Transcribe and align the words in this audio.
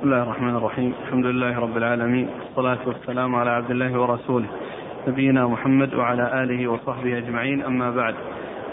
بسم 0.00 0.08
الله 0.08 0.22
الرحمن 0.22 0.56
الرحيم. 0.56 0.92
الحمد 1.06 1.26
لله 1.26 1.60
رب 1.60 1.76
العالمين. 1.76 2.28
والصلاة 2.40 2.78
والسلام 2.86 3.34
على 3.34 3.50
عبد 3.50 3.70
الله 3.70 4.00
ورسوله. 4.00 4.46
نبينا 5.08 5.46
محمد 5.46 5.94
وعلى 5.94 6.42
آله 6.42 6.68
وصحبه 6.68 7.18
أجمعين. 7.18 7.62
أما 7.62 7.90
بعد. 7.90 8.14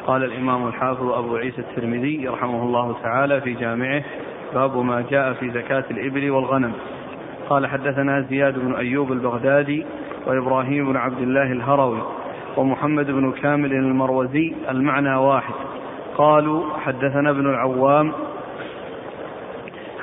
قال 0.06 0.24
الإمام 0.24 0.68
الحافظ 0.68 1.12
أبو 1.12 1.36
عيسى 1.36 1.62
الترمذي 1.62 2.28
رحمه 2.28 2.64
الله 2.64 2.96
تعالى 3.04 3.42
في 3.42 3.54
جامعه 3.54 4.04
باب 4.54 4.78
ما 4.78 5.04
جاء 5.12 5.34
في 5.34 5.50
زكاة 5.50 5.84
الإبل 5.92 6.32
والغنم. 6.32 6.74
قال 7.50 7.68
حدثنا 7.68 8.22
زياد 8.22 8.60
بن 8.60 8.76
أيوب 8.76 9.12
البغدادي 9.12 9.86
وإبراهيم 10.28 10.92
بن 10.92 10.98
عبد 10.98 11.22
الله 11.22 11.52
الهروي 11.52 12.02
ومحمد 12.58 13.12
بن 13.12 13.32
كامل 13.32 13.72
المروزي. 13.74 14.54
المعنى 14.70 15.16
واحد. 15.16 15.54
قالوا 16.18 16.64
حدثنا 16.78 17.30
ابن 17.30 17.50
العوام 17.50 18.14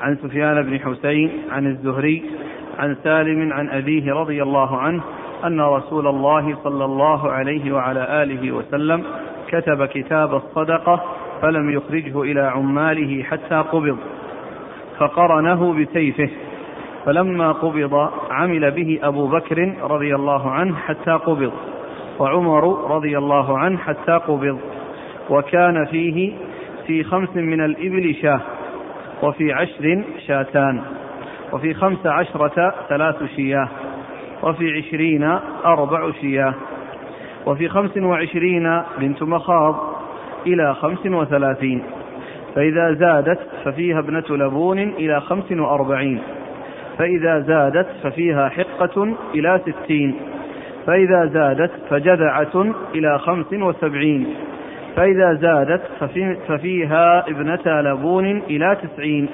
عن 0.05 0.17
سفيان 0.17 0.63
بن 0.63 0.81
حسين 0.81 1.31
عن 1.51 1.67
الزهري 1.67 2.23
عن 2.79 2.97
سالم 3.05 3.53
عن 3.53 3.69
أبيه 3.69 4.13
رضي 4.13 4.43
الله 4.43 4.79
عنه 4.79 5.03
أن 5.45 5.61
رسول 5.61 6.07
الله 6.07 6.57
صلى 6.65 6.85
الله 6.85 7.33
عليه 7.33 7.73
وعلى 7.73 8.23
آله 8.23 8.53
وسلم 8.53 9.05
كتب 9.49 9.85
كتاب 9.85 10.35
الصدقة 10.35 11.05
فلم 11.43 11.71
يخرجه 11.71 12.23
إلى 12.23 12.41
عماله 12.41 13.23
حتى 13.23 13.55
قبض 13.55 13.99
فقرنه 14.99 15.73
بسيفه 15.73 16.31
فلما 17.05 17.53
قبض 17.53 18.11
عمل 18.31 18.71
به 18.71 18.99
أبو 19.03 19.27
بكر 19.27 19.75
رضي 19.83 20.15
الله 20.15 20.51
عنه 20.51 20.77
حتى 20.77 21.11
قبض 21.11 21.53
وعمر 22.19 22.91
رضي 22.97 23.19
الله 23.19 23.59
عنه 23.59 23.79
حتى 23.79 24.13
قبض 24.13 24.59
وكان 25.31 25.85
فيه 25.85 26.33
في 26.87 27.05
خمس 27.05 27.37
من 27.37 27.65
الإبل 27.65 28.15
شاة. 28.23 28.41
وفي 29.25 29.53
عشر 29.53 30.03
شاتان 30.27 30.81
وفي 31.53 31.75
خمس 31.75 32.07
عشرة 32.07 32.75
ثلاث 32.89 33.25
شياه 33.37 33.69
وفي 34.43 34.79
عشرين 34.79 35.39
أربع 35.65 36.13
شياه 36.21 36.55
وفي 37.47 37.69
خمس 37.69 37.97
وعشرين 37.97 38.83
بنت 38.99 39.23
مخاض 39.23 39.75
إلى 40.47 40.75
خمس 40.75 41.07
وثلاثين 41.07 41.83
فإذا 42.55 42.93
زادت 42.93 43.39
ففيها 43.65 43.99
ابنة 43.99 44.25
لبون 44.31 44.79
إلى 44.79 45.21
خمس 45.21 45.53
وأربعين 45.53 46.21
فإذا 46.99 47.41
زادت 47.41 47.87
ففيها 48.03 48.49
حقة 48.49 49.15
إلى 49.35 49.61
ستين 49.67 50.15
فإذا 50.87 51.27
زادت 51.27 51.71
فجذعة 51.91 52.75
إلى 52.95 53.19
خمس 53.19 53.53
وسبعين. 53.53 54.27
فإذا 54.97 55.35
زادت 55.35 55.83
ففي 56.01 56.37
ففيها 56.49 57.25
ابنتا 57.29 57.83
لبون 57.83 58.43
إلى 58.51 58.77
تسعين. 58.83 59.29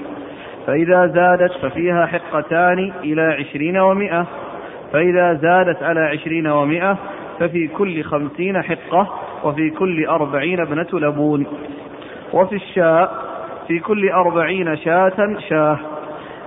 فإذا 0.67 1.07
زادت 1.07 1.53
ففيها 1.53 2.07
حقتان 2.07 2.93
إلى 3.05 3.23
عشرين 3.23 3.79
ومائة. 3.79 4.27
فإذا 4.93 5.35
زادت 5.35 5.83
على 5.83 6.01
عشرين 6.01 6.47
ومائة 6.47 6.99
ففي 7.39 7.69
كل 7.69 8.03
خمسين 8.03 8.63
حقة 8.63 9.15
وفي 9.45 9.71
كل 9.71 10.07
أربعين 10.07 10.61
ابنة 10.61 10.89
لبون. 10.93 11.47
وفي 12.33 12.55
الشاء 12.57 13.15
في 13.69 13.79
كل 13.79 14.09
أربعين 14.09 14.77
شاة 14.77 15.37
شاه 15.49 15.79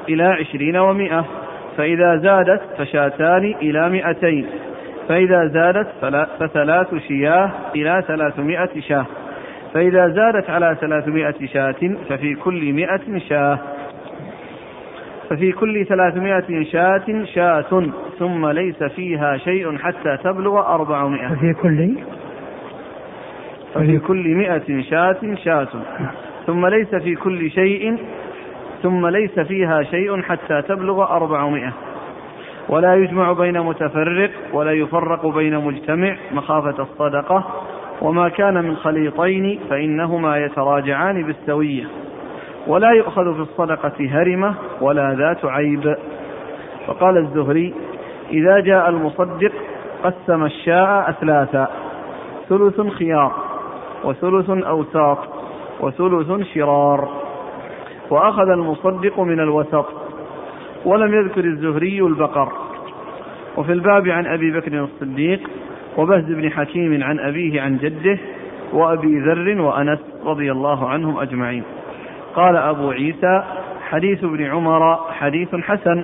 إلى 0.10 0.24
عشرين 0.24 0.78
ومائة. 0.78 1.26
فإذا 1.78 2.18
زادت 2.18 2.62
فشاتان 2.78 3.56
إلى 3.62 3.90
مئتين. 3.90 4.46
فإذا 5.08 5.48
زادت 5.48 5.88
فثلاث 6.40 6.96
شياه 6.96 7.52
إلى 7.76 8.04
ثلاثمائة 8.08 8.80
شاة. 8.80 9.06
فإذا 9.74 10.08
زادت 10.08 10.50
على 10.50 10.78
ثلاثمائة 10.82 11.46
شاة 11.46 11.96
ففي 12.10 12.36
كل 12.36 12.74
مائة 12.74 13.20
شاة. 13.30 13.60
ففي 15.30 15.52
كل 15.52 15.86
ثلاثمائة 15.86 16.64
شاة 16.64 17.24
شاة 17.24 17.86
ثم 18.20 18.48
ليس 18.48 18.84
فيها 18.84 19.38
شيء 19.38 19.78
حتى 19.78 20.18
تبلغ 20.24 20.60
أربعمائة. 20.60 21.28
ففي 21.28 21.54
كل 21.54 21.94
ففي 23.74 24.00
كل 24.00 24.36
مائة 24.36 24.82
شاة 24.82 25.36
شاة. 25.36 25.68
ثم 26.46 26.66
ليس 26.66 26.96
في 26.96 27.16
كل 27.16 27.52
شيء 27.52 27.98
ثم 28.84 29.08
ليس 29.08 29.40
فيها 29.40 29.84
شيء 29.84 30.22
حتى 30.22 30.62
تبلغ 30.62 31.04
أربعمائة. 31.04 31.74
ولا 32.70 32.96
يجمع 32.96 33.32
بين 33.34 33.60
متفرق 33.62 34.32
ولا 34.54 34.72
يفرق 34.72 35.28
بين 35.28 35.58
مجتمع 35.58 36.16
مخافة 36.32 36.84
الصدقة 36.84 37.44
وما 38.02 38.30
كان 38.30 38.54
من 38.54 38.76
خليطين 38.76 39.60
فإنهما 39.70 40.38
يتراجعان 40.38 41.24
بالسوية. 41.24 41.84
ولا 42.68 42.92
يؤخذ 42.92 43.36
في 43.36 43.42
الصدقة 43.42 43.94
هرمة 44.00 44.56
ولا 44.82 45.14
ذات 45.14 45.46
عيب. 45.46 45.96
فقال 46.88 47.18
الزهري 47.18 47.74
إذا 48.32 48.60
جاء 48.60 48.90
المصدق 48.90 49.52
قسم 50.04 50.46
الشاء 50.46 51.10
أثلاثا 51.10 51.68
ثلث 52.50 52.82
خيار 52.82 53.32
وثلث 54.04 54.50
أوساط 54.50 55.18
وثلث 55.80 56.48
شرار. 56.54 57.10
وأخذ 58.10 58.50
المصدق 58.50 59.20
من 59.20 59.40
الوسط 59.40 60.03
ولم 60.86 61.14
يذكر 61.14 61.44
الزهري 61.44 62.02
البقر. 62.02 62.52
وفي 63.58 63.72
الباب 63.72 64.08
عن 64.08 64.26
أبي 64.26 64.52
بكر 64.52 64.84
الصديق 64.84 65.40
وبهز 65.98 66.26
بن 66.26 66.52
حكيم 66.52 67.04
عن 67.04 67.20
أبيه 67.20 67.62
عن 67.62 67.78
جده 67.78 68.18
وأبي 68.74 69.20
ذر 69.20 69.62
وأنس 69.62 70.00
رضي 70.26 70.52
الله 70.52 70.90
عنهم 70.90 71.20
أجمعين. 71.20 71.64
قال 72.36 72.58
أبو 72.58 72.92
عيسى 72.92 73.44
حديث 73.90 74.24
ابن 74.24 74.44
عمر 74.44 74.96
حديث 74.96 75.56
حسن. 75.56 76.04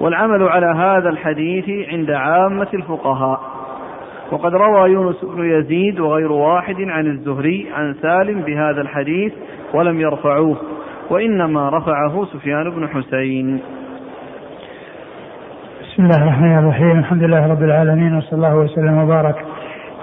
والعمل 0.00 0.42
على 0.42 0.66
هذا 0.66 1.08
الحديث 1.08 1.88
عند 1.88 2.10
عامة 2.10 2.68
الفقهاء. 2.74 3.40
وقد 4.30 4.54
روى 4.54 4.90
يونس 4.90 5.24
بن 5.24 5.50
يزيد 5.50 6.00
وغير 6.00 6.32
واحد 6.32 6.80
عن 6.80 7.06
الزهري 7.06 7.68
عن 7.74 7.94
سالم 8.02 8.40
بهذا 8.40 8.80
الحديث 8.80 9.32
ولم 9.74 10.00
يرفعوه. 10.00 10.56
وإنما 11.10 11.68
رفعه 11.68 12.24
سفيان 12.24 12.70
بن 12.70 12.88
حسين. 12.88 13.60
بسم 15.82 16.04
الله 16.04 16.22
الرحمن 16.22 16.58
الرحيم. 16.58 16.98
الحمد 16.98 17.22
لله 17.22 17.46
رب 17.46 17.62
العالمين 17.62 18.16
وصلى 18.16 18.32
الله 18.32 18.56
وسلم 18.56 18.98
وبارك 18.98 19.36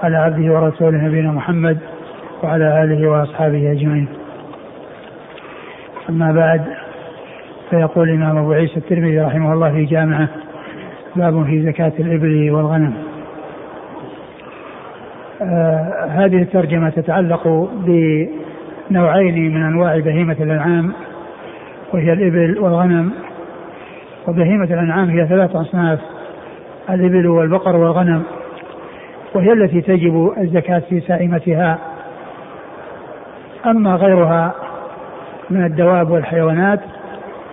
على 0.03 0.17
عبده 0.17 0.53
ورسوله 0.53 0.97
نبينا 0.97 1.31
محمد 1.31 1.77
وعلى 2.43 2.83
آله 2.83 3.09
وأصحابه 3.09 3.71
أجمعين. 3.71 4.07
أما 6.09 6.31
بعد 6.31 6.61
فيقول 7.69 8.09
الإمام 8.09 8.37
أبو 8.37 8.51
عيسى 8.53 8.77
الترمذي 8.77 9.19
رحمه 9.19 9.53
الله 9.53 9.71
في 9.71 9.85
جامعة 9.85 10.29
باب 11.15 11.45
في 11.45 11.61
زكاة 11.61 11.93
الإبل 11.99 12.51
والغنم. 12.51 12.93
آه 15.41 16.05
هذه 16.09 16.41
الترجمة 16.41 16.89
تتعلق 16.89 17.47
بنوعين 18.89 19.55
من 19.55 19.63
أنواع 19.63 19.99
بهيمة 19.99 20.35
الأنعام 20.39 20.93
وهي 21.93 22.13
الإبل 22.13 22.59
والغنم. 22.59 23.11
وبهيمة 24.27 24.63
الأنعام 24.63 25.09
هي 25.09 25.27
ثلاث 25.27 25.55
أصناف 25.55 25.99
الإبل 26.89 27.27
والبقر 27.27 27.75
والغنم. 27.75 28.23
وهي 29.35 29.53
التي 29.53 29.81
تجب 29.81 30.33
الزكاة 30.37 30.81
في 30.89 30.99
سائمتها. 30.99 31.79
أما 33.65 33.95
غيرها 33.95 34.53
من 35.49 35.65
الدواب 35.65 36.11
والحيوانات 36.11 36.79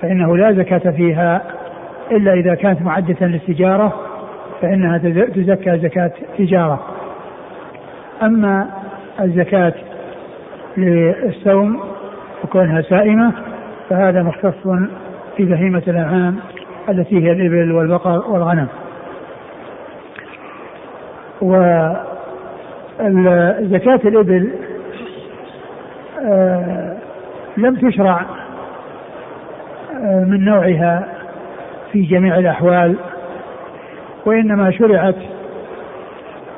فإنه 0.02 0.36
لا 0.36 0.52
زكاة 0.52 0.90
فيها 0.90 1.42
إلا 2.10 2.32
إذا 2.32 2.54
كانت 2.54 2.82
معدة 2.82 3.26
للتجارة 3.26 3.92
فإنها 4.62 4.98
تزكى 5.34 5.78
زكاة 5.78 6.12
تجارة. 6.38 6.80
أما 8.22 8.66
الزكاة 9.20 9.74
للسوم 10.76 11.80
وكونها 12.44 12.82
سائمة 12.82 13.32
فهذا 13.90 14.22
مختص 14.22 14.68
في 15.36 15.44
بهيمة 15.44 15.82
الأنعام 15.88 16.36
التي 16.88 17.16
هي 17.24 17.32
الإبل 17.32 17.72
والبقر 17.72 18.30
والغنم. 18.30 18.68
وزكاة 23.00 24.00
الإبل 24.04 24.52
آه 26.24 26.96
لم 27.56 27.76
تشرع 27.76 28.20
آه 30.00 30.24
من 30.24 30.44
نوعها 30.44 31.08
في 31.92 32.02
جميع 32.02 32.38
الأحوال 32.38 32.96
وإنما 34.26 34.70
شرعت 34.70 35.14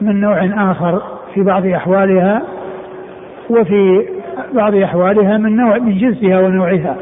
من 0.00 0.20
نوع 0.20 0.70
آخر 0.70 1.02
في 1.34 1.42
بعض 1.42 1.66
أحوالها 1.66 2.42
وفي 3.50 4.08
بعض 4.54 4.74
أحوالها 4.74 5.38
من 5.38 5.56
نوع 5.56 5.78
من 5.78 5.98
جنسها 5.98 6.40
ونوعها. 6.40 6.96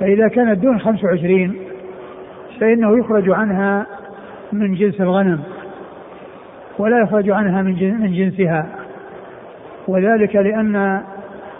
فإذا 0.00 0.28
كانت 0.28 0.58
دون 0.58 0.80
25 0.80 1.56
فإنه 2.60 2.98
يخرج 2.98 3.30
عنها 3.30 3.86
من 4.52 4.74
جنس 4.74 5.00
الغنم 5.00 5.40
ولا 6.78 7.02
يخرج 7.02 7.30
عنها 7.30 7.62
من 7.62 8.00
من 8.00 8.12
جنسها. 8.12 8.66
وذلك 9.88 10.36
لأن 10.36 11.02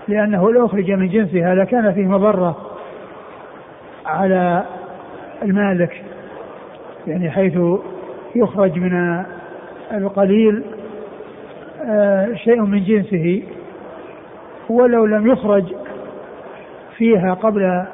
لأنه 0.09 0.53
لو 0.53 0.67
أخرج 0.67 0.91
من 0.91 1.09
جنسها 1.09 1.55
لكان 1.55 1.93
فيه 1.93 2.06
مضرة 2.06 2.56
على 4.06 4.65
المالك 5.43 6.05
يعني 7.06 7.31
حيث 7.31 7.59
يخرج 8.35 8.79
من 8.79 9.25
القليل 9.93 10.65
آه، 11.85 12.35
شيء 12.35 12.62
من 12.62 12.85
جنسه. 12.85 13.43
ولو 14.69 15.06
لم 15.06 15.26
يخرج 15.26 15.75
فيها 16.97 17.35
قبل 17.35 17.87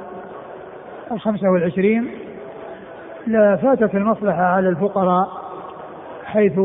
الخمسة 1.13 1.51
والعشرين 1.51 2.11
لفاتت 3.27 3.95
المصلحة 3.95 4.43
على 4.43 4.69
الفقراء 4.69 5.29
حيث 6.25 6.61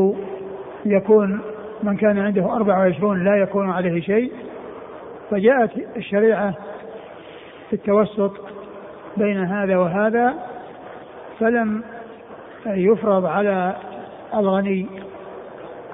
يكون 0.86 1.40
من 1.82 1.96
كان 1.96 2.18
عنده 2.18 2.56
أربع 2.56 2.78
وعشرون 2.78 3.24
لا 3.24 3.36
يكون 3.36 3.70
عليه 3.70 4.00
شيء. 4.00 4.32
فجاءت 5.30 5.70
الشريعة 5.96 6.54
في 7.70 7.76
التوسط 7.76 8.32
بين 9.16 9.44
هذا 9.44 9.76
وهذا 9.76 10.34
فلم 11.38 11.82
يفرض 12.66 13.26
على 13.26 13.76
الغني 14.34 14.86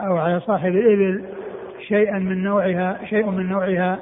أو 0.00 0.16
على 0.16 0.40
صاحب 0.40 0.68
الإبل 0.68 1.24
شيئا 1.88 2.18
من 2.18 2.42
نوعها 2.42 2.98
شيء 3.04 3.30
من 3.30 3.48
نوعها 3.48 3.98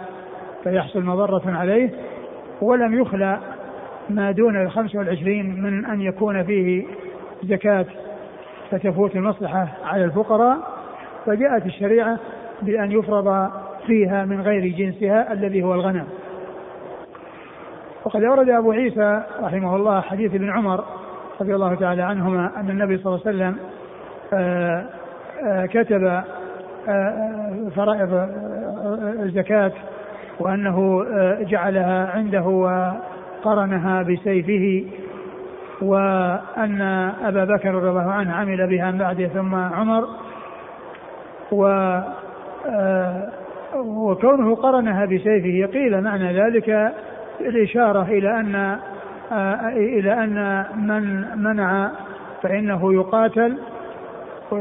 فيحصل 0.64 1.02
مضرة 1.02 1.42
عليه 1.46 1.90
ولم 2.60 3.00
يخلى 3.00 3.38
ما 4.10 4.30
دون 4.30 4.62
الخمس 4.62 4.94
والعشرين 4.94 5.62
من 5.62 5.84
أن 5.84 6.00
يكون 6.00 6.44
فيه 6.44 6.86
زكاة 7.44 7.86
فتفوت 8.70 9.16
المصلحة 9.16 9.68
على 9.84 10.04
الفقراء 10.04 10.58
فجاءت 11.26 11.66
الشريعة 11.66 12.18
بأن 12.62 12.92
يفرض 12.92 13.50
فيها 13.86 14.24
من 14.24 14.40
غير 14.40 14.66
جنسها 14.66 15.32
الذي 15.32 15.62
هو 15.62 15.74
الغنم. 15.74 16.06
وقد 18.04 18.22
أورد 18.22 18.48
أبو 18.48 18.72
عيسى 18.72 19.22
رحمه 19.42 19.76
الله 19.76 20.00
حديث 20.00 20.34
ابن 20.34 20.50
عمر 20.50 20.84
رضي 21.40 21.54
الله 21.54 21.74
تعالى 21.74 22.02
عنهما 22.02 22.60
أن 22.60 22.70
النبي 22.70 22.98
صلى 22.98 23.06
الله 23.06 23.26
عليه 23.26 23.36
وسلم 23.36 23.56
آه، 24.32 24.86
آه، 25.44 25.66
كتب 25.66 26.22
فرائض 27.76 28.28
الزكاة 29.22 29.72
وأنه 30.40 31.04
جعلها 31.40 32.10
عنده 32.10 32.42
وقرنها 32.42 34.02
بسيفه 34.02 34.84
وأن 35.82 36.80
أبا 37.24 37.44
بكر 37.44 37.74
رضي 37.74 37.88
الله 37.88 38.10
عنه 38.12 38.34
عمل 38.34 38.66
بها 38.66 38.90
من 38.90 38.98
بعده 38.98 39.26
ثم 39.26 39.54
عمر 39.54 40.08
و 41.52 41.98
وكونه 43.74 44.54
قرنها 44.54 45.04
بسيفه 45.04 45.72
قيل 45.72 46.00
معنى 46.00 46.40
ذلك 46.40 46.92
الإشارة 47.40 48.02
إلى 48.02 48.40
أن 48.40 48.78
إلى 49.76 50.12
أن 50.12 50.64
من 50.76 51.24
منع 51.42 51.90
فإنه 52.42 52.94
يقاتل 52.94 53.58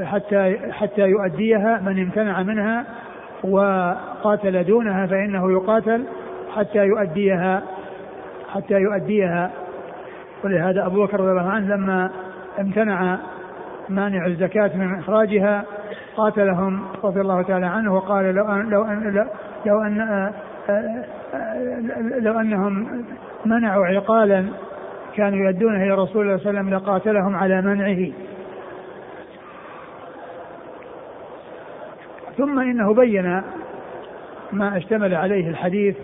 حتى 0.03 0.57
حتى 0.71 1.01
يؤديها 1.01 1.81
من 1.85 2.01
امتنع 2.01 2.44
منها 2.44 2.85
وقاتل 3.44 4.63
دونها 4.63 5.06
فإنه 5.06 5.51
يقاتل 5.51 6.06
حتى 6.56 6.85
يؤديها 6.85 7.62
حتى 8.53 8.74
يؤديها. 8.74 9.51
ولهذا 10.44 10.85
أبو 10.85 11.03
بكر 11.06 11.19
رضي 11.19 11.31
الله 11.31 11.50
عنه 11.50 11.75
لما 11.75 12.09
امتنع 12.59 13.18
مانع 13.89 14.25
الزكاة 14.25 14.71
من 14.75 15.00
إخراجها 15.00 15.63
قاتلهم 16.15 16.83
رضي 17.03 17.21
الله 17.21 17.41
تعالى 17.41 17.65
عنه 17.65 17.95
وقال 17.95 18.36
لو 18.36 18.45
أن 18.45 18.69
لو 18.69 18.83
أن 18.83 19.25
لو 19.65 19.81
أن 19.81 20.31
لو 22.19 22.39
أنهم 22.39 23.03
منعوا 23.45 23.86
عقالا 23.86 24.45
كانوا 25.15 25.38
يؤدونه 25.45 25.83
إلى 25.83 25.91
رسول 25.91 26.25
الله 26.25 26.38
صلى 26.38 26.50
الله 26.50 26.59
عليه 26.59 26.69
وسلم 26.69 26.69
لقاتلهم 26.69 27.36
على 27.36 27.62
منعه. 27.62 28.12
ثم 32.38 32.59
إنه 32.59 32.94
بين 32.94 33.41
ما 34.51 34.77
اشتمل 34.77 35.15
عليه 35.15 35.50
الحديث 35.50 35.95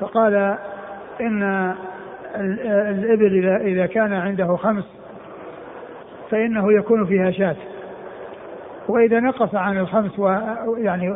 فقال 0.00 0.56
إن 1.20 1.74
الإبل 2.88 3.48
إذا 3.48 3.86
كان 3.86 4.12
عنده 4.12 4.56
خمس 4.56 4.84
فإنه 6.30 6.72
يكون 6.72 7.06
فيها 7.06 7.30
شاة. 7.30 7.56
وإذا 8.88 9.20
نقص 9.20 9.54
عن 9.54 9.78
الخمس 9.78 10.18
و 10.18 10.28
يعني 10.76 11.10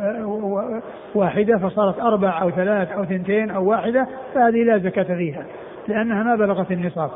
واحدة 1.15 1.59
فصارت 1.59 2.01
أربع 2.01 2.43
أو 2.43 2.51
ثلاث 2.51 2.93
أو 2.93 3.05
ثنتين 3.05 3.51
أو 3.51 3.71
واحدة 3.71 4.07
فهذه 4.35 4.63
لا 4.63 4.79
زكاة 4.79 5.17
فيها 5.17 5.45
لأنها 5.89 6.23
ما 6.23 6.37
بلغت 6.37 6.73
النصاب 6.73 7.11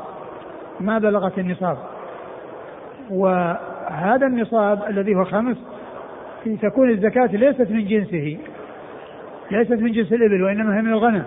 ما 0.79 0.99
بلغت 0.99 1.39
النصاب. 1.39 1.77
وهذا 3.09 4.27
النصاب 4.27 4.83
الذي 4.89 5.15
هو 5.15 5.23
خمس 5.23 5.57
تكون 6.61 6.89
الزكاة 6.89 7.25
ليست 7.25 7.71
من 7.71 7.85
جنسه 7.85 8.37
ليست 9.51 9.71
من 9.71 9.91
جنس 9.91 10.13
الإبل 10.13 10.43
وإنما 10.43 10.77
هي 10.77 10.81
من 10.81 10.93
الغنم 10.93 11.23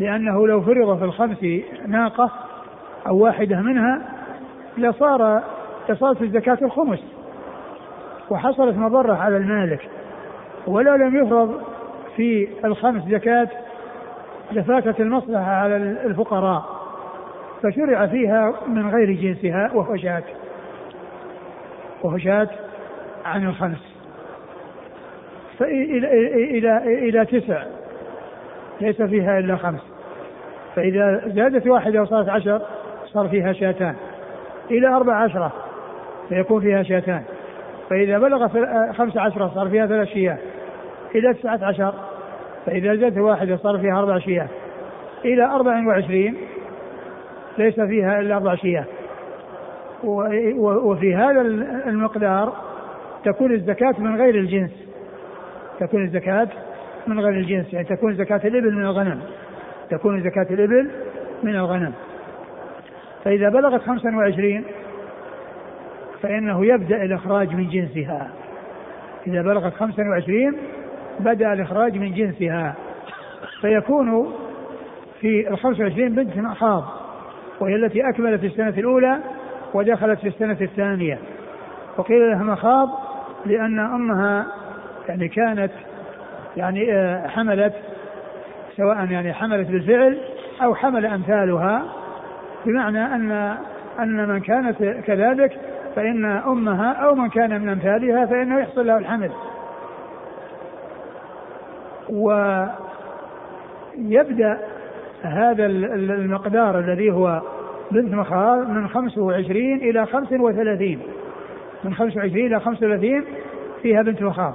لأنه 0.00 0.46
لو 0.46 0.60
فرض 0.60 0.98
في 0.98 1.04
الخمس 1.04 1.44
ناقة 1.86 2.30
أو 3.06 3.16
واحدة 3.16 3.60
منها 3.60 4.02
لصار 4.78 5.42
لصارت 5.88 6.22
الزكاة 6.22 6.58
الخمس 6.62 7.00
وحصلت 8.30 8.76
مضرة 8.76 9.14
على 9.14 9.36
المالك 9.36 9.88
ولو 10.66 10.94
لم 10.94 11.16
يفرض 11.16 11.62
في 12.16 12.48
الخمس 12.64 13.02
زكاة 13.08 13.48
لفاتت 14.52 15.00
المصلحة 15.00 15.52
على 15.52 15.76
الفقراء 15.76 16.80
فشرع 17.62 18.06
فيها 18.06 18.54
من 18.66 18.90
غير 18.90 19.12
جنسها 19.12 19.70
وهو 19.74 19.96
شاة 19.96 20.22
وهو 22.02 22.46
عن 23.24 23.46
الخمس. 23.46 23.89
فإلى 25.60 26.58
إلى 26.58 27.08
إلى 27.08 27.24
تسع. 27.24 27.62
ليس 28.80 29.02
فيها 29.02 29.38
إلا 29.38 29.56
خمس. 29.56 29.80
فإذا 30.76 31.22
زادت 31.26 31.66
واحدة 31.66 32.02
وصارت 32.02 32.28
عشر 32.28 32.62
صار 33.06 33.28
فيها 33.28 33.52
شاتان. 33.52 33.94
إلى 34.70 34.88
أربع 34.88 35.14
عشرة 35.14 35.52
فيكون 36.28 36.60
فيها 36.60 36.82
شاتان. 36.82 37.22
فإذا 37.90 38.18
بلغ 38.18 38.48
خمس 38.92 39.16
عشرة 39.16 39.52
صار 39.54 39.68
فيها 39.68 39.86
ثلاث 39.86 40.08
شياه 40.08 40.38
إلى 41.14 41.34
تسعة 41.34 41.64
عشر 41.64 41.94
فإذا 42.66 42.94
زادت 42.94 43.18
واحدة 43.18 43.56
صار 43.56 43.78
فيها 43.78 43.98
أربع 43.98 44.18
شياه 44.18 44.48
إلى 45.24 45.44
أربع 45.44 45.86
وعشرين 45.86 46.36
ليس 47.58 47.80
فيها 47.80 48.20
إلا 48.20 48.36
أربع 48.36 48.54
شياه 48.54 48.84
وفي 50.84 51.14
هذا 51.14 51.40
المقدار 51.86 52.52
تكون 53.24 53.52
الزكاة 53.52 53.94
من 53.98 54.16
غير 54.16 54.34
الجنس. 54.34 54.89
تكون 55.80 56.04
الزكاة 56.04 56.48
من 57.06 57.20
غير 57.20 57.34
الجنس 57.34 57.72
يعني 57.72 57.86
تكون 57.86 58.14
زكاة 58.14 58.40
الإبل 58.44 58.74
من 58.74 58.82
الغنم. 58.82 59.20
تكون 59.90 60.22
زكاة 60.22 60.46
الإبل 60.50 60.90
من 61.42 61.56
الغنم. 61.56 61.92
فإذا 63.24 63.48
بلغت 63.48 63.82
خمسا 63.82 64.16
وعشرين 64.16 64.64
فإنه 66.22 66.66
يبدأ 66.66 67.02
الإخراج 67.02 67.54
من 67.54 67.68
جنسها. 67.68 68.30
إذا 69.26 69.42
بلغت 69.42 69.74
25 69.74 70.56
بدأ 71.20 71.52
الإخراج 71.52 71.98
من 71.98 72.14
جنسها. 72.14 72.74
فيكون 73.60 74.32
في 75.20 75.48
ال 75.48 75.58
25 75.58 76.14
بنت 76.14 76.36
مخاض 76.36 76.84
وهي 77.60 77.74
التي 77.74 78.08
أكملت 78.08 78.44
السنة 78.44 78.68
الأولى 78.68 79.18
ودخلت 79.74 80.18
في 80.18 80.28
السنة 80.28 80.56
الثانية. 80.60 81.18
وقيل 81.98 82.30
لها 82.30 82.42
مخاض 82.42 82.88
لأن 83.46 83.78
أمها 83.78 84.46
يعني 85.08 85.28
كانت 85.28 85.72
يعني 86.56 86.92
آه، 86.92 87.28
حملت 87.28 87.74
سواء 88.76 89.10
يعني 89.10 89.32
حملت 89.32 89.68
بالفعل 89.68 90.18
أو 90.62 90.74
حمل 90.74 91.06
أمثالها 91.06 91.82
بمعنى 92.66 93.14
أن 93.14 93.56
أن 94.00 94.28
من 94.28 94.40
كانت 94.40 94.82
كذلك 94.82 95.58
فإن 95.96 96.24
أمها 96.24 96.92
أو 96.92 97.14
من 97.14 97.28
كان 97.28 97.60
من 97.60 97.68
أمثالها 97.68 98.26
فإنه 98.26 98.60
يحصل 98.60 98.86
له 98.86 98.98
الحمل. 98.98 99.30
ويبدأ 103.98 104.58
هذا 105.22 105.66
المقدار 105.66 106.78
الذي 106.78 107.10
هو 107.10 107.42
بنت 107.90 108.14
مخاض 108.14 108.68
من 108.68 108.88
25 108.88 109.56
إلى 109.74 110.06
35 110.06 110.98
من 111.84 111.94
25 111.94 112.46
إلى 112.46 112.60
35 112.60 113.24
فيها 113.82 114.02
بنت 114.02 114.22
مخاض 114.22 114.54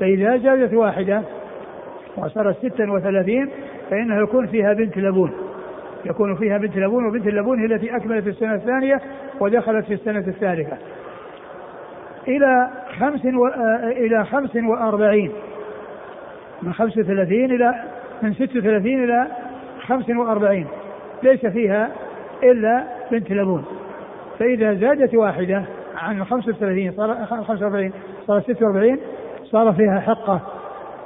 فإذا 0.00 0.36
زادت 0.36 0.74
واحدة 0.74 1.22
وصارت 2.16 2.56
36 2.62 3.48
فإنه 3.90 4.22
يكون 4.22 4.46
فيها 4.46 4.72
بنت 4.72 4.98
لبون. 4.98 5.32
يكون 6.04 6.36
فيها 6.36 6.58
بنت 6.58 6.76
لبون 6.76 7.06
وبنت 7.06 7.26
اللبون 7.26 7.58
هي 7.58 7.66
التي 7.66 7.96
أكملت 7.96 8.26
السنة 8.26 8.54
الثانية 8.54 9.00
ودخلت 9.40 9.84
في 9.86 9.94
السنة 9.94 10.18
الثالثة. 10.18 10.76
إلى 12.28 12.70
خمس 12.98 13.24
و... 13.24 13.46
آه، 13.46 13.88
إلى 13.90 14.24
خمس 14.24 14.56
وأربعين. 14.56 15.32
من 16.62 16.72
خمس 16.72 16.98
وثلاثين 16.98 17.52
إلى 17.52 17.74
من 18.22 18.34
ست 18.34 18.56
وثلاثين 18.56 19.04
إلى 19.04 19.26
خمس 19.80 20.10
وأربعين. 20.10 20.66
ليس 21.22 21.46
فيها 21.46 21.90
إلا 22.42 22.84
بنت 23.10 23.30
لبون. 23.30 23.64
فإذا 24.38 24.74
زادت 24.74 25.14
واحدة 25.14 25.64
عن 25.96 26.24
35 26.24 26.92
صار 26.92 27.26
45 27.26 27.92
صار 28.26 28.40
46 28.40 28.98
صار 29.50 29.72
فيها 29.72 30.00
حقة 30.00 30.40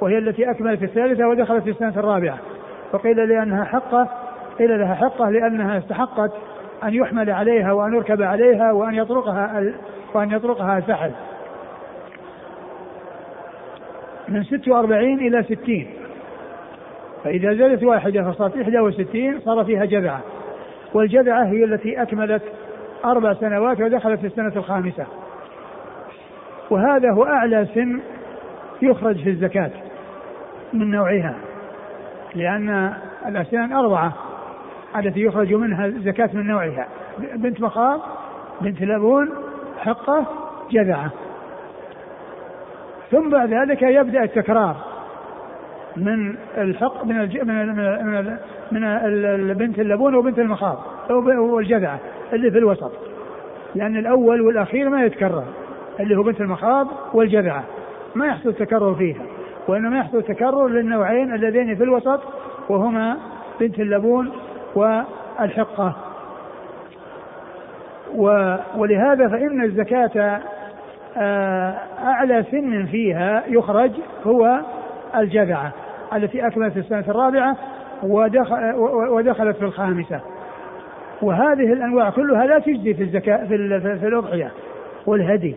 وهي 0.01 0.17
التي 0.17 0.51
أكملت 0.51 0.83
الثالثة 0.83 1.27
ودخلت 1.27 1.63
في 1.63 1.69
السنة 1.69 1.93
الرابعة. 1.97 2.37
وقيل 2.93 3.29
لأنها 3.29 3.63
حقة 3.63 4.07
قيل 4.59 4.79
لها 4.79 4.95
حقة 4.95 5.29
لأنها 5.29 5.77
استحقت 5.77 6.31
أن 6.83 6.93
يحمل 6.93 7.29
عليها 7.29 7.71
وأن 7.71 7.93
يركب 7.93 8.21
عليها 8.21 8.71
وأن 8.71 8.95
يطرقها 8.95 9.63
وأن 10.13 10.31
يطرقها 10.31 10.77
الفحل. 10.77 11.11
من 14.27 14.43
46 14.43 15.19
إلى 15.19 15.43
60 15.43 15.87
فإذا 17.23 17.53
زادت 17.53 17.83
واحدة 17.83 18.31
فصارت 18.31 18.57
61 18.57 19.39
صار 19.39 19.63
فيها 19.65 19.85
جذعة. 19.85 20.19
والجذعة 20.93 21.43
هي 21.43 21.63
التي 21.63 22.01
أكملت 22.01 22.43
أربع 23.05 23.33
سنوات 23.33 23.81
ودخلت 23.81 24.19
في 24.19 24.27
السنة 24.27 24.53
الخامسة. 24.55 25.05
وهذا 26.69 27.11
هو 27.11 27.23
أعلى 27.23 27.67
سن 27.73 27.99
يخرج 28.83 29.23
في 29.23 29.29
الزكاة 29.29 29.71
من 30.73 30.91
نوعها 30.91 31.35
لأن 32.35 32.93
الأسنان 33.27 33.73
أربعة 33.73 34.13
التي 34.97 35.21
يخرج 35.21 35.53
منها 35.53 35.85
الزكاة 35.85 36.29
من 36.33 36.47
نوعها. 36.47 36.87
بنت 37.35 37.61
مخاض 37.61 38.01
بنت 38.61 38.81
لبون 38.81 39.29
حقة 39.77 40.25
جذعة. 40.71 41.11
ثم 43.11 43.29
بعد 43.29 43.53
ذلك 43.53 43.81
يبدأ 43.81 44.23
التكرار 44.23 44.75
من 45.95 46.35
الحق 46.57 47.05
من 47.05 47.21
الج... 47.21 47.37
من 47.37 47.61
ال... 47.61 47.75
من 48.05 48.15
ال... 48.17 48.37
من 48.71 48.83
البنت 49.51 49.79
اللبون 49.79 50.15
وبنت 50.15 50.39
المخاض 50.39 50.79
والجذعة 51.39 51.99
اللي 52.33 52.51
في 52.51 52.57
الوسط 52.57 52.91
لأن 53.75 53.97
الأول 53.97 54.41
والأخير 54.41 54.89
ما 54.89 55.05
يتكرر 55.05 55.43
اللي 55.99 56.17
هو 56.17 56.23
بنت 56.23 56.41
المخاض 56.41 56.87
والجذعة. 57.13 57.63
ما 58.15 58.27
يحصل 58.27 58.53
تكرر 58.53 58.95
فيها 58.95 59.21
وإنما 59.67 59.97
يحصل 59.97 60.23
تكرر 60.23 60.67
للنوعين 60.67 61.33
اللذين 61.33 61.75
في 61.75 61.83
الوسط 61.83 62.21
وهما 62.69 63.17
بنت 63.59 63.79
اللبون 63.79 64.31
والحقة. 64.75 65.95
ولهذا 68.75 69.27
فإن 69.27 69.63
الزكاة 69.63 70.41
آه، 71.17 71.77
أعلى 72.03 72.45
سن 72.51 72.85
فيها 72.85 73.43
يخرج 73.47 73.91
هو 74.25 74.59
الجذعة 75.15 75.71
التي 76.13 76.47
أكملت 76.47 76.77
السنة 76.77 77.03
الرابعة 77.07 77.57
ودخل 78.03 78.73
ودخلت 79.09 79.57
في 79.57 79.65
الخامسة. 79.65 80.19
وهذه 81.21 81.73
الأنواع 81.73 82.09
كلها 82.09 82.45
لا 82.45 82.59
تجزي 82.59 82.93
في 82.93 83.03
الزكاة 83.03 83.47
في, 83.47 83.79
في 83.99 84.07
الأضحية 84.07 84.51
والهدي. 85.05 85.55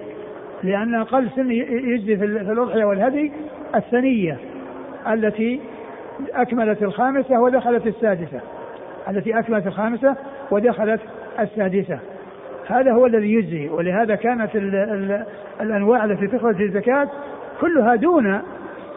لأن 0.62 0.94
أقل 0.94 1.30
سن 1.36 1.50
يجزي 1.50 2.16
في 2.16 2.24
الأضحية 2.24 2.84
والهدي 2.84 3.32
الثنية 3.74 4.38
التي 5.12 5.60
أكملت 6.34 6.82
الخامسة 6.82 7.40
ودخلت 7.40 7.86
السادسة. 7.86 8.40
التي 9.08 9.38
أكملت 9.38 9.66
الخامسة 9.66 10.16
ودخلت 10.50 11.00
السادسة. 11.40 11.98
هذا 12.66 12.92
هو 12.92 13.06
الذي 13.06 13.32
يجزي 13.32 13.68
ولهذا 13.68 14.14
كانت 14.14 14.56
ال 14.56 14.74
ال 14.74 15.24
الأنواع 15.60 16.04
التي 16.04 16.26
تخرج 16.26 16.62
الزكاة 16.62 17.08
كلها 17.60 17.94
دون 17.94 18.40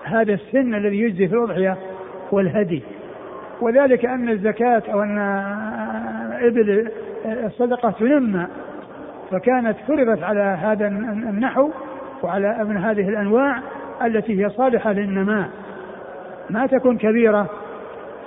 هذا 0.03 0.33
السن 0.33 0.75
الذي 0.75 0.99
يجزي 0.99 1.27
في 1.27 1.33
الأضحية 1.35 1.77
والهدي. 2.31 2.83
وذلك 3.61 4.05
أن 4.05 4.29
الزكاة 4.29 4.83
أو 4.93 5.03
أن 5.03 5.17
إبل 6.41 6.91
الصدقة 7.25 7.91
تنمى 7.91 8.47
فكانت 9.31 9.77
فرضت 9.87 10.23
على 10.23 10.41
هذا 10.41 10.87
النحو 10.87 11.69
وعلى 12.23 12.63
من 12.63 12.77
هذه 12.77 13.09
الأنواع 13.09 13.61
التي 14.05 14.45
هي 14.45 14.49
صالحة 14.49 14.91
للنماء. 14.91 15.49
ما 16.49 16.67
تكون 16.67 16.97
كبيرة 16.97 17.49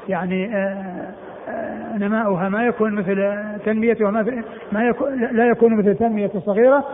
يعني 0.08 0.56
آه، 0.56 1.14
آه، 1.48 1.98
نماؤها 1.98 2.48
ما 2.48 2.66
يكون 2.66 2.94
مثل 2.94 3.34
تنميتها 3.64 4.10
ما, 4.10 4.42
ما 4.72 4.84
يكون 4.84 5.20
لا 5.32 5.46
يكون 5.46 5.76
مثل 5.76 5.94
تنمية 5.94 6.30
الصغيرة 6.34 6.84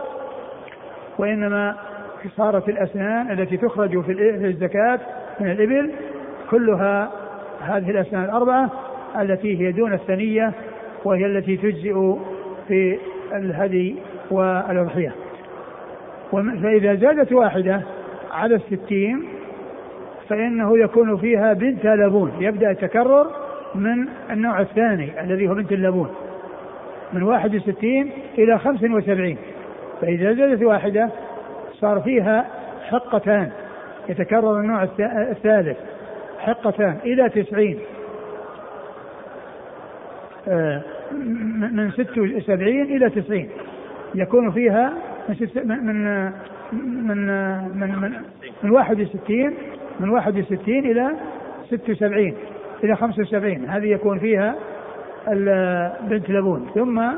وإنما 1.17 1.75
صارت 2.37 2.69
الأسنان 2.69 3.31
التي 3.31 3.57
تخرج 3.57 4.03
في 4.03 4.11
الزكاة 4.47 4.99
من 5.39 5.51
الإبل 5.51 5.91
كلها 6.49 7.11
هذه 7.61 7.89
الأسنان 7.89 8.23
الأربعة 8.23 8.71
التي 9.19 9.59
هي 9.59 9.71
دون 9.71 9.93
الثنية 9.93 10.53
وهي 11.05 11.25
التي 11.25 11.57
تجزئ 11.57 12.15
في 12.67 12.97
الهدي 13.33 13.95
والأضحية. 14.31 15.11
فإذا 16.31 16.95
زادت 16.95 17.33
واحدة 17.33 17.81
على 18.31 18.55
الستين 18.55 19.23
فإنه 20.29 20.77
يكون 20.77 21.17
فيها 21.17 21.53
بنت 21.53 21.85
لبون. 21.85 22.31
يبدأ 22.39 22.71
التكرر 22.71 23.27
من 23.75 24.07
النوع 24.31 24.61
الثاني 24.61 25.21
الذي 25.21 25.47
هو 25.47 25.53
بنت 25.53 25.71
اللبون. 25.71 26.09
من 27.13 27.23
واحد 27.23 27.55
وستين 27.55 28.11
إلى 28.37 28.59
خمس 28.59 28.83
وسبعين. 28.83 29.37
فإذا 30.01 30.33
زادت 30.33 30.63
واحدة 30.63 31.09
صار 31.73 32.01
فيها 32.01 32.45
حقتان. 32.89 33.51
يتكرر 34.09 34.59
النوع 34.59 34.83
الثالث. 35.03 35.77
حقتان 36.39 36.97
إلى 37.05 37.29
تسعين. 37.29 37.79
آه، 40.47 40.81
من 41.71 41.91
ست 41.91 42.17
وسبعين 42.17 42.85
إلى 42.85 43.09
تسعين. 43.09 43.49
يكون 44.15 44.51
فيها 44.51 44.93
من 45.55 45.85
من 45.85 46.31
من 47.07 47.27
من 47.79 47.99
من, 47.99 48.13
من 48.63 48.71
61 48.71 49.53
من 49.99 50.09
61 50.09 50.79
إلى 50.79 51.11
76 51.69 52.33
إلى 52.83 52.95
75 52.95 53.65
هذه 53.69 53.85
يكون 53.85 54.19
فيها 54.19 54.55
بنت 56.01 56.29
لبون. 56.29 56.69
ثم 56.75 57.11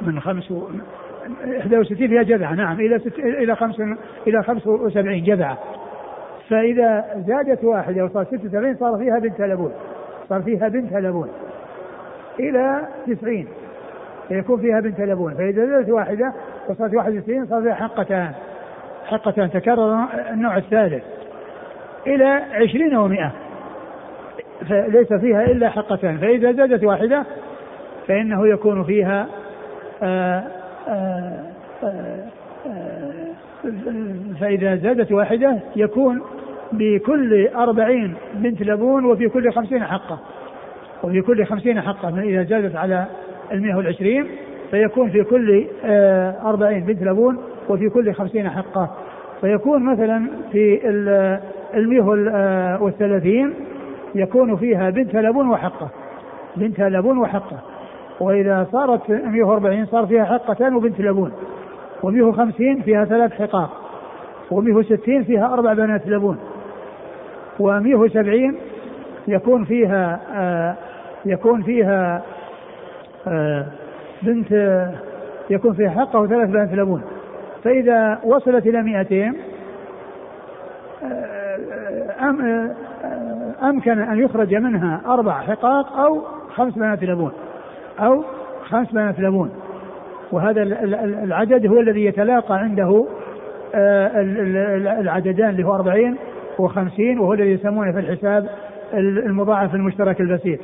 من 0.00 0.20
خمس 0.20 0.50
61 0.50 2.08
فيها 2.08 2.22
جذعة. 2.22 2.54
نعم. 2.54 2.80
إلى 2.80 3.00
إلى 3.18 3.56
خمس 3.56 3.80
إلى 4.26 4.42
75 4.42 5.24
جذعة. 5.24 5.58
فإذا 6.48 7.04
زادت 7.26 7.64
واحدة 7.64 8.04
وصار 8.04 8.24
76 8.24 8.76
صار 8.76 8.98
فيها 8.98 9.18
بنت 9.18 9.40
لبون. 9.40 9.72
صار 10.28 10.42
فيها 10.42 10.68
بنت 10.68 10.92
لبون. 10.92 11.28
إلى 12.40 12.88
90 13.06 13.48
فيكون 14.28 14.60
فيها 14.60 14.80
بنت 14.80 15.00
لبون. 15.00 15.34
فإذا 15.34 15.66
زادت 15.66 15.90
واحدة 15.90 16.32
وصارت 16.68 16.94
61 16.94 17.46
صار 17.46 17.62
فيها 17.62 17.74
حقتان. 17.74 18.32
حقتان. 19.06 19.50
تكرر 19.50 20.04
النوع 20.30 20.56
الثالث. 20.56 21.04
إلى 22.06 22.42
20 22.52 23.08
و100 23.08 23.30
فليس 24.68 25.12
فيها 25.12 25.44
إلا 25.44 25.68
حقتان. 25.68 26.18
فإذا 26.18 26.52
زادت 26.52 26.84
واحدة 26.84 27.24
فإنه 28.06 28.48
يكون 28.48 28.84
فيها 28.84 29.26
آآ 30.02 30.42
آآ 30.88 31.44
آآ 31.84 32.24
فإذا 34.40 34.76
زادت 34.76 35.12
واحدة 35.12 35.58
يكون 35.76 36.22
بكل 36.78 37.48
أربعين 37.48 38.14
بنت 38.34 38.62
لبون 38.62 39.04
وفي 39.04 39.28
كل 39.28 39.52
خمسين 39.52 39.84
حقة. 39.84 40.18
وفي 41.02 41.20
كل 41.20 41.46
خمسين 41.46 41.80
حقة. 41.80 42.20
إذا 42.20 42.42
زادت 42.42 42.76
على 42.76 43.06
المئة 43.52 43.74
والعشرين 43.76 44.26
فيكون 44.70 45.10
في 45.10 45.24
كل 45.24 45.66
آه، 45.84 46.48
أربعين 46.48 46.84
بنت 46.84 47.02
لبون 47.02 47.38
وفي 47.68 47.88
كل 47.88 48.12
خمسين 48.12 48.50
حقة. 48.50 48.90
فيكون 49.40 49.92
مثلا 49.92 50.26
في 50.52 50.80
المئة 51.74 52.30
آه، 52.34 52.82
والثلاثين 52.82 53.54
يكون 54.14 54.56
فيها 54.56 54.90
بنت 54.90 55.14
لبون 55.14 55.48
وحقة. 55.48 55.88
بنت 56.56 56.80
لبون 56.80 57.18
وحقة. 57.18 57.58
وإذا 58.20 58.66
صارت 58.72 59.10
140 59.10 59.86
صار 59.86 60.06
فيها 60.06 60.24
حقتان 60.24 60.74
وبنت 60.74 61.00
لبون. 61.00 61.32
و150 62.02 62.84
فيها 62.84 63.04
ثلاث 63.04 63.32
حقاق. 63.32 63.70
و160 64.50 65.24
فيها 65.26 65.52
أربع 65.54 65.72
بنات 65.72 66.06
لبون. 66.06 66.38
و170 67.58 68.54
يكون 69.28 69.64
فيها 69.64 70.20
آه 70.34 70.76
يكون 71.24 71.62
فيها 71.62 72.22
آه 73.26 73.66
بنت 74.22 74.52
يكون 75.50 75.74
فيها 75.74 75.90
حقه 75.90 76.20
وثلاث 76.20 76.48
بنات 76.48 76.72
لبون 76.72 77.02
فإذا 77.64 78.20
وصلت 78.24 78.66
إلى 78.66 78.82
200 78.82 79.32
آه، 81.02 81.58
أم 82.20 82.40
آه، 82.40 82.74
أمكن 83.62 83.98
أن 83.98 84.18
يخرج 84.18 84.54
منها 84.54 85.00
أربع 85.06 85.40
حقاق 85.40 85.92
أو 85.98 86.22
خمس 86.54 86.74
بنات 86.74 87.02
لبون 87.02 87.32
أو 88.00 88.24
خمس 88.64 88.92
بنات 88.92 89.20
لبون 89.20 89.50
وهذا 90.32 90.62
العدد 91.24 91.66
هو 91.66 91.80
الذي 91.80 92.04
يتلاقى 92.04 92.58
عنده 92.58 93.06
آه، 93.74 94.10
العددان 95.00 95.48
اللي 95.48 95.64
هو 95.64 95.74
40 95.74 96.16
و50 96.58 97.20
وهو 97.20 97.32
الذي 97.32 97.50
يسمونه 97.50 97.92
في 97.92 97.98
الحساب 97.98 98.48
المضاعف 98.94 99.74
المشترك 99.74 100.20
البسيط. 100.20 100.58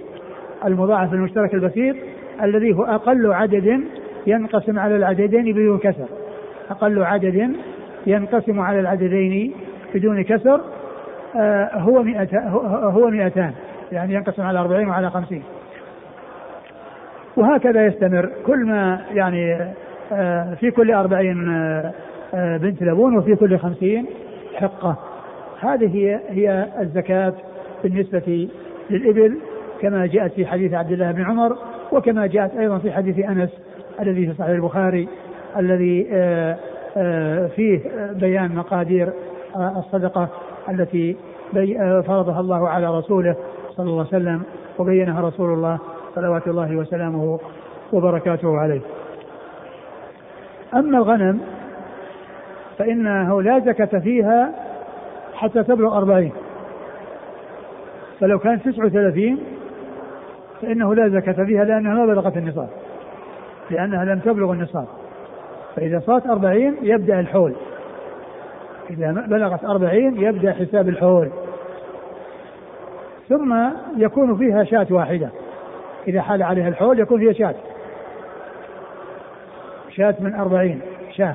المضاعف 0.65 1.13
المشترك 1.15 1.55
البسيط 1.55 1.97
الذي 2.43 2.75
هو 2.75 2.85
أقل 2.85 3.33
عدد 3.33 3.81
ينقسم 4.27 4.79
على 4.79 4.97
العددين 4.97 5.53
بدون 5.53 5.79
كسر. 5.79 6.07
أقل 6.71 7.03
عدد 7.03 7.53
ينقسم 8.07 8.61
على 8.61 8.81
العددين 8.81 9.55
بدون 9.95 10.23
كسر 10.23 10.61
آه 11.37 11.71
هو 11.75 12.03
مئتان 12.03 12.49
هو 12.83 13.11
مئتان. 13.11 13.53
يعني 13.93 14.15
ينقسم 14.15 14.43
على 14.43 14.59
أربعين 14.59 14.89
وعلى 14.89 15.11
خمسين. 15.11 15.43
وهكذا 17.37 17.87
يستمر. 17.87 18.31
كل 18.47 18.67
ما 18.67 19.01
يعني 19.13 19.57
آه 20.13 20.55
في 20.55 20.71
كل 20.71 20.93
أربعين 20.93 21.49
آه 22.35 22.57
بنت 22.57 22.83
لبون 22.83 23.19
وفي 23.19 23.37
كل 23.37 23.59
خمسين 23.59 24.07
حقة. 24.55 24.97
هذه 25.61 25.97
هي 25.97 26.21
هي 26.29 26.67
الزكاة 26.81 27.33
بالنسبة 27.83 28.49
للإبل 28.91 29.39
كما 29.81 30.07
جاءت 30.07 30.33
في 30.33 30.47
حديث 30.47 30.75
عبد 30.75 30.93
الله 30.93 31.13
بن 31.13 31.23
عمر 31.23 31.57
وكما 31.93 32.27
جاءت 32.27 32.57
أيضا 32.57 32.79
في 32.79 32.93
حديث 32.93 33.19
أنس 33.19 33.51
الذي 34.01 34.27
في 34.27 34.35
صحيح 34.35 34.51
البخاري 34.51 35.09
الذي 35.57 36.09
آه، 36.13 36.57
آه، 36.97 37.47
فيه 37.47 37.81
بيان 38.13 38.55
مقادير 38.55 39.13
آه، 39.57 39.79
الصدقة 39.79 40.29
التي 40.69 41.17
فرضها 42.07 42.41
الله 42.41 42.69
على 42.69 42.99
رسوله 42.99 43.37
صلى 43.77 43.87
الله 43.87 44.07
عليه 44.13 44.23
وسلم 44.23 44.43
وبينها 44.79 45.21
رسول 45.21 45.53
الله 45.53 45.79
صلوات 46.15 46.47
الله 46.47 46.77
وسلامه 46.77 47.39
وبركاته 47.93 48.59
عليه. 48.59 48.81
أما 50.75 50.99
الغنم 50.99 51.41
فإنه 52.79 53.43
لا 53.43 53.59
زكاة 53.59 53.99
فيها 53.99 54.70
حتى 55.41 55.63
تبلغ 55.63 55.97
أربعين. 55.97 56.33
فلو 58.21 58.39
كانت 58.39 58.69
تسعة 58.69 58.87
وثلاثين 58.87 59.39
فإنه 60.63 60.95
لا 60.95 61.09
زكاة 61.09 61.45
فيها 61.45 61.65
لأنها 61.65 61.95
ما 61.95 62.07
بلغت 62.07 62.37
النصاب. 62.37 62.69
لأنها 63.71 64.05
لم 64.05 64.19
تبلغ 64.19 64.53
النصاب. 64.53 64.87
فإذا 65.77 66.01
صارت 66.01 66.27
أربعين 66.27 66.77
يبدأ 66.83 67.21
الحول. 67.21 67.55
إذا 68.91 69.13
بلغت 69.13 69.65
أربعين 69.65 70.21
يبدأ 70.21 70.53
حساب 70.53 70.89
الحول. 70.89 71.31
ثم 73.29 73.69
يكون 73.97 74.37
فيها 74.37 74.65
شاة 74.65 74.87
واحدة. 74.91 75.29
إذا 76.09 76.21
حال 76.23 76.43
عليها 76.43 76.69
الحول 76.69 77.01
يكون 77.01 77.21
فيها 77.21 77.33
شاة. 77.33 77.55
شاة 79.91 80.15
من 80.21 80.35
أربعين 80.35 80.81
شاة. 81.11 81.35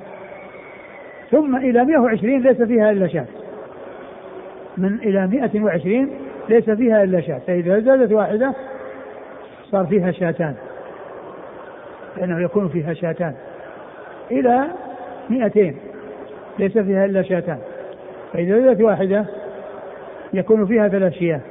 ثم 1.31 1.55
إلى 1.55 1.85
120 1.85 2.41
ليس 2.41 2.61
فيها 2.61 2.91
إلا 2.91 3.07
شاة. 3.07 3.25
من 4.77 4.93
إلى 4.93 5.27
120 5.27 6.09
ليس 6.49 6.69
فيها 6.69 7.03
إلا 7.03 7.21
شاة. 7.21 7.39
فإذا 7.47 7.79
زادت 7.79 8.11
واحدة 8.11 8.53
صار 9.71 9.85
فيها 9.85 10.11
شاتان. 10.11 10.55
لأنه 12.17 12.43
يكون 12.43 12.67
فيها 12.67 12.93
شاتان. 12.93 13.33
إلى 14.31 14.65
200 15.29 15.75
ليس 16.59 16.77
فيها 16.77 17.05
إلا 17.05 17.21
شاتان. 17.21 17.57
فإذا 18.33 18.61
زادت 18.61 18.81
واحدة 18.81 19.25
يكون 20.33 20.65
فيها 20.65 20.87
ثلاث 20.87 21.13
شياه. 21.13 21.41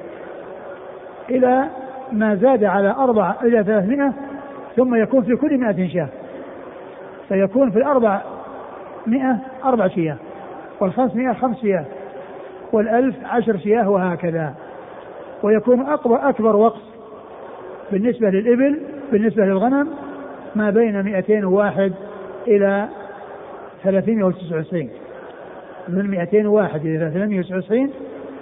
إلى 1.31 1.65
ما 2.13 2.35
زاد 2.35 2.65
على 2.65 2.91
أربع 2.91 3.35
إلى 3.43 3.65
300 3.65 4.13
ثم 4.77 4.95
يكون 4.95 5.23
في 5.23 5.37
كل 5.37 5.59
100 5.59 5.89
شاة. 5.89 6.09
فيكون 7.29 7.71
في 7.71 7.79
الأربع 7.79 8.21
مئة 9.07 9.37
أربع 9.65 9.89
شياه 9.89 10.17
والخمسمائة 10.81 11.33
خمس 11.33 11.61
شياه. 11.61 11.85
والألف 12.73 13.17
عشر 13.25 13.59
شياه 13.59 13.91
وهكذا. 13.91 14.55
ويكون 15.43 15.81
أكبر 15.81 16.29
أكبر 16.29 16.57
وقت 16.57 16.81
بالنسبة 17.93 18.31
للإبل 18.31 18.81
بالنسبة 19.13 19.45
للغنم 19.45 19.89
ما 20.57 20.71
بين 20.71 21.03
201 21.03 21.93
إلى 22.47 22.89
399 23.85 24.91
من 25.89 26.11
201 26.11 26.87
إلى 26.87 27.11
399 27.11 27.91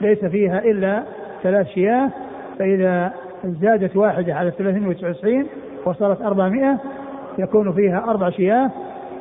ليس 0.01 0.25
فيها 0.25 0.59
إلا 0.59 1.03
ثلاث 1.43 1.67
شياه 1.67 2.11
فإذا 2.59 3.13
زادت 3.45 3.97
واحدة 3.97 4.35
على 4.35 4.51
399 4.51 5.47
وصارت 5.85 6.23
400 6.23 6.79
يكون 7.39 7.73
فيها 7.73 8.05
أربع 8.11 8.31
شياه 8.31 8.71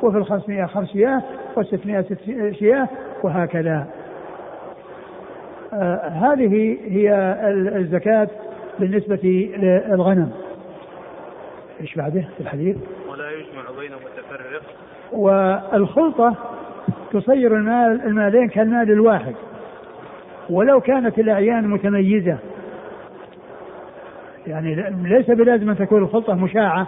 وفي 0.02 0.18
الخمسمائة 0.18 0.66
خمس 0.66 0.88
شياه 0.88 1.22
والستمائة 1.56 2.02
ست 2.02 2.18
شياه 2.58 2.88
وهكذا. 3.22 3.86
هذه 6.02 6.78
هي 6.88 7.14
الزكاة 7.76 8.28
بالنسبة 8.78 9.50
للغنم. 9.58 10.32
إيش 11.80 11.94
بعده 11.94 12.24
في 12.36 12.40
الحديث؟ 12.40 12.76
ولا 13.10 13.30
يجمع 13.30 13.80
بين 13.80 13.90
متفرق. 13.92 14.62
والخلطة 15.12 16.34
تصير 17.12 17.56
المال 17.56 18.00
المالين 18.06 18.48
كالمال 18.48 18.90
الواحد. 18.90 19.34
ولو 20.50 20.80
كانت 20.80 21.18
الأعيان 21.18 21.68
متميزة. 21.68 22.38
يعني 24.46 24.74
ليس 25.02 25.30
بلازم 25.30 25.70
أن 25.70 25.76
تكون 25.76 26.02
الخلطة 26.02 26.34
مشاعة 26.34 26.86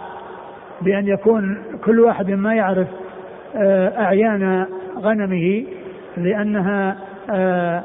بأن 0.81 1.07
يكون 1.07 1.63
كل 1.85 1.99
واحد 1.99 2.31
ما 2.31 2.55
يعرف 2.55 2.87
آه، 3.55 3.99
أعيان 3.99 4.65
غنمه 4.97 5.65
لأنها 6.17 6.97
آه، 7.29 7.33
آه، 7.33 7.83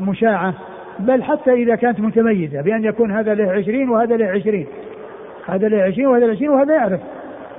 مشاعة 0.00 0.54
بل 0.98 1.22
حتى 1.22 1.52
إذا 1.52 1.76
كانت 1.76 2.00
متميزة 2.00 2.62
بأن 2.62 2.84
يكون 2.84 3.12
هذا 3.12 3.34
له 3.34 3.52
عشرين 3.52 3.90
وهذا 3.90 4.16
له 4.16 4.26
عشرين. 4.26 4.66
هذا 5.46 5.68
له 5.68 5.82
عشرين 5.82 6.08
وهذا 6.08 6.24
له 6.26 6.32
عشرين 6.32 6.50
وهذا 6.50 6.74
يعرف 6.74 7.00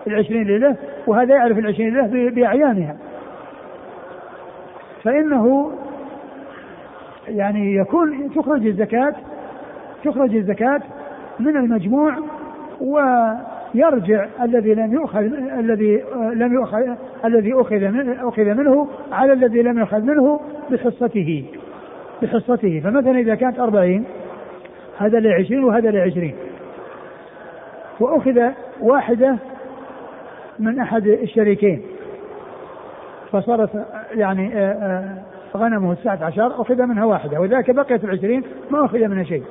العشرين 0.08 0.58
له 0.58 0.76
وهذا 1.08 1.36
يعرف 1.36 1.58
العشرين 1.58 1.96
له 1.96 2.30
بأعيانها. 2.30 2.98
فإنه 5.04 5.72
يعني 7.28 7.76
يكون 7.76 8.34
تخرج 8.36 8.68
الزكاة 8.68 9.14
تخرج 10.04 10.36
الزكاة 10.36 10.82
من 11.40 11.58
المجموع 11.58 12.14
ويرجع 12.82 14.26
الذي 14.42 14.74
لم 14.74 14.94
يؤخذ 14.94 15.24
الذي 15.60 16.04
لم 16.34 16.54
يؤخذ 16.54 16.88
الذي 17.26 17.54
أخذ 17.54 17.80
منه 17.80 18.30
أخذ 18.30 18.44
منه 18.44 18.88
على 19.12 19.34
الذي 19.34 19.62
لم 19.62 19.80
يؤخذ 19.80 20.02
منه 20.02 20.40
بحصته. 20.72 21.46
بحصته. 22.22 22.80
فمثلا 22.84 23.20
إذا 23.20 23.36
كانت 23.36 23.60
أربعين 23.60 24.04
هذا 24.98 25.20
لعشرين 25.20 25.64
وهذا 25.64 25.92
لعشرين. 25.92 26.36
وأخذ 28.00 28.40
واحدة 28.82 29.38
من 30.60 30.80
أحد 30.80 31.08
الشريكين. 31.08 31.82
فصارت 33.32 33.70
يعني 34.16 34.54
آه، 34.56 34.72
آه، 34.72 35.58
غنمه 35.58 35.92
الساعة 35.92 36.24
عشر 36.24 36.62
أخذ 36.62 36.82
منها 36.82 37.06
واحدة. 37.06 37.40
وذاك 37.40 37.72
بقيت 37.72 38.04
العشرين 38.04 38.44
ما 38.72 38.86
أخذ 38.86 39.00
منها 39.00 39.24
شيء. 39.24 39.44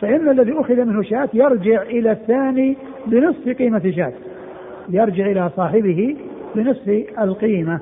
فإن 0.00 0.28
الذي 0.28 0.60
أخذ 0.60 0.84
منه 0.84 1.02
شاة 1.02 1.28
يرجع 1.34 1.82
إلى 1.82 2.12
الثاني 2.12 2.76
بنصف 3.06 3.48
قيمة 3.48 3.92
شاة. 3.96 4.12
يرجع 4.88 5.26
إلى 5.26 5.50
صاحبه 5.56 6.16
بنصف 6.54 7.04
القيمة. 7.20 7.80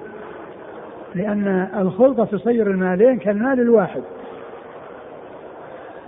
لأن 1.14 1.68
الخلطة 1.78 2.24
تصير 2.24 2.70
المالين 2.70 3.18
كالمال 3.18 3.60
الواحد. 3.60 4.02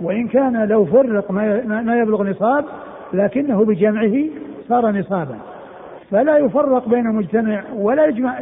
وإن 0.01 0.27
كان 0.27 0.67
لو 0.67 0.85
فرق 0.85 1.31
ما 1.31 1.99
يبلغ 2.01 2.23
نصاب 2.23 2.65
لكنه 3.13 3.65
بجمعه 3.65 4.13
صار 4.69 4.91
نصابا. 4.91 5.37
فلا 6.11 6.37
يفرق 6.37 6.89
بين 6.89 7.03
مجتمع 7.03 7.63
ولا 7.75 8.05
يجمع 8.05 8.39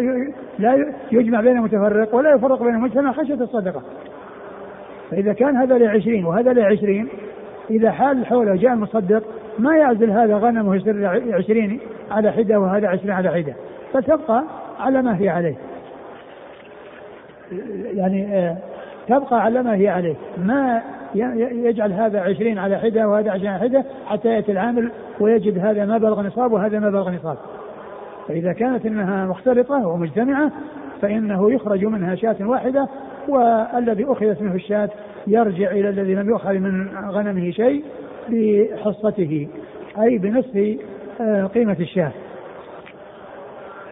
لا 0.60 0.93
يجمع 1.12 1.41
بين 1.41 1.62
متفرق 1.62 2.15
ولا 2.15 2.36
يفرق 2.36 2.63
بين 2.63 2.80
مجتمع 2.80 3.12
خشية 3.12 3.34
الصدقة. 3.34 3.82
فإذا 5.12 5.34
كان 5.34 5.56
هذا 5.56 5.78
لعشرين 5.78 6.26
وهذا 6.26 6.54
لعشرين 6.54 7.08
إذا 7.69 7.91
حال 7.91 8.17
الحول 8.17 8.52
وجاء 8.52 8.73
المصدق 8.73 9.23
ما 9.60 9.78
يعزل 9.78 10.12
هذا 10.12 10.36
غنمه 10.38 10.76
يصير 10.76 11.08
عشرين 11.34 11.80
على 12.12 12.32
حدة 12.32 12.60
وهذا 12.60 12.88
عشرين 12.88 13.12
على 13.12 13.30
حدة. 13.30 13.54
فتبقى 13.93 14.43
على 14.80 15.02
ما 15.02 15.19
هي 15.19 15.30
عليه. 15.30 15.56
يعني 17.94 18.38
آه، 18.38 18.58
تبقى 19.08 19.44
على 19.44 19.63
ما 19.63 19.76
هي 19.76 19.89
عليه. 19.89 20.16
ما 20.38 20.82
يجعل 21.52 21.94
هذا 21.94 22.20
عشرين 22.20 22.58
على 22.58 22.78
حدة 22.78 23.10
وهذا 23.10 23.32
عشرين 23.32 23.50
على 23.50 23.60
حدة 23.60 23.84
حتى 24.06 24.30
يأتي 24.30 24.52
العامل 24.52 24.92
ويجد 25.20 25.60
هذا 25.60 25.86
ما 25.86 25.98
بلغ 25.98 26.22
نصاب 26.22 26.52
وهذا 26.52 26.80
ما 26.80 26.89
بلغ 26.89 27.10
نصاب. 27.10 27.38
فإذا 28.28 28.54
كانت 28.54 28.86
إنها 28.86 29.26
مختلطة 29.26 29.88
ومجتمعة 29.88 30.52
فإنه 31.02 31.52
يخرج 31.52 31.86
منها 31.86 32.16
شاة 32.16 32.36
واحدة 32.42 32.88
والذي 33.28 34.06
أخذت 34.06 34.42
منه 34.42 34.56
الشاة 34.56 34.89
يرجع 35.28 35.72
إلى 35.72 35.89
الذي 35.89 36.16
لم 36.16 36.30
يؤخذ 36.30 36.54
من 36.54 36.88
غنمه 37.10 37.52
شيء 37.52 37.84
بحصته 38.30 39.48
أي 40.02 40.18
بنصف 40.18 40.78
آه، 41.22 41.46
قيمة 41.46 41.78
الشاة. 41.80 42.12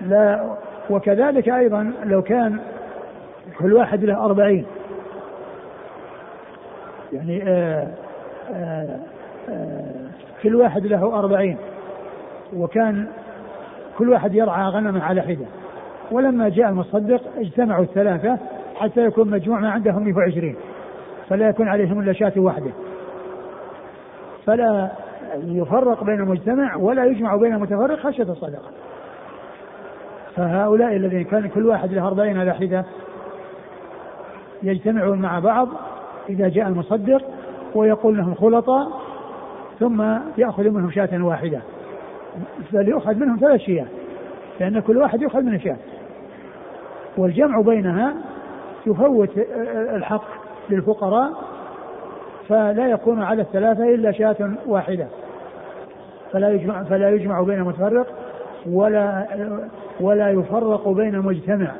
لا 0.02 0.56
وكذلك 0.89 1.50
أيضا 1.50 1.93
لو 2.06 2.21
كان 2.21 2.60
كل 3.62 3.74
واحد 3.74 4.04
له 4.04 4.26
أربعين. 4.26 4.65
يعني 7.13 7.43
آه 7.43 7.88
آه، 8.54 9.00
آه، 9.50 10.10
كل 10.43 10.56
واحد 10.56 10.86
له 10.86 11.19
أربعين. 11.19 11.58
وكان 12.54 13.08
كل 13.97 14.10
واحد 14.10 14.36
يرعى 14.36 14.69
غنما 14.69 15.04
على 15.04 15.21
حدة. 15.21 15.45
ولما 16.12 16.50
جاء 16.50 16.69
المصدق 16.69 17.21
اجتمعوا 17.38 17.84
الثلاثة 17.84 18.38
حتى 18.76 19.06
يكون 19.06 19.30
مجموع 19.30 19.60
ما 19.60 19.69
عندهم 19.69 20.04
120 20.04 20.56
فلا 21.30 21.50
يكون 21.50 21.67
عليهم 21.67 22.00
إلا 22.00 22.13
شاة 22.13 22.34
واحدة. 22.38 22.71
فلا 24.45 24.91
يفرق 25.36 26.04
بين 26.04 26.19
المجتمع 26.19 26.76
ولا 26.76 27.06
يجمع 27.06 27.36
بين 27.36 27.54
المتفرق 27.54 28.00
خشية 28.00 28.24
الصدقة. 28.24 28.71
فهؤلاء 30.36 30.95
الذين 30.95 31.24
كان 31.24 31.50
كل 31.50 31.65
واحد 31.65 31.93
له 31.93 32.08
أربعين 32.08 32.38
على 32.38 32.54
حدة 32.54 32.86
يجتمعون 34.63 35.21
مع 35.21 35.39
بعض 35.39 35.67
إذا 36.30 36.50
جاء 36.50 36.67
المصدق 36.67 37.21
ويقول 37.76 38.17
لهم 38.17 38.36
خلطاء 38.36 38.88
ثم 39.80 40.02
يأخذ 40.38 40.69
منهم 40.69 40.91
شاة 40.91 41.24
واحدة. 41.24 41.62
فليؤخذ 42.71 43.15
منهم 43.15 43.38
ثلاث 43.38 43.62
شياه 43.62 43.86
لأن 44.60 44.80
كل 44.80 44.97
واحد 44.97 45.21
يؤخذ 45.21 45.41
منه 45.41 45.58
شاة. 45.58 45.78
والجمع 47.17 47.62
بينها 47.62 48.13
يفوت 48.88 49.30
الحق 49.95 50.24
للفقراء 50.69 51.32
فلا 52.47 52.88
يكون 52.88 53.24
على 53.24 53.41
الثلاثة 53.41 53.84
إلا 53.84 54.12
شاة 54.12 54.52
واحدة. 54.67 55.08
فلا 56.32 56.50
يجمع 56.50 56.84
فلا 56.84 57.10
يجمع 57.10 57.41
بين 57.41 57.63
متفرق 57.63 58.08
ولا 58.69 59.28
ولا 60.00 60.30
يفرق 60.32 60.89
بين 60.89 61.19
مجتمع 61.19 61.71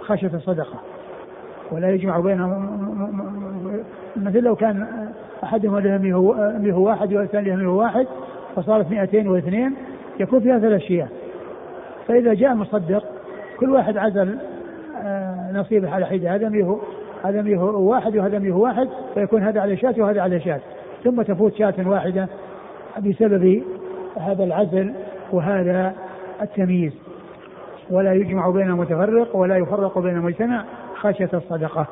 خشية 0.00 0.30
الصدقة. 0.34 0.78
ولا 1.72 1.90
يجمع 1.90 2.20
بين 2.20 2.40
مثل 4.16 4.38
لو 4.38 4.56
كان 4.56 4.86
أحدهم 5.44 5.78
له 5.78 6.78
واحد 6.78 7.14
والثاني 7.14 7.56
له 7.56 7.68
واحد 7.68 8.06
فصارت 8.56 8.90
202 8.90 9.72
يكون 10.20 10.40
فيها 10.40 10.58
ثلاث 10.58 10.80
شياه 10.80 11.08
فإذا 12.08 12.34
جاء 12.34 12.54
مصدق 12.54 13.04
كل 13.60 13.70
واحد 13.70 13.96
عزل 13.96 14.38
آه، 15.04 15.52
نصيبه 15.52 15.90
على 15.90 16.06
حدة. 16.06 16.34
هذا 16.34 16.48
ميه 16.48 16.78
هذا 17.24 17.42
ميه 17.42 17.58
واحد 17.58 18.16
وهذا 18.16 18.38
ميه 18.38 18.52
واحد 18.52 18.88
فيكون 19.14 19.42
هذا 19.42 19.60
على 19.60 19.76
شاة 19.76 19.94
وهذا 19.98 20.20
على 20.20 20.40
شاة. 20.40 20.60
ثم 21.04 21.22
تفوت 21.22 21.54
شاة 21.54 21.74
واحدة 21.86 22.28
بسبب 22.98 23.62
هذا 24.16 24.44
العزل 24.44 24.92
وهذا 25.32 25.94
التمييز. 26.42 26.92
ولا 27.90 28.12
يجمع 28.12 28.50
بين 28.50 28.70
المتفرق 28.70 29.36
ولا 29.36 29.56
يفرق 29.56 29.98
بين 29.98 30.16
المجتمع 30.16 30.64
خشية 31.04 31.30
الصدقة. 31.34 31.86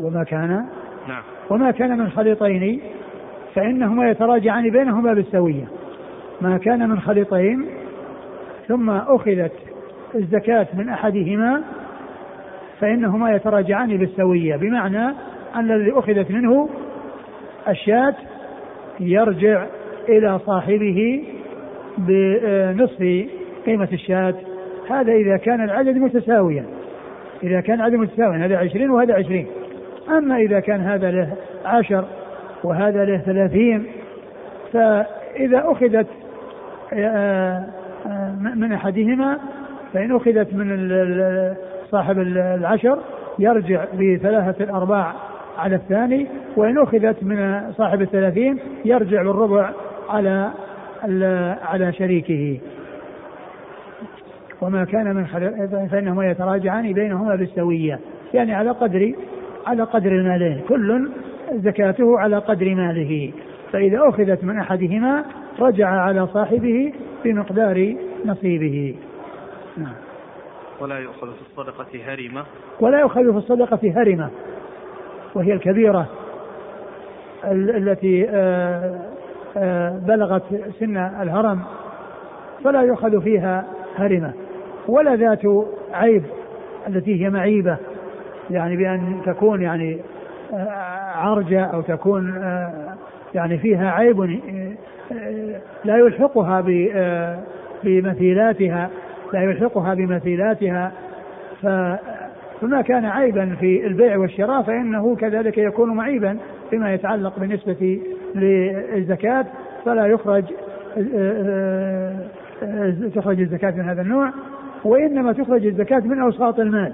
وما 0.00 0.24
كان 0.24 0.66
نعم. 1.08 1.22
وما 1.50 1.70
كان 1.70 1.98
من 1.98 2.10
خليطين 2.10 2.80
فإنهما 3.54 4.10
يتراجعان 4.10 4.70
بينهما 4.70 5.14
بالسوية. 5.14 5.68
ما 6.40 6.58
كان 6.58 6.88
من 6.88 7.00
خليطين 7.00 7.66
ثم 8.68 8.90
أخذت 8.90 9.52
الزكاة 10.14 10.66
من 10.74 10.88
أحدهما 10.88 11.62
فإنهما 12.80 13.30
يتراجعان 13.34 13.96
بالسوية. 13.96 14.56
بمعنى 14.56 15.06
أن 15.54 15.70
الذي 15.70 15.92
أخذت 15.92 16.30
منه 16.30 16.68
الشاة 17.68 18.14
يرجع 19.00 19.66
إلى 20.08 20.38
صاحبه 20.38 21.24
بنصف 21.98 23.28
قيمة 23.66 23.88
الشاة. 23.92 24.34
هذا 24.90 25.12
إذا 25.12 25.36
كان 25.36 25.64
العدد 25.64 25.96
متساويا. 25.96 26.79
إذا 27.42 27.60
كان 27.60 27.74
العدد 27.74 27.94
متساويا 27.94 28.46
هذا 28.46 28.56
عشرين 28.56 28.90
وهذا 28.90 29.14
عشرين. 29.14 29.46
أما 30.08 30.36
إذا 30.36 30.60
كان 30.60 30.80
هذا 30.80 31.10
له 31.10 31.36
عشر 31.64 32.04
وهذا 32.64 33.04
له 33.04 33.18
ثلاثين 33.18 33.86
فإذا 34.72 35.62
أخذت 35.64 36.06
آه، 36.92 37.64
آه، 38.06 38.34
من 38.54 38.72
أحدهما 38.72 39.38
فإن 39.92 40.16
أخذت 40.16 40.54
من 40.54 40.88
صاحب 41.90 42.18
العشر 42.18 42.98
يرجع 43.38 43.84
بثلاثة 43.84 44.64
الأرباع 44.64 45.14
على 45.58 45.74
الثاني 45.76 46.26
وإن 46.56 46.78
أخذت 46.78 47.22
من 47.22 47.72
صاحب 47.72 48.02
الثلاثين 48.02 48.58
يرجع 48.84 49.22
بالربع 49.22 49.70
على 50.08 50.50
على 51.62 51.92
شريكه. 51.92 52.60
وما 54.60 54.84
كان 54.84 55.16
من 55.16 55.24
فإنهما 55.90 56.30
يتراجعان 56.30 56.92
بينهما 56.92 57.34
بالسوية. 57.36 58.00
يعني 58.34 58.54
على 58.54 58.70
قدر 58.70 59.14
على 59.66 59.82
قدر 59.82 60.12
المالين 60.12 60.60
كل 60.68 61.10
زكاته 61.52 62.18
على 62.18 62.38
قدر 62.38 62.74
ماله. 62.74 63.32
فإذا 63.72 64.08
أخذت 64.08 64.44
من 64.44 64.58
أحدهما 64.58 65.24
رجع 65.58 65.88
على 65.88 66.26
صاحبه 66.26 66.92
بمقدار 67.24 67.96
نصيبه. 68.26 68.96
نعم. 69.76 69.94
ولا 70.80 70.98
يؤخذ 70.98 71.32
في 71.32 71.42
الصدقة 71.50 71.86
هرمة. 72.06 72.44
ولا 72.80 73.00
يؤخذ 73.00 73.32
في 73.32 73.38
الصدقة 73.38 73.92
هرمة. 73.96 74.30
وهي 75.34 75.52
الكبيرة 75.52 76.06
التي 77.44 78.26
آه، 78.30 79.00
آه، 79.56 79.98
بلغت 79.98 80.42
سن 80.80 80.96
الهرم. 80.96 81.60
فلا 82.64 82.82
يؤخذ 82.82 83.22
فيها 83.22 83.64
هرمة. 83.96 84.32
ولا 84.90 85.16
ذات 85.16 85.42
عيب 85.92 86.22
التي 86.88 87.24
هي 87.24 87.30
معيبة 87.30 87.76
يعني 88.50 88.76
بأن 88.76 89.20
تكون 89.26 89.62
يعني 89.62 89.98
آه، 90.52 90.70
عرجة 91.14 91.64
أو 91.64 91.80
تكون 91.80 92.34
يعني 93.34 93.58
فيها 93.58 93.90
عيب 93.90 94.40
لا 95.84 95.96
يلحقها 95.96 96.64
بمثيلاتها 97.84 98.90
لا 99.32 99.42
يلحقها 99.42 99.94
بمثيلاتها. 99.94 100.92
فما 101.62 102.82
كان 102.82 103.04
عيبا 103.04 103.56
في 103.60 103.86
البيع 103.86 104.18
والشراء 104.18 104.62
فإنه 104.62 105.16
كذلك 105.16 105.58
يكون 105.58 105.90
معيبا 105.94 106.36
فيما 106.70 106.94
يتعلق 106.94 107.38
بالنسبة 107.38 108.00
للزكاة. 108.34 109.46
فلا 109.84 110.06
يخرج 110.06 110.44
تخرج 113.14 113.40
الزكاة 113.40 113.70
من 113.70 113.88
هذا 113.88 114.02
النوع. 114.02 114.30
وإنما 114.84 115.32
تخرج 115.32 115.66
الزكاة 115.66 116.00
من 116.00 116.20
أوساط 116.20 116.60
المال. 116.60 116.92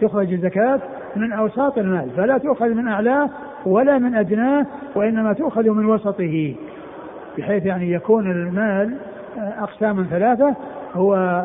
تخرج 0.00 0.32
الزكاة 0.32 0.80
من 1.16 1.32
أوساط 1.32 1.78
المال 1.78 2.10
فلا 2.16 2.38
تؤخذ 2.38 2.68
من 2.68 2.88
أعلاه 2.88 3.30
ولا 3.66 3.98
من 3.98 4.14
أدناه 4.14 4.66
وإنما 4.94 5.32
تؤخذ 5.32 5.70
من 5.70 5.86
وسطه. 5.86 6.54
بحيث 7.38 7.66
يعني 7.66 7.92
يكون 7.92 8.30
المال 8.30 8.96
أقساما 9.38 10.04
ثلاثة 10.10 10.56
هو 10.94 11.42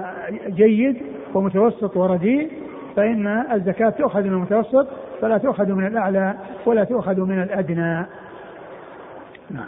جيد 0.48 0.98
ومتوسط 1.34 1.98
ورديء 1.98 2.52
فإن 2.96 3.28
الزكاة 3.28 3.90
تؤخذ 3.90 4.24
من 4.24 4.34
المتوسط 4.34 4.88
فلا 5.22 5.38
تؤخذ 5.38 5.72
من 5.72 5.88
الأعلى 5.88 6.36
ولا 6.66 6.84
تؤخذ 6.84 7.22
من 7.22 7.42
الأدنى. 7.42 8.06
نعم. 9.52 9.68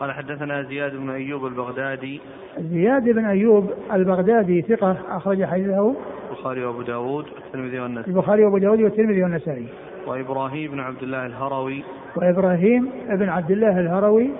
قال 0.00 0.12
حدثنا 0.12 0.62
زياد 0.62 0.96
بن 0.96 1.10
أيوب 1.10 1.46
البغدادي. 1.46 2.20
زياد 2.58 3.04
بن 3.04 3.24
أيوب 3.24 3.70
البغدادي 3.92 4.62
ثقة 4.62 4.96
أخرج 5.08 5.44
حديثه 5.44 5.94
البخاري 6.30 6.64
وأبو 6.64 6.82
داود 6.82 7.24
والترمذي 7.34 7.80
والنسائي. 7.80 8.10
البخاري 8.14 8.44
وأبو 8.44 8.58
داود 8.58 8.80
والترمذي 8.80 9.22
والنسائي. 9.22 9.66
وإبراهيم 10.06 10.70
بن 10.70 10.80
عبد 10.80 11.02
الله 11.02 11.26
الهروي. 11.26 11.84
وإبراهيم 12.16 12.90
بن 13.08 13.28
عبد 13.28 13.50
الله 13.50 13.80
الهروي 13.80 14.30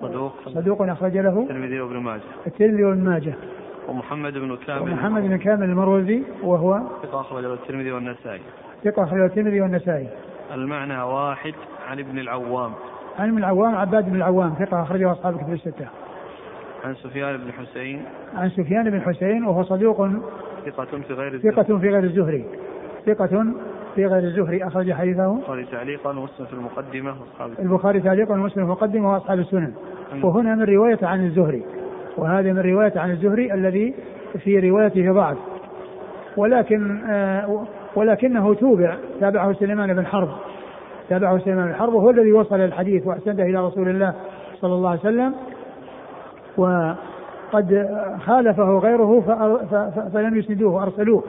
صدوق. 0.00 0.32
صدوق 0.46 0.82
أخرج 0.82 1.18
له 1.18 1.42
الترمذي 1.42 1.80
وابن 1.80 1.96
ماجه. 1.96 2.22
الترمذي 2.46 2.84
وابن 2.84 3.04
ماجه. 3.04 3.34
ومحمد 3.88 4.32
بن 4.32 4.56
كامل 4.66 4.82
ومحمد 4.82 5.22
بن 5.22 5.36
كامل 5.38 5.62
المروزي 5.62 6.22
وهو 6.42 6.80
ثقة 7.02 7.20
أخرجه 7.20 7.54
الترمذي 7.54 7.92
والنسائي. 7.92 8.40
ثقة 8.84 9.04
أخرجه 9.04 9.24
الترمذي 9.24 9.60
والنسائي. 9.60 10.08
المعنى 10.54 11.02
واحد 11.02 11.54
عن 11.88 11.98
ابن 11.98 12.18
العوام. 12.18 12.72
عن 13.20 13.28
ابن 13.28 13.38
العوام 13.38 13.74
عباد 13.74 14.10
بن 14.10 14.16
العوام 14.16 14.54
ثقة 14.58 14.82
أخرجه 14.82 15.12
أصحاب 15.12 15.34
الكتب 15.34 15.52
الستة. 15.52 15.86
عن 16.84 16.94
سفيان 16.94 17.36
بن 17.36 17.52
حسين. 17.52 18.02
عن 18.34 18.50
سفيان 18.50 18.90
بن 18.90 19.00
حسين 19.00 19.44
وهو 19.44 19.62
صدوق 19.62 20.08
ثقة 20.66 20.84
في 20.84 21.14
غير 21.14 21.34
الزهري. 21.34 21.54
ثقة 21.54 21.78
في 21.78 21.88
غير 21.88 22.04
الزهري. 22.04 22.44
ثقة 23.06 23.46
في 23.94 24.06
غير 24.06 24.18
الزهري 24.18 24.66
أخرج 24.66 24.92
حديثه. 24.92 25.36
البخاري 25.36 25.64
تعليقا 25.64 26.10
ومسلم 26.10 26.46
في 26.46 26.52
المقدمة 26.52 27.10
وأصحاب 27.10 27.50
البخاري 27.58 28.00
تعليقا 28.00 28.34
ومسلم 28.34 28.54
في 28.54 28.60
المقدمة 28.60 29.12
وأصحاب 29.12 29.38
السنن. 29.38 29.72
وهنا 30.22 30.54
من 30.54 30.62
رواية 30.62 30.98
عن 31.02 31.26
الزهري. 31.26 31.62
وهذا 32.16 32.52
من 32.52 32.58
رواية 32.58 32.92
عن 32.96 33.10
الزهري 33.10 33.54
الذي 33.54 33.94
في 34.44 34.70
روايته 34.70 35.12
ضعف. 35.12 35.36
ولكن 36.36 37.04
آه 37.10 37.66
ولكنه 37.96 38.54
توبع 38.54 38.96
تابعه 39.20 39.52
سليمان 39.52 39.94
بن 39.94 40.06
حرب. 40.06 40.28
تابعه 41.10 41.38
سليمان 41.38 41.66
بن 41.66 41.74
حرب 41.74 41.94
وهو 41.94 42.10
الذي 42.10 42.32
وصل 42.32 42.60
الحديث 42.60 43.06
واحسنه 43.06 43.42
إلى 43.42 43.66
رسول 43.66 43.88
الله 43.88 44.14
صلى 44.60 44.74
الله 44.74 44.90
عليه 44.90 45.00
وسلم. 45.00 45.34
وقد 46.56 47.88
خالفه 48.26 48.78
غيره 48.78 49.20
فلم 50.12 50.38
يسندوه 50.38 50.74
وأرسلوه. 50.74 51.24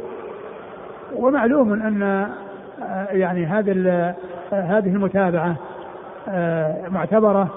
ومعلوم 1.15 1.73
أن 1.73 2.03
آه، 2.03 3.07
يعني 3.11 3.45
هذا 3.45 3.71
هذه 4.51 4.89
المتابعة 4.89 5.55
آه، 6.29 6.89
معتبرة. 6.89 7.47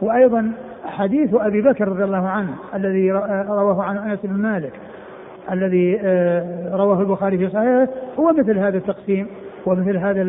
وأيضا 0.00 0.52
حديث 0.84 1.34
أبي 1.34 1.62
بكر 1.62 1.88
رضي 1.88 2.04
الله 2.04 2.28
عنه 2.28 2.54
الذي 2.74 3.12
رواه 3.48 3.82
عن 3.82 3.98
أنس 3.98 4.18
بن 4.24 4.42
مالك 4.42 4.72
الذي 5.50 5.96
رواه 6.72 7.00
البخاري 7.00 7.38
في 7.38 7.48
صحيحه 7.48 7.88
هو 8.18 8.32
مثل 8.32 8.58
هذا 8.58 8.76
التقسيم. 8.76 9.26
ومثل 9.66 9.96
هذا 9.96 10.22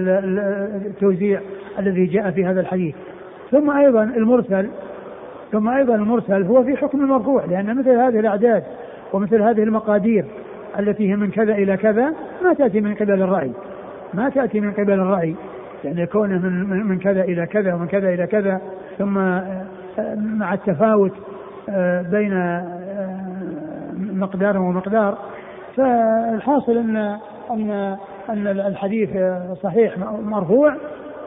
التوزيع 0.86 1.42
الذي 1.80 2.06
جاء 2.06 2.32
في 2.32 2.46
هذا 2.46 2.62
الحديث. 2.62 2.96
ثم 3.52 3.72
أيضا 3.72 4.04
المرسل 4.04 4.70
ثم 5.52 5.70
أيضا 5.70 5.96
المرسل 5.96 6.44
هو 6.44 6.64
في 6.64 6.78
حكم 6.78 7.02
المرفوع 7.02 7.46
لأن 7.46 7.78
مثل 7.78 7.90
هذه 7.90 8.20
الأعداد 8.20 8.64
ومثل 9.14 9.42
هذه 9.42 9.64
المقادير 9.64 10.26
التي 10.80 11.12
هي 11.12 11.16
من 11.16 11.32
كذا 11.32 11.54
إلى 11.54 11.78
كذا 11.78 12.14
ما 12.44 12.54
تأتي 12.54 12.82
من 12.82 12.96
قبل 12.96 13.22
الرأي. 13.22 13.52
ما 14.14 14.30
تأتي 14.30 14.60
من 14.60 14.72
قبل 14.72 14.94
الرأي. 14.94 15.36
يعني 15.84 16.06
كونه 16.06 16.40
من 16.40 16.86
من 16.86 17.00
كذا 17.00 17.22
إلى 17.22 17.46
كذا 17.46 17.74
ومن 17.74 17.88
كذا 17.88 18.14
إلى 18.14 18.28
كذا 18.28 18.62
ثم 18.98 19.18
آه، 19.18 19.66
مع 20.16 20.54
التفاوت 20.54 21.12
آه، 21.70 22.02
بين 22.02 22.34
آه، 22.34 23.94
مقدار 24.14 24.58
ومقدار 24.58 25.18
فالحاصل 25.76 26.78
ان 26.78 27.18
أن 27.52 27.98
أن 28.30 28.48
الحديث 28.48 29.10
صحيح 29.64 29.98
مرفوع 30.22 30.76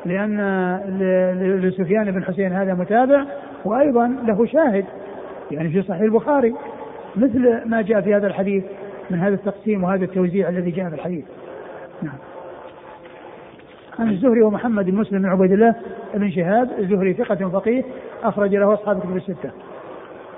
لأن 0.04 0.40
لسفيان 1.62 2.10
بن 2.10 2.24
حسين 2.24 2.52
هذا 2.52 2.74
متابع 2.74 3.24
وأيضا 3.64 4.06
له 4.26 4.46
شاهد 4.46 4.84
يعني 5.50 5.68
في 5.68 5.82
صحيح 5.82 6.00
البخاري 6.00 6.54
مثل 7.16 7.68
ما 7.68 7.82
جاء 7.82 8.00
في 8.00 8.14
هذا 8.14 8.26
الحديث 8.26 8.64
من 9.10 9.18
هذا 9.18 9.34
التقسيم 9.34 9.84
وهذا 9.84 10.04
التوزيع 10.04 10.48
الذي 10.48 10.70
جاء 10.70 10.88
في 10.88 10.94
الحديث. 10.94 11.24
نعم. 12.02 12.18
عن 13.98 14.10
الزهري 14.10 14.42
ومحمد 14.42 14.84
بن 14.84 14.94
مسلم 14.94 15.18
بن 15.18 15.28
عبيد 15.28 15.52
الله 15.52 15.74
بن 16.14 16.30
شهاب 16.30 16.68
الزهري 16.78 17.14
ثقة 17.14 17.48
فقيه 17.48 17.84
أخرج 18.22 18.54
له 18.54 18.74
أصحاب 18.74 19.00
كتب 19.00 19.16
الستة. 19.16 19.50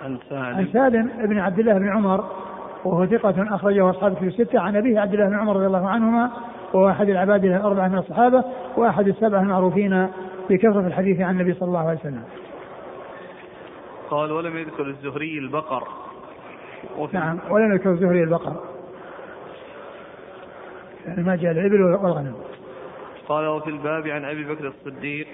عن 0.05 0.19
سالم. 0.29 0.43
عن 0.43 0.67
سالم 0.73 1.11
بن 1.25 1.39
عبد 1.39 1.59
الله 1.59 1.79
بن 1.79 1.89
عمر 1.89 2.25
وهو 2.85 3.07
ثقة 3.07 3.55
أخرجه 3.55 3.91
أصحاب 3.91 4.15
كتب 4.15 4.25
الستة. 4.25 4.61
عن 4.61 4.77
أبيه 4.77 5.01
عبد 5.01 5.15
الله 5.15 5.27
بن 5.27 5.39
عمر 5.39 5.57
رضي 5.57 5.67
الله 5.67 5.89
عنهما 5.89 6.31
وهو 6.73 6.89
أحد 6.89 7.09
العباد 7.09 7.45
الأربعة 7.45 7.89
من 7.89 7.99
الصحابة 7.99 8.45
وأحد 8.77 9.09
السبعة 9.09 9.41
المعروفين 9.41 10.09
بكثرة 10.51 10.87
الحديث 10.87 11.21
عن 11.21 11.35
النبي 11.41 11.55
صلى 11.55 11.69
الله 11.69 11.89
عليه 11.89 11.99
وسلم. 11.99 12.23
قال 14.11 14.33
ولم 14.33 14.57
يذكر 14.57 14.87
الزهري 14.87 15.39
البقر. 15.39 15.89
نعم 17.13 17.39
ولم 17.51 17.73
يذكر 17.73 17.91
الزهري 17.91 18.23
البقر. 18.23 18.57
يعني 21.07 21.23
ما 21.23 21.37
جاء 21.37 21.53
الإبل 21.53 21.83
والغنم. 21.83 22.35
قال 23.29 23.47
وفي 23.47 23.71
الباب 23.71 24.07
عن 24.07 24.25
أبي 24.25 24.45
بكر 24.45 24.67
الصديق. 24.69 25.27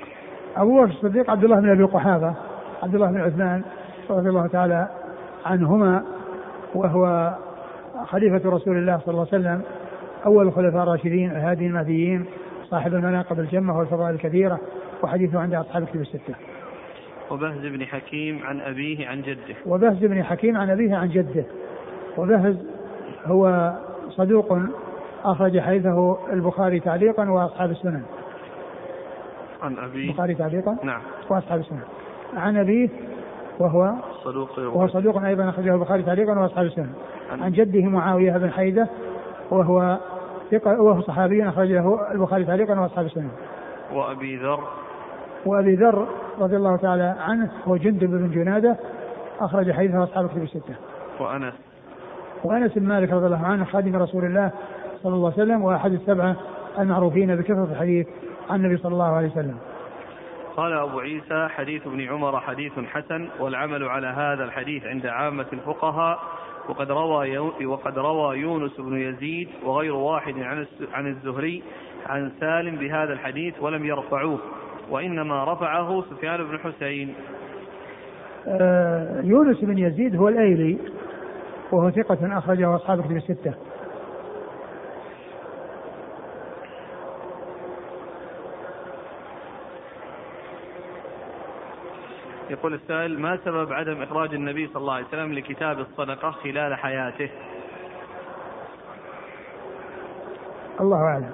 أبو 0.56 0.82
بكر 0.82 0.92
الصديق 0.92 1.30
عبد 1.30 1.44
الله 1.44 1.60
بن 1.60 1.70
أبي 1.70 1.84
قحافة 1.84 2.34
عبد 2.82 2.94
الله 2.94 3.06
بن 3.06 3.20
عثمان 3.20 3.62
رضي 4.10 4.28
الله 4.28 4.46
تعالى 4.46 4.88
عنهما 5.46 6.04
وهو 6.74 7.34
خليفة 8.06 8.50
رسول 8.50 8.76
الله 8.76 8.98
صلى 8.98 9.08
الله 9.08 9.26
عليه 9.32 9.42
وسلم 9.42 9.62
أول 10.26 10.46
الخلفاء 10.46 10.82
الراشدين 10.82 11.30
الهادي 11.30 11.66
المهديين 11.66 12.24
صاحب 12.70 12.94
المناقب 12.94 13.40
الجمة 13.40 13.78
والفضائل 13.78 14.14
الكثيرة 14.14 14.60
وحديثه 15.02 15.40
عند 15.40 15.54
أصحاب 15.54 15.82
الكتب 15.82 16.00
الستة. 16.00 16.34
وبهز 17.30 17.66
بن 17.66 17.84
حكيم 17.84 18.40
عن 18.44 18.60
أبيه 18.60 19.08
عن 19.08 19.22
جده. 19.22 19.54
وبهز 19.66 20.04
بن 20.04 20.22
حكيم 20.22 20.56
عن 20.56 20.70
أبيه 20.70 20.94
عن 20.94 21.08
جده. 21.08 21.44
وبهز 22.18 22.56
هو 23.26 23.72
صدوق 24.10 24.58
أخرج 25.24 25.60
حديثه 25.60 26.18
البخاري 26.32 26.80
تعليقا 26.80 27.30
وأصحاب 27.30 27.70
السنن 27.70 28.02
عن 29.62 29.78
أبيه 29.78 30.10
البخاري 30.10 30.34
تعليقا 30.34 30.76
نعم 30.82 31.02
وأصحاب 31.30 31.60
السنن 31.60 31.82
عن 32.36 32.56
أبيه 32.56 32.88
وهو 33.58 33.94
صدوق 34.24 34.58
وهو 34.58 34.88
صدوق 34.88 35.22
أيضا 35.22 35.48
أخرجه 35.48 35.74
البخاري 35.74 36.02
تعليقا 36.02 36.38
وأصحاب 36.38 36.66
السنن 36.66 36.92
عن 37.42 37.52
جده 37.52 37.82
معاوية 37.82 38.32
بن 38.32 38.50
حيدة 38.50 38.88
وهو 39.50 39.98
وهو 40.66 41.00
صحابي 41.00 41.48
أخرجه 41.48 42.12
البخاري 42.12 42.44
تعليقا 42.44 42.80
وأصحاب 42.80 43.06
السنن 43.06 43.28
وأبي 43.92 44.36
ذر. 44.36 44.60
وأبي 45.46 45.74
ذر 45.74 46.08
رضي 46.40 46.56
الله 46.56 46.76
تعالى 46.76 47.16
عنه 47.20 47.50
هو 47.68 47.76
جندب 47.76 48.10
بن 48.10 48.30
جنادة 48.30 48.76
أخرج 49.40 49.72
حديثه 49.72 50.04
أصحاب 50.04 50.24
الكتب 50.24 50.42
الستة. 50.42 50.74
وأنس. 51.20 51.54
وأنس 52.44 52.72
بن 52.78 52.88
مالك 52.88 53.12
رضي 53.12 53.26
الله 53.26 53.46
عنه 53.46 53.64
خادم 53.64 53.96
رسول 53.96 54.24
الله 54.24 54.50
صلى 55.02 55.14
الله 55.14 55.32
عليه 55.32 55.42
وسلم 55.42 55.62
وأحد 55.62 55.92
السبعة 55.92 56.36
المعروفين 56.78 57.36
بكثرة 57.36 57.68
الحديث 57.72 58.06
عن 58.50 58.64
النبي 58.64 58.76
صلى 58.76 58.92
الله 58.92 59.12
عليه 59.16 59.28
وسلم. 59.28 59.56
قال 60.56 60.72
أبو 60.72 61.00
عيسى 61.00 61.48
حديث 61.48 61.86
ابن 61.86 62.00
عمر 62.00 62.40
حديث 62.40 62.72
حسن 62.78 63.28
والعمل 63.40 63.84
على 63.84 64.06
هذا 64.06 64.44
الحديث 64.44 64.84
عند 64.84 65.06
عامة 65.06 65.46
الفقهاء 65.52 66.18
وقد 66.68 66.90
روى 66.90 67.38
وقد 67.66 67.98
روى 67.98 68.38
يونس 68.38 68.80
بن 68.80 68.96
يزيد 68.96 69.48
وغير 69.64 69.94
واحد 69.94 70.34
عن 70.38 70.66
عن 70.92 71.06
الزهري 71.06 71.62
عن 72.06 72.32
سالم 72.40 72.76
بهذا 72.76 73.12
الحديث 73.12 73.54
ولم 73.60 73.84
يرفعوه 73.84 74.38
وإنما 74.90 75.52
رفعه 75.52 76.02
سفيان 76.10 76.44
بن 76.44 76.58
حسين. 76.58 77.14
آه 78.48 79.20
يونس 79.20 79.60
بن 79.60 79.78
يزيد 79.78 80.16
هو 80.16 80.28
الأيلي 80.28 80.78
وهو 81.72 81.90
ثقة 81.90 82.38
أخرجه 82.38 82.76
أصحاب 82.76 83.00
كتب 83.00 83.16
الستة. 83.16 83.54
يقول 92.54 92.74
السائل 92.74 93.20
ما 93.20 93.38
سبب 93.44 93.72
عدم 93.72 94.02
إخراج 94.02 94.34
النبي 94.34 94.66
صلى 94.66 94.76
الله 94.76 94.94
عليه 94.94 95.06
وسلم 95.06 95.32
لكتاب 95.32 95.80
الصدقة 95.80 96.30
خلال 96.30 96.74
حياته؟ 96.74 97.30
الله 100.80 100.96
أعلم. 100.96 101.32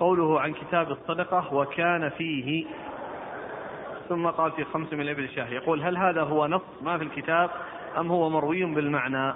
قوله 0.00 0.40
عن 0.40 0.52
كتاب 0.52 0.90
الصدقة 0.90 1.54
وكان 1.54 2.08
فيه 2.08 2.66
ثم 4.08 4.26
قال 4.26 4.52
في 4.52 4.64
خمس 4.64 4.92
من 4.92 5.00
الإبل 5.00 5.24
الشاه 5.24 5.48
يقول 5.48 5.82
هل 5.82 5.96
هذا 5.96 6.22
هو 6.22 6.46
نص 6.46 6.62
ما 6.82 6.98
في 6.98 7.04
الكتاب 7.04 7.50
أم 7.98 8.08
هو 8.08 8.30
مروي 8.30 8.64
بالمعنى 8.64 9.28
آه، 9.28 9.34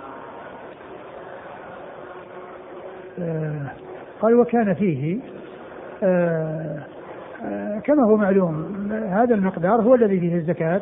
قال 4.21 4.35
وكان 4.35 4.75
فيه 4.75 5.19
آه، 6.03 6.83
آه، 7.45 7.79
كما 7.79 8.05
هو 8.05 8.17
معلوم 8.17 8.89
هذا 8.93 9.35
المقدار 9.35 9.81
هو 9.81 9.95
الذي 9.95 10.21
فيه 10.21 10.35
الزكاة 10.35 10.81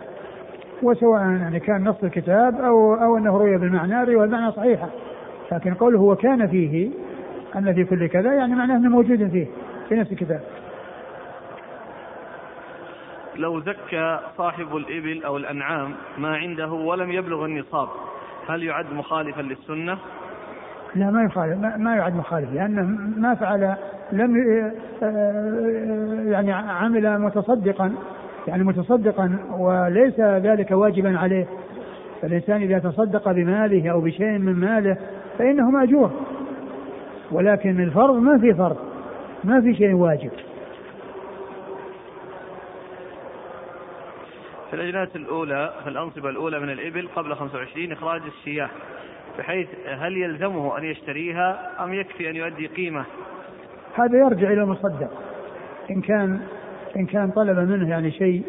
وسواء 0.82 1.20
يعني 1.20 1.60
كان 1.60 1.84
نص 1.84 2.04
الكتاب 2.04 2.60
أو 2.60 2.94
أو 2.94 3.16
أنه 3.16 3.38
روي 3.38 3.58
بالمعنى 3.58 4.04
روي 4.04 4.24
المعنى 4.24 4.52
صحيحة 4.52 4.88
لكن 5.52 5.74
قوله 5.74 6.00
وكان 6.00 6.46
فيه 6.46 6.90
أن 7.56 7.74
في 7.74 7.84
كل 7.84 8.06
كذا 8.06 8.34
يعني 8.34 8.54
معناه 8.54 8.76
أنه 8.76 8.88
موجود 8.88 9.30
فيه 9.30 9.46
في 9.88 9.94
نفس 9.94 10.12
الكتاب. 10.12 10.40
لو 13.36 13.60
زكى 13.60 14.20
صاحب 14.36 14.76
الإبل 14.76 15.24
أو 15.24 15.36
الأنعام 15.36 15.94
ما 16.18 16.36
عنده 16.36 16.72
ولم 16.72 17.10
يبلغ 17.10 17.44
النصاب 17.44 17.88
هل 18.48 18.62
يعد 18.62 18.92
مخالفا 18.92 19.40
للسنة؟ 19.40 19.98
لا 20.96 21.10
ما 21.10 21.24
يخالف 21.24 21.58
ما 21.76 21.96
يعد 21.96 22.16
مخالف 22.16 22.52
لأنه 22.52 22.82
ما 23.16 23.34
فعل 23.34 23.76
لم 24.12 24.36
يعني 26.32 26.52
عمل 26.52 27.18
متصدقا 27.18 27.94
يعني 28.48 28.64
متصدقا 28.64 29.38
وليس 29.58 30.20
ذلك 30.20 30.70
واجبا 30.70 31.18
عليه. 31.18 31.46
فالإنسان 32.22 32.62
إذا 32.62 32.78
تصدق 32.78 33.32
بماله 33.32 33.90
أو 33.90 34.00
بشيء 34.00 34.38
من 34.38 34.52
ماله 34.52 34.96
فإنه 35.38 35.70
مأجور. 35.70 36.10
ولكن 37.32 37.80
الفرض 37.80 38.14
ما 38.14 38.38
في 38.38 38.54
فرض 38.54 38.76
ما 39.44 39.60
في 39.60 39.74
شيء 39.74 39.94
واجب. 39.94 40.30
في 44.70 44.76
الأجناس 44.80 45.16
الأولى 45.16 45.72
في 45.82 45.88
الأنصبة 45.88 46.28
الأولى 46.28 46.60
من 46.60 46.70
الإبل 46.70 47.08
قبل 47.16 47.34
25 47.34 47.92
إخراج 47.92 48.22
الشياه 48.26 48.70
بحيث 49.38 49.68
هل 49.86 50.16
يلزمه 50.16 50.78
أن 50.78 50.84
يشتريها 50.84 51.70
أم 51.84 51.94
يكفي 51.94 52.30
أن 52.30 52.36
يؤدي 52.36 52.66
قيمة؟ 52.66 53.04
هذا 53.94 54.18
يرجع 54.18 54.52
إلى 54.52 54.62
المصدق. 54.62 55.10
إن 55.90 56.00
كان 56.00 56.40
إن 56.96 57.06
كان 57.06 57.30
طلب 57.30 57.58
منه 57.58 57.90
يعني 57.90 58.10
شيء 58.10 58.42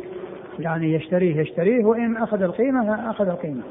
يعني 0.59 0.93
يشتريه 0.93 1.41
يشتريه 1.41 1.85
وإن 1.85 2.17
أخذ 2.17 2.41
القيمة 2.41 3.11
أخذ 3.11 3.27
القيمة. 3.27 3.63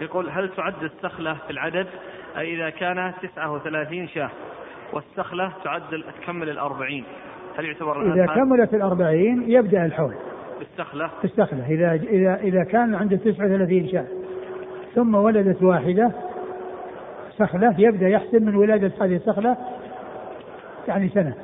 يقول 0.00 0.30
هل 0.30 0.50
تعد 0.56 0.82
السخلة 0.82 1.36
في 1.46 1.50
العدد؟ 1.50 1.86
أي 2.38 2.54
إذا 2.54 2.70
كان 2.70 3.12
39 3.22 4.08
شاة 4.08 4.30
والسخلة 4.92 5.52
تعد 5.64 5.82
تكمل 6.20 6.48
الأربعين. 6.48 7.04
هل 7.58 7.64
يعتبر 7.64 8.14
إذا 8.14 8.26
كملت 8.26 8.74
الأربعين 8.74 9.50
يبدأ 9.50 9.86
الحول. 9.86 10.14
بالسخلة 10.58 11.10
بالسخلة 11.22 11.66
إذا 11.68 11.92
إذا 11.92 12.34
إذا 12.34 12.64
كان 12.64 12.94
عنده 12.94 13.16
39 13.16 13.88
شاة 13.88 14.06
ثم 14.94 15.14
ولدت 15.14 15.62
واحدة 15.62 16.12
سخلة 17.38 17.74
يبدأ 17.78 18.08
يحسب 18.08 18.42
من 18.42 18.56
ولادة 18.56 18.92
هذه 19.00 19.16
السخلة 19.16 19.56
يعني 20.88 21.08
سنة. 21.08 21.34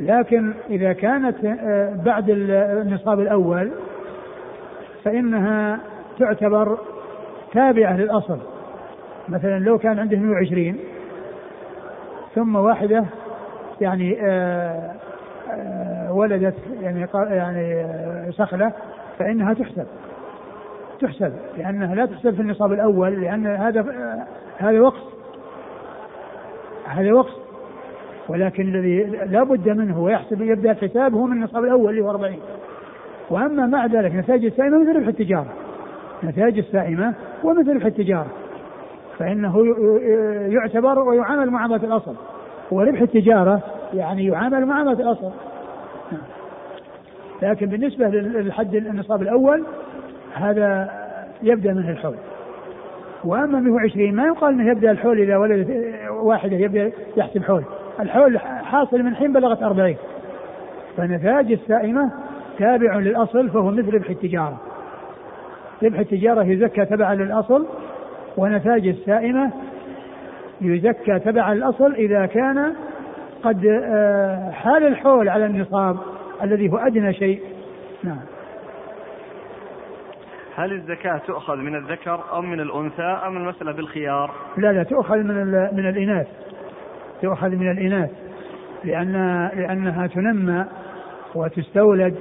لكن 0.00 0.54
إذا 0.70 0.92
كانت 0.92 1.44
آه، 1.44 1.94
بعد 2.04 2.30
النصاب 2.30 3.20
الأول 3.20 3.72
فإنها 5.04 5.80
تعتبر 6.18 6.78
تابعة 7.52 7.96
للأصل. 7.96 8.38
مثلا 9.28 9.58
لو 9.58 9.78
كان 9.78 9.98
عنده 9.98 10.16
120 10.16 10.78
ثم 12.34 12.56
واحدة 12.56 13.04
يعني 13.80 14.18
آه، 14.22 14.94
آه، 15.50 15.97
ولدت 16.18 16.54
يعني 16.82 17.06
يعني 17.14 17.86
سخلة 18.32 18.72
فإنها 19.18 19.54
تحسب. 19.54 19.86
تحسب 21.00 21.32
لأنها 21.58 21.94
لا 21.94 22.06
تحسب 22.06 22.34
في 22.34 22.42
النصاب 22.42 22.72
الأول 22.72 23.20
لأن 23.20 23.46
هذا 23.46 23.84
هذا 24.58 24.80
وقت. 24.80 25.02
هذا 26.86 27.12
وقت. 27.12 27.36
ولكن 28.28 28.62
الذي 28.62 29.04
لا 29.04 29.42
بد 29.42 29.68
منه 29.68 30.00
ويحسب 30.00 30.42
يبدأ 30.42 30.70
الحساب 30.70 31.14
هو 31.14 31.26
من 31.26 31.32
النصاب 31.32 31.64
الأول 31.64 31.90
اللي 31.90 32.02
هو 32.02 32.10
40 32.10 32.36
وأما 33.30 33.66
مع 33.66 33.86
ذلك 33.86 34.14
نتائج 34.14 34.44
السائمة 34.44 34.78
مثل 34.78 34.96
ربح 34.96 35.06
التجارة. 35.06 35.52
نتائج 36.24 36.58
السائمة 36.58 37.14
ومثل 37.44 37.74
ربح 37.74 37.86
التجارة. 37.86 38.26
فإنه 39.18 39.64
يعتبر 40.54 40.98
ويعامل 40.98 41.50
معاملة 41.50 41.84
الأصل. 41.84 42.14
وربح 42.70 43.00
التجارة 43.00 43.62
يعني 43.94 44.26
يعامل 44.26 44.66
معاملة 44.66 45.00
الأصل. 45.00 45.30
لكن 47.42 47.66
بالنسبة 47.66 48.08
للحد 48.08 48.74
النصاب 48.74 49.22
الأول 49.22 49.64
هذا 50.34 50.90
يبدأ 51.42 51.72
منه 51.72 51.90
الحول. 51.90 52.16
وأما 53.24 53.60
120 53.60 54.14
ما 54.14 54.26
يقال 54.26 54.54
إنه 54.54 54.70
يبدأ 54.70 54.90
الحول 54.90 55.20
إذا 55.20 55.36
ولدت 55.36 55.84
واحدة 56.10 56.56
يبدأ 56.56 56.92
يحسب 57.16 57.42
حول. 57.42 57.64
الحول 58.00 58.38
حاصل 58.38 59.02
من 59.02 59.14
حين 59.14 59.32
بلغت 59.32 59.62
أربعين. 59.62 59.96
فنتاج 60.96 61.52
السائمة 61.52 62.10
تابع 62.58 62.98
للأصل 62.98 63.50
فهو 63.50 63.70
مثل 63.70 63.94
ربح 63.94 64.10
التجارة. 64.10 64.60
ربح 65.82 65.98
التجارة 65.98 66.44
يزكى 66.44 66.84
تبعا 66.84 67.14
للأصل 67.14 67.66
ونتاج 68.36 68.88
السائمة 68.88 69.50
يزكى 70.60 71.18
تبعا 71.18 71.54
للأصل 71.54 71.94
إذا 71.94 72.26
كان 72.26 72.74
قد 73.42 73.66
آه، 73.66 74.50
حال 74.50 74.86
الحول 74.86 75.28
على 75.28 75.46
النصاب 75.46 75.96
الذي 76.42 76.68
هو 76.68 76.76
أدنى 76.76 77.14
شيء. 77.14 77.42
نعم. 78.02 78.20
هل 80.56 80.72
الزكاة 80.72 81.18
تؤخذ 81.26 81.56
من 81.56 81.74
الذكر 81.74 82.38
أم 82.38 82.50
من 82.50 82.60
الأنثى 82.60 83.18
أم 83.26 83.36
المسألة 83.36 83.72
بالخيار؟ 83.72 84.30
لا 84.56 84.72
لا 84.72 84.82
تؤخذ 84.82 85.16
من 85.16 85.34
من 85.72 85.88
الإناث. 85.88 86.26
تؤخذ 87.22 87.48
من 87.48 87.70
الإناث. 87.70 88.10
لأن 88.84 89.12
لأنها 89.54 90.06
تنمى 90.06 90.64
وتستولد. 91.34 92.14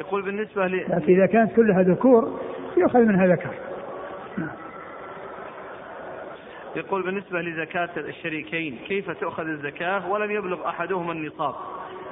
يقول 0.00 0.22
بالنسبة 0.22 0.66
ل 0.66 0.84
لكن 0.88 1.12
إذا 1.12 1.26
كانت 1.26 1.56
كلها 1.56 1.82
ذكور 1.82 2.40
يؤخذ 2.76 2.98
منها 2.98 3.26
ذكر 3.26 3.50
نعم. 4.38 4.56
يقول 6.76 7.02
بالنسبة 7.02 7.40
لزكاة 7.40 7.88
الشريكين 7.96 8.78
كيف 8.88 9.10
تؤخذ 9.10 9.46
الزكاة 9.46 10.10
ولم 10.10 10.30
يبلغ 10.30 10.68
أحدهما 10.68 11.12
النصاب؟ 11.12 11.54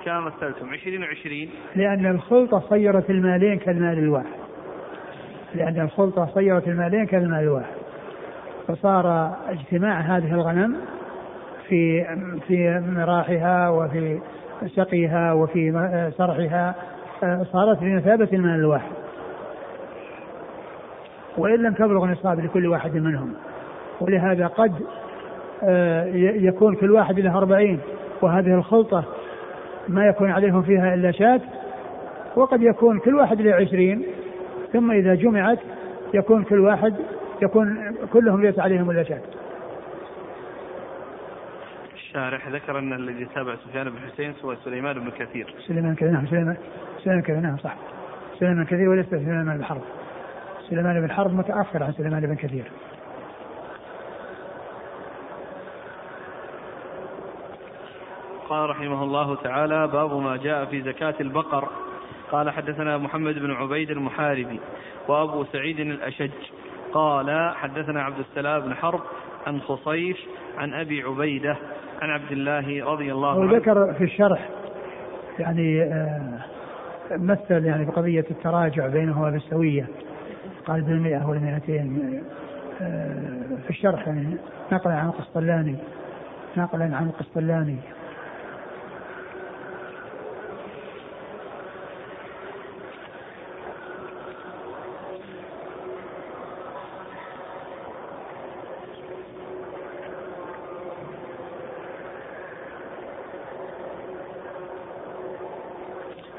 كما 0.04 0.20
مثلتم 0.20 0.70
عشرين 0.72 1.02
وعشرين. 1.02 1.50
لأن 1.76 2.06
الخلطة 2.06 2.60
صيرت 2.60 3.10
المالين 3.10 3.58
كالمال 3.58 3.98
الواحد. 3.98 4.42
لأن 5.54 5.80
الخلطة 5.80 6.26
صيرت 6.34 6.68
المالين 6.68 7.06
كالمال 7.06 7.40
الواحد. 7.42 7.74
فصار 8.68 9.36
اجتماع 9.48 10.00
هذه 10.00 10.34
الغنم 10.34 10.76
في 11.68 12.04
في 12.48 12.82
مراحها 12.86 13.68
وفي 13.68 14.20
سقيها 14.66 15.32
وفي 15.32 15.72
سرحها 16.18 16.74
صارت 17.52 17.78
بمثابة 17.78 18.28
المال 18.32 18.60
الواحد. 18.60 19.01
وإن 21.36 21.62
لم 21.62 21.74
تبلغ 21.74 22.06
نصاب 22.06 22.40
لكل 22.40 22.66
واحد 22.66 22.94
منهم. 22.94 23.34
ولهذا 24.00 24.46
قد 24.46 24.72
آه، 25.64 26.06
يكون 26.36 26.74
كل 26.74 26.90
واحد 26.90 27.20
له 27.20 27.38
أربعين 27.38 27.80
وهذه 28.22 28.54
الخلطة 28.54 29.04
ما 29.88 30.06
يكون 30.06 30.30
عليهم 30.30 30.62
فيها 30.62 30.94
إلا 30.94 31.10
شاة 31.10 31.40
وقد 32.36 32.62
يكون 32.62 32.98
كل 32.98 33.14
واحد 33.14 33.40
له 33.40 33.54
عشرين 33.54 34.02
ثم 34.72 34.90
إذا 34.90 35.14
جمعت 35.14 35.58
يكون 36.14 36.44
كل 36.44 36.60
واحد 36.60 36.94
يكون 37.42 37.94
كلهم 38.12 38.42
ليس 38.42 38.58
عليهم 38.58 38.90
إلا 38.90 39.02
شاة. 39.02 39.20
الشارح 41.94 42.48
ذكر 42.48 42.78
أن 42.78 42.92
الذي 42.92 43.26
تابع 43.34 43.54
سفيان 43.56 43.90
بن 43.90 43.98
حسين 43.98 44.34
هو 44.44 44.54
سليمان 44.64 44.98
بن 44.98 45.10
كثير. 45.10 45.54
سليمان 45.66 45.94
كثير 45.94 46.10
نعم 46.10 46.26
سليمان 46.26 46.56
سليمان 47.04 47.22
كثير 47.22 47.40
نعم 47.40 47.56
صح. 47.56 47.74
سليمان 48.38 48.64
كثير 48.64 48.88
وليس 48.88 49.06
سليمان 49.06 49.56
بن 49.56 49.64
حرب. 49.64 49.82
سليمان 50.70 51.00
بن 51.00 51.10
حرب 51.10 51.34
متأخر 51.34 51.82
عن 51.82 51.92
سليمان 51.92 52.26
بن 52.26 52.34
كثير. 52.34 52.64
قال 58.48 58.70
رحمه 58.70 59.02
الله 59.02 59.36
تعالى 59.36 59.88
باب 59.88 60.12
ما 60.16 60.36
جاء 60.36 60.64
في 60.64 60.82
زكاة 60.82 61.14
البقر. 61.20 61.68
قال 62.32 62.50
حدثنا 62.50 62.98
محمد 62.98 63.34
بن 63.34 63.50
عبيد 63.50 63.90
المحاربي 63.90 64.60
وأبو 65.08 65.44
سعيد 65.44 65.80
الأشج. 65.80 66.30
قال 66.92 67.54
حدثنا 67.54 68.02
عبد 68.02 68.18
السلام 68.18 68.60
بن 68.60 68.74
حرب 68.74 69.00
عن 69.46 69.60
خصيف 69.60 70.16
عن 70.58 70.74
أبي 70.74 71.02
عبيدة 71.02 71.56
عن 72.02 72.10
عبد 72.10 72.32
الله 72.32 72.84
رضي 72.84 73.12
الله 73.12 73.30
عنه. 73.30 73.52
وذكر 73.52 73.94
في 73.94 74.04
الشرح 74.04 74.48
يعني 75.38 75.82
آه، 75.82 76.38
مثل 77.10 77.64
يعني 77.64 77.84
بقضية 77.84 78.24
التراجع 78.30 78.86
بينهما 78.86 79.30
بالسوية 79.30 79.88
قال 80.66 80.82
بالمئة 80.82 81.28
والمئتين 81.28 82.20
آه، 82.82 83.56
في 83.64 83.70
الشرح 83.70 84.08
يعني 84.08 84.36
نقلا 84.72 84.94
عن 84.94 85.06
القسطلاني 85.06 85.76
نقلا 86.56 86.96
عن 86.96 87.06
القسطلاني 87.06 87.76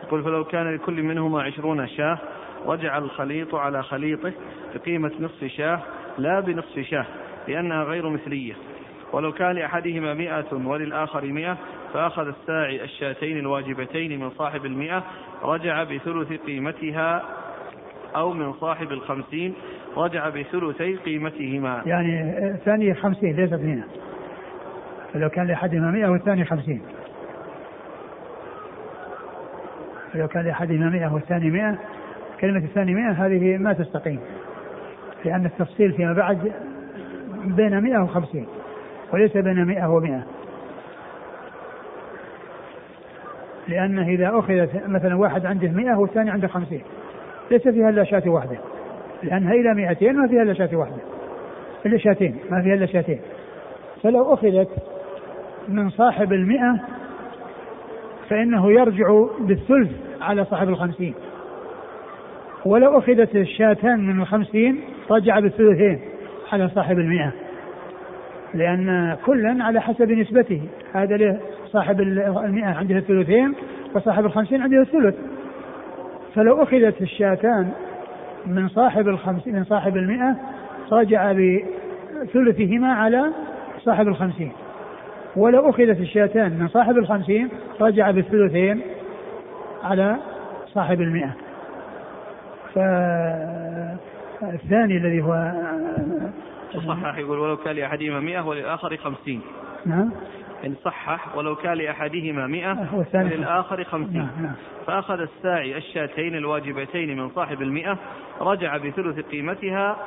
يقول 0.03 0.23
فلو 0.23 0.43
كان 0.43 0.75
لكل 0.75 1.03
منهما 1.03 1.41
عشرون 1.41 1.87
شاة 1.87 2.17
رجع 2.65 2.97
الخليط 2.97 3.55
على 3.55 3.83
خليطه 3.83 4.31
بقيمة 4.75 5.11
نصف 5.19 5.45
شاه 5.45 5.79
لا 6.17 6.39
بنصف 6.39 6.79
شاه 6.79 7.05
لأنها 7.47 7.83
غير 7.83 8.09
مثلية. 8.09 8.53
ولو 9.13 9.31
كان 9.31 9.51
لأحدهما 9.51 10.13
مئة 10.13 10.53
وللآخر 10.53 11.25
مئة 11.25 11.57
فأخذ 11.93 12.27
الساعي 12.27 12.83
الشاتين 12.83 13.37
الواجبتين 13.37 14.19
من 14.19 14.29
صاحب 14.29 14.65
المئة 14.65 15.03
رجع 15.43 15.83
بثلث 15.83 16.33
قيمتها 16.33 17.23
أو 18.15 18.33
من 18.33 18.53
صاحب 18.53 18.91
الخمسين 18.91 19.53
رجع 19.97 20.29
بثلثي 20.29 20.95
قيمتهما. 20.95 21.81
يعني 21.85 22.37
الثانية 22.51 22.93
خمسين 22.93 23.35
ليست 23.35 23.53
مئة 23.53 23.83
فلو 25.13 25.29
كان 25.29 25.47
لأحدهما 25.47 25.91
مئة 25.91 26.07
والثاني 26.07 26.45
خمسين. 26.45 26.81
فلو 30.13 30.27
كان 30.27 30.45
لأحدهما 30.45 30.89
100 30.89 31.13
والثاني 31.13 31.51
100 31.51 31.77
كلمة 32.43 32.57
الثاني 32.57 32.93
100 32.93 33.11
هذه 33.11 33.57
ما 33.57 33.73
تستقيم 33.73 34.19
لأن 35.25 35.45
التفصيل 35.45 35.93
فيما 35.93 36.13
بعد 36.13 36.51
بين 37.45 37.79
150 37.79 38.47
وليس 39.13 39.37
بين 39.37 39.65
100 39.65 39.99
و100 39.99 40.43
لأنه 43.67 44.07
إذا 44.07 44.39
أخذت 44.39 44.87
مثلا 44.87 45.15
واحد 45.15 45.45
عنده 45.45 45.67
100 45.67 45.95
والثاني 45.95 46.29
عنده 46.29 46.47
50 46.47 46.81
ليس 47.51 47.67
فيها 47.67 47.89
إلا 47.89 48.03
شاة 48.03 48.23
واحدة. 48.25 48.57
لأنها 49.23 49.53
إلى 49.53 49.73
200 49.73 50.11
ما 50.11 50.27
فيها 50.27 50.41
إلا 50.41 50.53
شاة 50.53 50.69
واحدة. 50.73 51.01
إلا 51.85 51.97
شاتين 51.97 52.35
ما 52.51 52.61
فيها 52.61 52.73
إلا 52.73 52.85
شاتين. 52.85 53.19
فلو 54.03 54.33
أخذت 54.33 54.69
من 55.67 55.89
صاحب 55.89 56.33
المئة 56.33 56.79
فإنه 58.29 58.71
يرجع 58.71 59.25
بالثلث 59.39 59.91
على 60.21 60.45
صاحب 60.45 60.69
الخمسين. 60.69 61.13
ولو 62.65 62.97
أخذت 62.97 63.35
الشاتان 63.35 63.99
من 63.99 64.21
الخمسين 64.21 64.79
رجع 65.11 65.39
بالثلثين 65.39 65.99
على 66.51 66.69
صاحب 66.69 66.99
المئة. 66.99 67.31
لأن 68.53 69.17
كلا 69.25 69.63
على 69.63 69.81
حسب 69.81 70.11
نسبته. 70.11 70.61
هذا 70.93 71.39
صاحب 71.65 72.01
المئة 72.01 72.65
عنده 72.65 72.97
الثلثين 72.97 73.53
وصاحب 73.95 74.25
الخمسين 74.25 74.61
عنده 74.61 74.81
الثلث. 74.81 75.15
فلو 76.35 76.63
أخذت 76.63 77.01
الشاتان 77.01 77.71
من 78.45 78.67
صاحب 78.67 79.07
الخمسين 79.07 79.55
من 79.55 79.63
صاحب 79.63 79.97
المئة 79.97 80.35
رجع 80.91 81.31
بثلثهما 81.31 82.93
على 82.93 83.31
صاحب 83.79 84.07
الخمسين. 84.07 84.51
ولو 85.35 85.69
أخذت 85.69 85.99
الشاتان 85.99 86.59
من 86.59 86.67
صاحب 86.67 86.97
الخمسين 86.97 87.49
رجع 87.81 88.11
بالثلثين 88.11 88.81
على 89.83 90.17
صاحب 90.73 91.01
المئة. 91.01 91.42
فالثاني 94.41 94.97
الذي 94.97 95.21
هو 95.21 95.51
صحح 96.87 97.17
يقول 97.17 97.39
ولو 97.39 97.57
كان 97.57 97.75
لأحدهما 97.75 98.19
مئة 98.19 98.41
وللآخر 98.41 98.97
خمسين 98.97 99.41
نعم 99.85 100.11
إن 100.65 100.75
صحح 100.83 101.35
ولو 101.35 101.55
كان 101.55 101.73
لأحدهما 101.73 102.47
مئة 102.47 102.87
وللآخر 103.13 103.83
خمسين 103.83 104.17
نعم 104.17 104.43
نعم. 104.43 104.53
فأخذ 104.87 105.19
الساعي 105.19 105.77
الشاتين 105.77 106.35
الواجبتين 106.35 107.17
من 107.17 107.29
صاحب 107.29 107.61
المئة 107.61 107.97
رجع 108.41 108.77
بثلث 108.77 109.19
قيمتها 109.19 109.97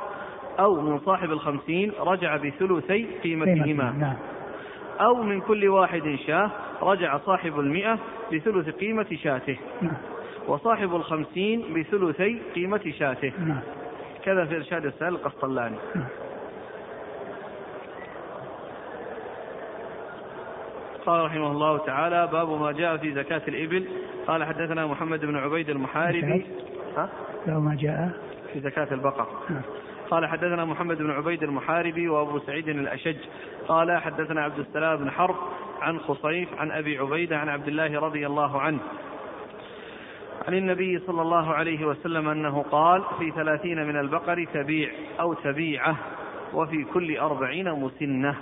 أو 0.59 0.81
من 0.81 0.99
صاحب 0.99 1.31
الخمسين 1.31 1.91
رجع 1.99 2.37
بثلثي 2.37 3.07
قيمتهما 3.23 3.91
نعم. 3.91 4.15
أو 5.01 5.23
من 5.23 5.41
كل 5.41 5.67
واحد 5.67 6.17
شاة 6.27 6.51
رجع 6.81 7.17
صاحب 7.17 7.59
المئة 7.59 7.99
بثلث 8.33 8.69
قيمة 8.69 9.17
شاته 9.23 9.57
نعم. 9.81 9.97
وصاحب 10.47 10.95
الخمسين 10.95 11.73
بثلثي 11.73 12.41
قيمة 12.55 12.93
شاته. 12.99 13.33
نعم. 13.39 13.59
كذا 14.23 14.45
في 14.45 14.55
إرشاد 14.55 14.85
السائل 14.85 15.13
القسطلاني. 15.13 15.77
نعم. 15.95 16.05
قال 21.05 21.25
رحمه 21.25 21.51
الله 21.51 21.77
تعالى 21.77 22.27
باب 22.31 22.61
ما 22.61 22.71
جاء 22.71 22.97
في 22.97 23.13
زكاة 23.13 23.41
الإبل. 23.47 23.87
قال 24.27 24.43
حدثنا 24.43 24.87
محمد 24.87 25.25
بن 25.25 25.37
عبيد 25.37 25.69
المحاربي. 25.69 26.45
ها؟ 26.97 27.09
باب 27.47 27.63
ما 27.63 27.75
جاء؟ 27.79 28.11
في 28.53 28.59
زكاة 28.59 28.87
البقر. 28.91 29.27
نعم. 29.49 29.61
قال 30.09 30.25
حدثنا 30.25 30.65
محمد 30.65 30.97
بن 30.97 31.11
عبيد 31.11 31.43
المحاربي 31.43 32.09
وأبو 32.09 32.39
سعيد 32.39 32.69
الأشج. 32.69 33.17
قال 33.67 33.97
حدثنا 33.97 34.43
عبد 34.43 34.59
السلام 34.59 34.97
بن 34.97 35.11
حرب 35.11 35.35
عن 35.81 35.99
خصيف 35.99 36.49
عن 36.57 36.71
أبي 36.71 36.97
عبيدة 36.97 37.37
عن 37.37 37.49
عبد 37.49 37.67
الله 37.67 37.99
رضي 37.99 38.27
الله 38.27 38.61
عنه. 38.61 38.79
عن 40.47 40.53
النبي 40.53 40.99
صلى 40.99 41.21
الله 41.21 41.53
عليه 41.53 41.85
وسلم 41.85 42.29
أنه 42.29 42.65
قال 42.71 43.03
في 43.19 43.31
ثلاثين 43.31 43.87
من 43.87 43.99
البقر 43.99 44.47
تبيع 44.53 44.89
أو 45.19 45.33
تبيعة 45.33 45.95
وفي 46.53 46.83
كل 46.83 47.17
أربعين 47.17 47.71
مسنة. 47.71 48.35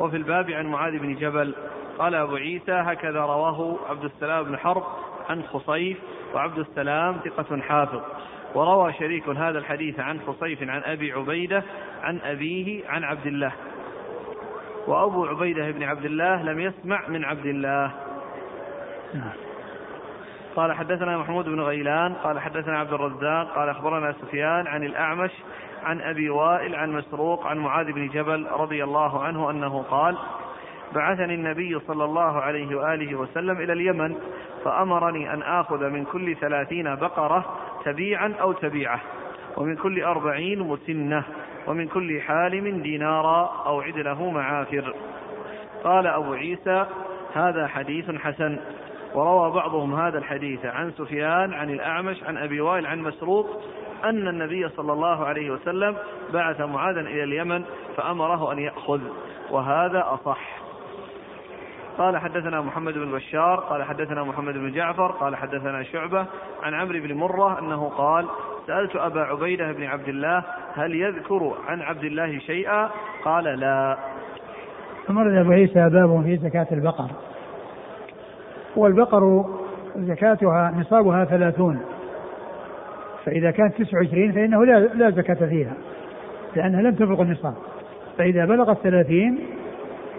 وفي 0.00 0.16
الباب 0.16 0.50
عن 0.50 0.66
معاذ 0.66 0.98
بن 0.98 1.14
جبل 1.14 1.54
قال 1.98 2.14
أبو 2.14 2.36
عيسى 2.36 2.72
هكذا 2.72 3.20
رواه 3.20 3.78
عبد 3.88 4.04
السلام 4.04 4.44
بن 4.44 4.58
حرب 4.58 4.82
عن 5.28 5.42
خصيف 5.42 5.98
وعبد 6.34 6.58
السلام 6.58 7.16
ثقة 7.24 7.60
حافظ. 7.60 8.00
وروى 8.54 8.92
شريك 8.92 9.28
هذا 9.28 9.58
الحديث 9.58 10.00
عن 10.00 10.20
خصيف 10.20 10.62
عن 10.62 10.82
أبي 10.84 11.12
عبيدة 11.12 11.62
عن 12.02 12.20
أبيه 12.24 12.88
عن 12.88 13.04
عبد 13.04 13.26
الله. 13.26 13.52
وأبو 14.86 15.26
عبيدة 15.26 15.70
بن 15.70 15.82
عبد 15.82 16.04
الله 16.04 16.42
لم 16.42 16.60
يسمع 16.60 17.08
من 17.08 17.24
عبد 17.24 17.46
الله. 17.46 17.92
قال 20.56 20.72
حدثنا 20.72 21.18
محمود 21.18 21.44
بن 21.44 21.60
غيلان 21.60 22.14
قال 22.14 22.40
حدثنا 22.40 22.78
عبد 22.78 22.92
الرزاق 22.92 23.54
قال 23.54 23.68
أخبرنا 23.68 24.12
سفيان 24.12 24.66
عن 24.66 24.84
الأعمش 24.84 25.30
عن 25.84 26.00
أبي 26.00 26.30
وائل 26.30 26.74
عن 26.74 26.92
مسروق 26.92 27.46
عن 27.46 27.58
معاذ 27.58 27.92
بن 27.92 28.08
جبل 28.08 28.46
رضي 28.50 28.84
الله 28.84 29.22
عنه 29.24 29.50
أنه 29.50 29.82
قال 29.82 30.16
بعثني 30.94 31.34
النبي 31.34 31.78
صلى 31.78 32.04
الله 32.04 32.40
عليه 32.40 32.76
وآله 32.76 33.14
وسلم 33.14 33.56
إلى 33.56 33.72
اليمن 33.72 34.16
فأمرني 34.64 35.32
أن 35.32 35.42
آخذ 35.42 35.88
من 35.88 36.04
كل 36.04 36.36
ثلاثين 36.36 36.94
بقرة 36.94 37.44
تبيعا 37.84 38.34
أو 38.40 38.52
تبيعة 38.52 39.00
ومن 39.56 39.76
كل 39.76 40.02
أربعين 40.02 40.58
مسنة 40.58 41.24
ومن 41.66 41.88
كل 41.88 42.20
حالم 42.20 42.82
دينارا 42.82 43.62
أو 43.66 43.80
عدله 43.80 44.30
معافر. 44.30 44.94
قال 45.84 46.06
أبو 46.06 46.32
عيسى 46.32 46.86
هذا 47.34 47.66
حديث 47.66 48.10
حسن. 48.10 48.58
وروى 49.14 49.50
بعضهم 49.50 49.94
هذا 49.94 50.18
الحديث 50.18 50.66
عن 50.66 50.90
سفيان 50.90 51.52
عن 51.52 51.70
الأعمش 51.70 52.22
عن 52.22 52.36
أبي 52.36 52.60
وائل 52.60 52.86
عن 52.86 53.00
مسروق 53.00 53.62
أن 54.04 54.28
النبي 54.28 54.68
صلى 54.68 54.92
الله 54.92 55.24
عليه 55.24 55.50
وسلم 55.50 55.96
بعث 56.32 56.60
معاذا 56.60 57.00
إلى 57.00 57.24
اليمن 57.24 57.64
فأمره 57.96 58.52
أن 58.52 58.58
يأخذ 58.58 59.00
وهذا 59.50 60.04
أصح. 60.06 60.62
قال 61.98 62.18
حدثنا 62.18 62.60
محمد 62.60 62.94
بن 62.94 63.12
بشار 63.12 63.60
قال 63.60 63.82
حدثنا 63.82 64.24
محمد 64.24 64.54
بن 64.54 64.72
جعفر 64.72 65.06
قال 65.06 65.36
حدثنا 65.36 65.82
شعبة 65.82 66.26
عن 66.62 66.74
عمرو 66.74 67.00
بن 67.00 67.14
مرة 67.14 67.58
أنه 67.58 67.88
قال 67.88 68.26
سألت 68.66 68.96
أبا 68.96 69.20
عبيدة 69.20 69.72
بن 69.72 69.84
عبد 69.84 70.08
الله 70.08 70.44
هل 70.74 70.94
يذكر 70.94 71.54
عن 71.66 71.82
عبد 71.82 72.04
الله 72.04 72.38
شيئا؟ 72.38 72.90
قال 73.24 73.44
لا. 73.44 73.98
ثم 75.06 75.18
أبو 75.18 75.52
عيسى 75.52 75.88
باب 75.88 76.22
في 76.24 76.36
زكاة 76.36 76.66
البقر. 76.72 77.10
والبقر 78.76 79.44
زكاتها 79.96 80.74
نصابها 80.78 81.24
ثلاثون. 81.24 81.80
فإذا 83.24 83.50
كانت 83.50 83.82
تسع 83.82 83.98
وعشرين 83.98 84.32
فإنه 84.32 84.64
لا, 84.64 84.80
لا 84.80 85.10
زكاة 85.10 85.46
فيها 85.46 85.72
لأنها 86.56 86.82
لم 86.82 86.94
تبلغ 86.94 87.22
النصاب. 87.22 87.54
فإذا 88.18 88.44
بلغت 88.44 88.78
ثلاثين 88.82 89.38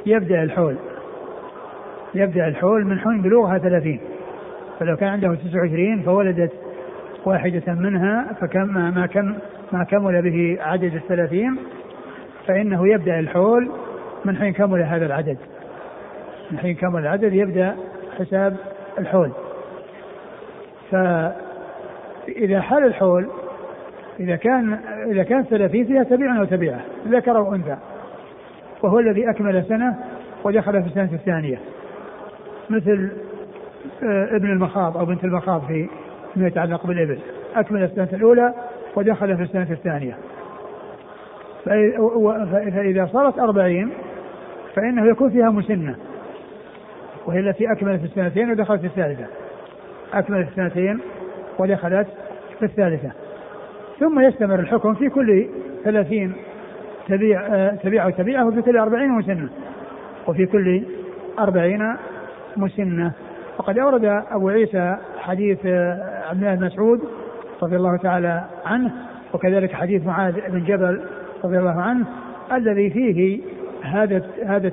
يبدأ 0.05 0.43
الحول. 0.43 0.75
يبدأ 2.15 2.47
الحول 2.47 2.85
من 2.85 2.99
حين 2.99 3.21
بلوغها 3.21 3.57
ثلاثين. 3.57 3.99
فلو 4.79 4.97
كان 4.97 5.09
عنده 5.09 5.35
تسع 5.35 5.59
وعشرين 5.59 6.01
فولدت 6.01 6.51
واحدة 7.25 7.73
منها 7.73 8.33
فكم 8.41 8.73
ما 8.73 9.05
كم 9.05 9.35
ما 9.71 9.83
كمل 9.83 10.21
به 10.21 10.57
عدد 10.61 10.95
الثلاثين 10.95 11.55
فإنه 12.47 12.87
يبدأ 12.87 13.19
الحول 13.19 13.69
من 14.25 14.37
حين 14.37 14.53
كمل 14.53 14.81
هذا 14.81 15.05
العدد. 15.05 15.37
من 16.51 16.59
حين 16.59 16.75
كمل 16.75 17.01
العدد 17.01 17.33
يبدأ 17.33 17.75
حساب 18.19 18.55
الحول. 18.99 19.31
فإذا 20.91 22.61
حال 22.61 22.85
الحول 22.85 23.29
إذا 24.19 24.35
كان 24.35 24.79
إذا 25.11 25.23
كان 25.23 25.43
ثلاثين 25.43 25.85
فيها 25.85 26.03
تبيع 26.03 26.39
أو 26.39 26.45
تبيعة 26.45 26.79
ذكر 27.07 27.37
أو 27.37 27.55
أنثى 27.55 27.77
وهو 28.81 28.99
الذي 28.99 29.29
أكمل 29.29 29.63
سنة 29.63 29.95
ودخل 30.43 30.81
في 30.81 30.87
السنة 30.87 31.09
الثانية. 31.13 31.59
مثل 32.69 33.11
آه، 34.03 34.35
ابن 34.35 34.51
المخاض 34.51 34.97
أو 34.97 35.05
بنت 35.05 35.23
المخاض 35.23 35.65
في 35.67 35.87
فيما 36.33 36.47
يتعلق 36.47 36.87
بالإبل. 36.87 37.19
أكمل 37.55 37.83
السنة 37.83 38.09
الأولى 38.13 38.53
ودخل 38.95 39.37
في 39.37 39.43
السنة 39.43 39.67
الثانية. 39.71 40.17
فإذا 41.65 43.05
صارت 43.05 43.39
أربعين 43.39 43.89
فإنه 44.75 45.05
يكون 45.05 45.29
فيها 45.29 45.49
مسنة. 45.49 45.95
وهي 47.25 47.39
التي 47.39 47.71
أكملت 47.71 48.03
السنتين 48.03 48.51
ودخلت 48.51 48.81
في 48.81 48.87
الثالثة. 48.87 49.25
أكملت 50.13 50.47
السنتين 50.49 50.99
ودخلت 51.59 52.07
في 52.59 52.65
الثالثة. 52.65 53.11
ثم 53.99 54.19
يستمر 54.19 54.59
الحكم 54.59 54.93
في 54.93 55.09
كل 55.09 55.47
ثلاثين 55.83 56.33
تبيع 57.07 57.41
آه، 57.41 57.69
تبيع 57.69 58.05
وتبيعة 58.05 58.47
وفي 58.47 58.61
كل 58.61 58.77
أربعين 58.77 59.09
مسنة. 59.09 59.49
وفي 60.27 60.45
كل 60.45 60.83
أربعين 61.39 61.95
مسنة. 62.57 63.11
وقد 63.57 63.79
أورد 63.79 64.05
أبو 64.31 64.49
عيسى 64.49 64.97
حديث 65.17 65.59
آه، 65.65 66.23
عبد 66.29 66.43
الله 66.43 66.55
بن 66.55 66.65
مسعود 66.65 67.01
رضي 67.63 67.75
الله 67.75 67.97
تعالى 67.97 68.43
عنه 68.65 68.91
وكذلك 69.33 69.73
حديث 69.73 70.05
معاذ 70.05 70.33
بن 70.49 70.63
جبل 70.63 71.01
رضي 71.43 71.59
الله 71.59 71.81
عنه 71.81 72.05
الذي 72.51 72.89
فيه 72.89 73.41
هذا 73.83 74.21
هذا 74.45 74.71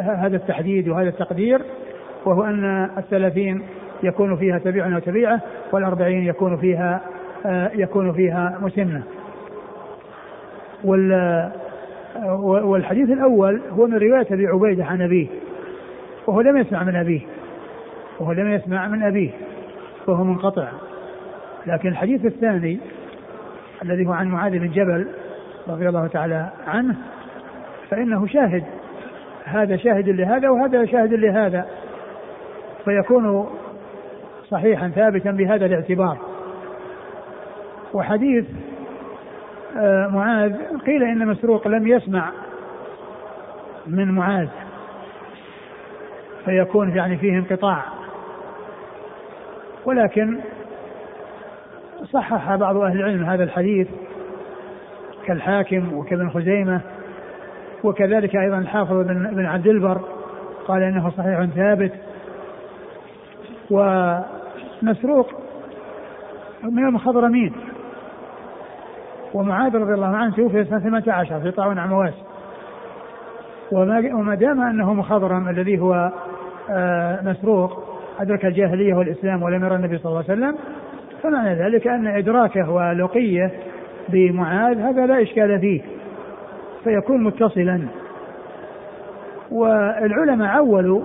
هذا 0.00 0.36
التحديد 0.36 0.88
وهذا 0.88 1.08
التقدير 1.08 1.62
وهو 2.24 2.44
أن 2.44 2.90
الثلاثين 2.98 3.62
يكون 4.02 4.36
فيها 4.36 4.58
تبيع 4.58 4.96
وتبيعة 4.96 5.40
والأربعين 5.72 6.26
يكون 6.26 6.56
فيها 6.56 7.00
آه، 7.46 7.70
يكون 7.74 8.12
فيها 8.12 8.58
مسنة. 8.60 9.02
والحديث 12.44 13.10
الأول 13.10 13.60
هو 13.70 13.86
من 13.86 13.98
رواية 13.98 14.26
أبي 14.30 14.46
عبيدة 14.46 14.84
عن 14.84 15.02
أبيه 15.02 15.26
وهو 16.26 16.40
لم 16.40 16.56
يسمع 16.56 16.82
من 16.82 16.96
أبيه 16.96 17.20
وهو 18.20 18.32
لم 18.32 18.52
يسمع 18.52 18.88
من 18.88 19.02
أبيه 19.02 19.30
وهو 20.06 20.24
منقطع. 20.24 20.68
لكن 21.66 21.88
الحديث 21.88 22.24
الثاني 22.24 22.78
الذي 23.82 24.06
هو 24.06 24.12
عن 24.12 24.28
معاذ 24.28 24.58
بن 24.58 24.70
جبل 24.70 25.06
رضي 25.68 25.88
الله 25.88 26.06
تعالى 26.06 26.48
عنه 26.66 26.96
فإنه 27.90 28.26
شاهد 28.26 28.64
هذا 29.44 29.76
شاهد 29.76 30.08
لهذا 30.08 30.48
وهذا 30.48 30.84
شاهد 30.84 31.14
لهذا. 31.14 31.66
فيكون 32.84 33.48
صحيحا 34.48 34.88
ثابتا 34.88 35.30
بهذا 35.30 35.66
الاعتبار. 35.66 36.18
وحديث 37.94 38.44
آه، 39.76 40.06
معاذ 40.06 40.56
قيل 40.86 41.02
إن 41.02 41.26
مسروق 41.28 41.68
لم 41.68 41.86
يسمع 41.86 42.30
من 43.86 44.10
معاذ 44.10 44.48
فيكون 46.44 46.96
يعني 46.96 47.16
فيه 47.16 47.38
انقطاع. 47.38 47.82
ولكن 49.84 50.38
صحح 52.12 52.56
بعض 52.56 52.76
أهل 52.76 52.96
العلم 52.96 53.24
هذا 53.24 53.44
الحديث 53.44 53.88
كالحاكم 55.26 55.92
وكابن 55.92 56.30
خزيمة 56.30 56.80
وكذلك 57.84 58.36
أيضا 58.36 58.58
الحافظ 58.58 58.96
بن 59.32 59.46
عبد 59.46 59.66
البر 59.66 60.00
قال 60.66 60.82
إنه 60.82 61.10
صحيح 61.10 61.44
ثابت. 61.44 61.92
ومسروق 63.70 65.30
من 66.62 66.84
المخضرمين. 66.86 67.52
ومعاذ 69.34 69.76
رضي 69.76 69.94
الله 69.94 70.16
عنه 70.16 70.36
توفي 70.36 70.64
سنة 70.64 70.78
18 70.78 71.40
في 71.40 71.50
طاعون 71.50 71.78
عمواس 71.78 72.14
وما 73.72 74.34
دام 74.34 74.60
أنه 74.60 74.94
مخضرم 74.94 75.48
الذي 75.48 75.78
هو 75.78 76.12
آه، 76.70 77.20
مسروق 77.22 77.98
أدرك 78.20 78.44
الجاهلية 78.44 78.94
والإسلام 78.94 79.42
ولم 79.42 79.64
يرى 79.64 79.76
النبي 79.76 79.98
صلى 79.98 80.10
الله 80.10 80.24
عليه 80.28 80.32
وسلم 80.32 80.58
فمعنى 81.22 81.54
ذلك 81.54 81.86
أن 81.86 82.06
إدراكه 82.06 82.70
ولقيه 82.70 83.52
بمعاذ 84.08 84.78
هذا 84.78 85.06
لا 85.06 85.22
إشكال 85.22 85.60
فيه. 85.60 85.82
فيكون 86.84 87.24
متصلا. 87.24 87.80
والعلماء 89.50 90.48
عولوا 90.48 91.02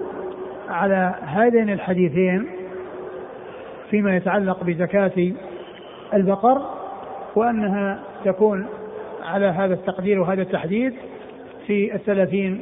على 0.70 1.16
هذين 1.22 1.70
الحديثين 1.70 2.48
فيما 3.90 4.16
يتعلق 4.16 4.64
بزكاة 4.64 5.34
البقر 6.14 6.62
وأنها 7.36 8.00
تكون 8.26 8.66
على 9.24 9.46
هذا 9.46 9.74
التقدير 9.74 10.20
وهذا 10.20 10.42
التحديد 10.42 10.94
في 11.68 11.96
الثلاثين 11.96 12.62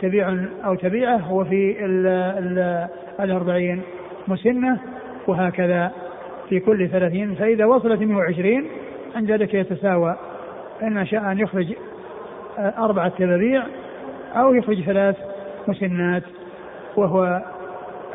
تبيع 0.00 0.36
أو 0.64 0.74
تبيعة 0.74 1.32
وفي 1.32 1.84
ال 1.84 2.06
ال 2.06 2.88
الأربعين 3.20 3.82
مسنة 4.28 4.80
وهكذا 5.26 5.92
في 6.48 6.60
كل 6.60 6.88
ثلاثين. 6.88 7.34
فإذا 7.34 7.64
وصلت 7.64 8.02
120 8.02 8.64
عند 9.16 9.32
ذلك 9.32 9.54
يتساوى 9.54 10.16
إن 10.82 11.06
شاء 11.06 11.32
أن 11.32 11.38
يخرج 11.38 11.72
أربعة 12.58 13.08
تبابيع 13.08 13.62
أو 14.36 14.54
يخرج 14.54 14.82
ثلاث 14.82 15.16
مسنات. 15.68 16.22
وهو 16.98 17.42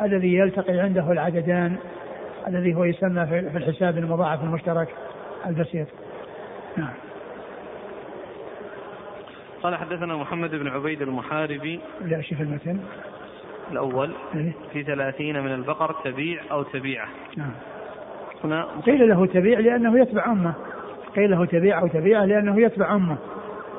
الذي 0.01 0.35
يلتقي 0.35 0.79
عنده 0.79 1.11
العددان 1.11 1.75
الذي 2.47 2.75
هو 2.75 2.83
يسمى 2.83 3.25
في 3.25 3.57
الحساب 3.57 3.97
المضاعف 3.97 4.43
المشترك 4.43 4.87
البسيط. 5.45 5.87
نعم. 6.77 6.93
قال 9.63 9.75
حدثنا 9.75 10.15
محمد 10.15 10.55
بن 10.55 10.67
عبيد 10.67 11.01
المحاربي. 11.01 11.79
لا 12.05 12.21
شوف 12.21 12.41
المتن. 12.41 12.79
الأول. 13.71 14.11
إيه؟ 14.35 14.51
في 14.73 14.83
ثلاثين 14.83 15.43
من 15.43 15.53
البقر 15.53 15.95
تبيع 16.03 16.41
أو 16.51 16.63
تبيعة. 16.63 17.07
نعم. 17.37 17.51
هنا 18.43 18.67
قيل 18.85 19.09
له 19.09 19.25
تبيع 19.25 19.59
لأنه 19.59 19.99
يتبع 19.99 20.25
أمه. 20.25 20.53
قيل 21.15 21.31
له 21.31 21.45
تبيع 21.45 21.79
أو 21.79 21.87
تبيعة 21.87 22.25
لأنه 22.25 22.61
يتبع 22.61 22.95
أمه. 22.95 23.17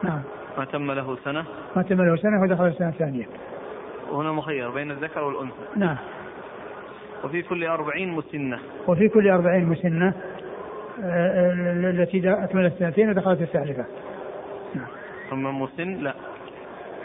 نعم. 0.03 0.23
ما 0.59 0.65
تم 0.65 0.93
له 0.93 1.17
سنة. 1.25 1.45
ما 1.77 1.83
تم 1.83 2.03
له 2.03 2.17
سنة 2.17 2.43
ودخل 2.43 2.67
السنة 2.67 2.89
الثانية. 2.89 3.25
وهنا 4.11 4.33
مخير 4.33 4.71
بين 4.71 4.91
الذكر 4.91 5.25
والأنثى. 5.25 5.55
نعم. 5.77 5.97
وفي 7.25 7.43
كل 7.43 7.65
أربعين 7.65 8.09
مسنة. 8.09 8.59
وفي 8.87 9.09
كل 9.09 9.29
أربعين 9.29 9.65
مسنة 9.65 10.13
آه، 11.03 11.05
آه، 11.05 11.91
التي 11.91 12.33
أكملت 12.33 12.73
السنتين 12.73 13.11
ودخلت 13.11 13.43
الثالثة. 13.43 13.85
نعم. 14.75 14.87
أما 15.33 15.51
مسن 15.51 15.95
لا. 15.95 16.15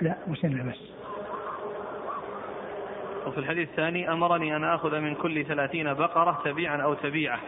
لا 0.02 0.16
مسنة 0.28 0.64
بس. 0.64 0.90
وفي 3.28 3.38
الحديث 3.38 3.70
الثاني 3.70 4.12
أمرني 4.12 4.56
أن 4.56 4.64
آخذ 4.64 5.00
من 5.00 5.16
كل 5.16 5.46
ثلاثين 5.46 5.94
بقرة 5.94 6.42
تبيعا 6.46 6.78
أو 6.78 6.94
تبيعة. 6.94 7.40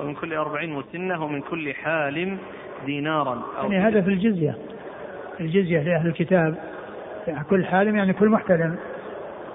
ومن 0.00 0.14
كل 0.14 0.34
أربعين 0.34 0.72
مسنة 0.72 1.24
ومن 1.24 1.40
كل 1.40 1.74
حال 1.74 2.38
دينارا 2.86 3.42
أو 3.58 3.72
يعني 3.72 3.88
هذا 3.88 4.00
في 4.00 4.08
الجزية. 4.08 4.58
الجزية 5.40 5.82
لأهل 5.82 6.06
الكتاب. 6.06 6.58
يعني 7.26 7.44
كل 7.44 7.64
حالم 7.64 7.96
يعني 7.96 8.12
كل 8.12 8.28
محتلم 8.28 8.76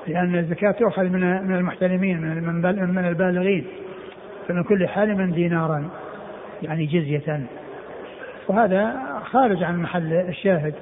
لأن 0.07 0.35
الزكاة 0.35 0.71
تؤخذ 0.71 1.03
من 1.03 1.47
من 1.47 1.55
المحتلمين 1.55 2.21
من 2.21 2.61
من 2.95 3.07
البالغين 3.07 3.65
فمن 4.47 4.63
كل 4.63 4.87
حالم 4.87 5.31
دينارا 5.33 5.89
يعني 6.63 6.85
جزية. 6.85 7.41
وهذا 8.47 8.95
خارج 9.23 9.63
عن 9.63 9.81
محل 9.81 10.13
الشاهد 10.13 10.73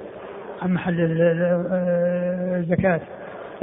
عن 0.62 0.72
محل 0.72 0.96
الزكاة. 2.56 3.00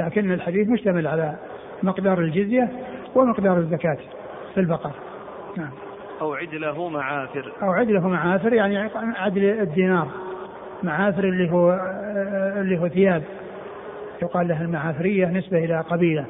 لكن 0.00 0.32
الحديث 0.32 0.68
مشتمل 0.68 1.06
على 1.06 1.36
مقدار 1.82 2.18
الجزية 2.20 2.68
ومقدار 3.14 3.58
الزكاة 3.58 3.98
في 4.54 4.60
البقر. 4.60 4.90
نعم. 5.56 5.70
أو 6.20 6.34
عدله 6.34 6.88
معافر. 6.88 7.52
أو 7.62 7.70
عدله 7.70 8.08
معافر 8.08 8.52
يعني 8.52 8.90
عدل 8.96 9.44
الدينار 9.44 10.08
معافر 10.82 11.24
اللي 11.24 11.52
هو 11.52 11.80
اللي 12.56 12.78
هو 12.78 12.88
ثياب. 12.88 13.22
يقال 14.22 14.48
لها 14.48 14.64
المعافرية 14.64 15.26
نسبة 15.26 15.64
إلى 15.64 15.80
قبيلة. 15.80 16.26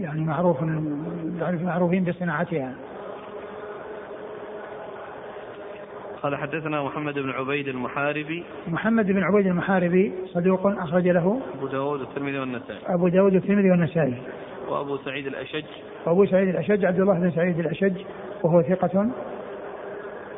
يعني 0.00 0.20
معروف 0.20 0.62
يعني 1.40 1.64
معروفين 1.64 2.04
بصناعتها. 2.04 2.74
قال 6.22 6.36
حدثنا 6.36 6.82
محمد 6.82 7.14
بن 7.14 7.30
عبيد 7.30 7.68
المحاربي. 7.68 8.44
محمد 8.68 9.06
بن 9.06 9.22
عبيد 9.22 9.46
المحاربي 9.46 10.12
صدوق 10.26 10.66
أخرج 10.66 11.08
له 11.08 11.40
أبو 11.58 11.66
داود 11.66 12.00
والترمذي 12.00 12.38
والنسائي. 12.38 12.78
أبو 12.86 13.08
داود 13.08 13.34
والترمذي 13.34 13.70
والنسائي. 13.70 14.22
وأبو 14.68 14.96
سعيد 14.96 15.26
الأشج. 15.26 15.64
وأبو 16.06 16.26
سعيد 16.26 16.48
الأشج 16.48 16.84
عبد 16.84 17.00
الله 17.00 17.14
بن 17.20 17.30
سعيد 17.30 17.58
الأشج 17.58 17.92
وهو 18.42 18.62
ثقة 18.62 19.10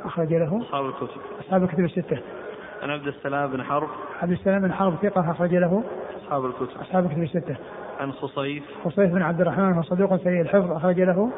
أخرج 0.05 0.35
له. 0.35 0.61
أصحاب 0.61 0.87
الكتب. 0.87 1.21
أصحاب 1.41 1.63
الكتب 1.63 1.85
الستة. 1.85 2.19
عن 2.83 2.91
عبد 2.91 3.07
السلام 3.07 3.51
بن 3.51 3.63
حرب. 3.63 3.89
عبد 4.23 4.33
السلام 4.33 4.63
بن 4.63 4.73
حرب 4.73 4.95
ثقة 5.03 5.31
أخرج 5.31 5.55
له. 5.55 5.83
أصحاب 6.23 6.45
الكتب. 6.45 6.81
أصحاب 6.81 7.05
الكتب 7.05 7.23
الستة. 7.23 7.57
عن 8.01 8.13
خصيف. 8.13 8.65
خصيف 8.85 9.13
بن 9.13 9.23
عبد 9.23 9.41
الرحمن 9.41 9.73
وهو 9.73 9.83
صدوق 9.83 10.17
سيء 10.17 10.41
الحفظ 10.41 10.73
أخرج 10.73 11.01
له. 11.01 11.31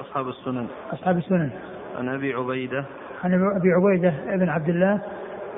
أصحاب 0.00 0.28
السنن. 0.28 0.66
أصحاب 0.92 1.18
السنن. 1.18 1.50
عن 1.98 2.08
أبي 2.08 2.34
عبيدة. 2.34 2.84
عن 3.24 3.34
أبي 3.34 3.72
عبيدة 3.72 4.36
بن 4.36 4.48
عبد 4.48 4.68
الله 4.68 5.00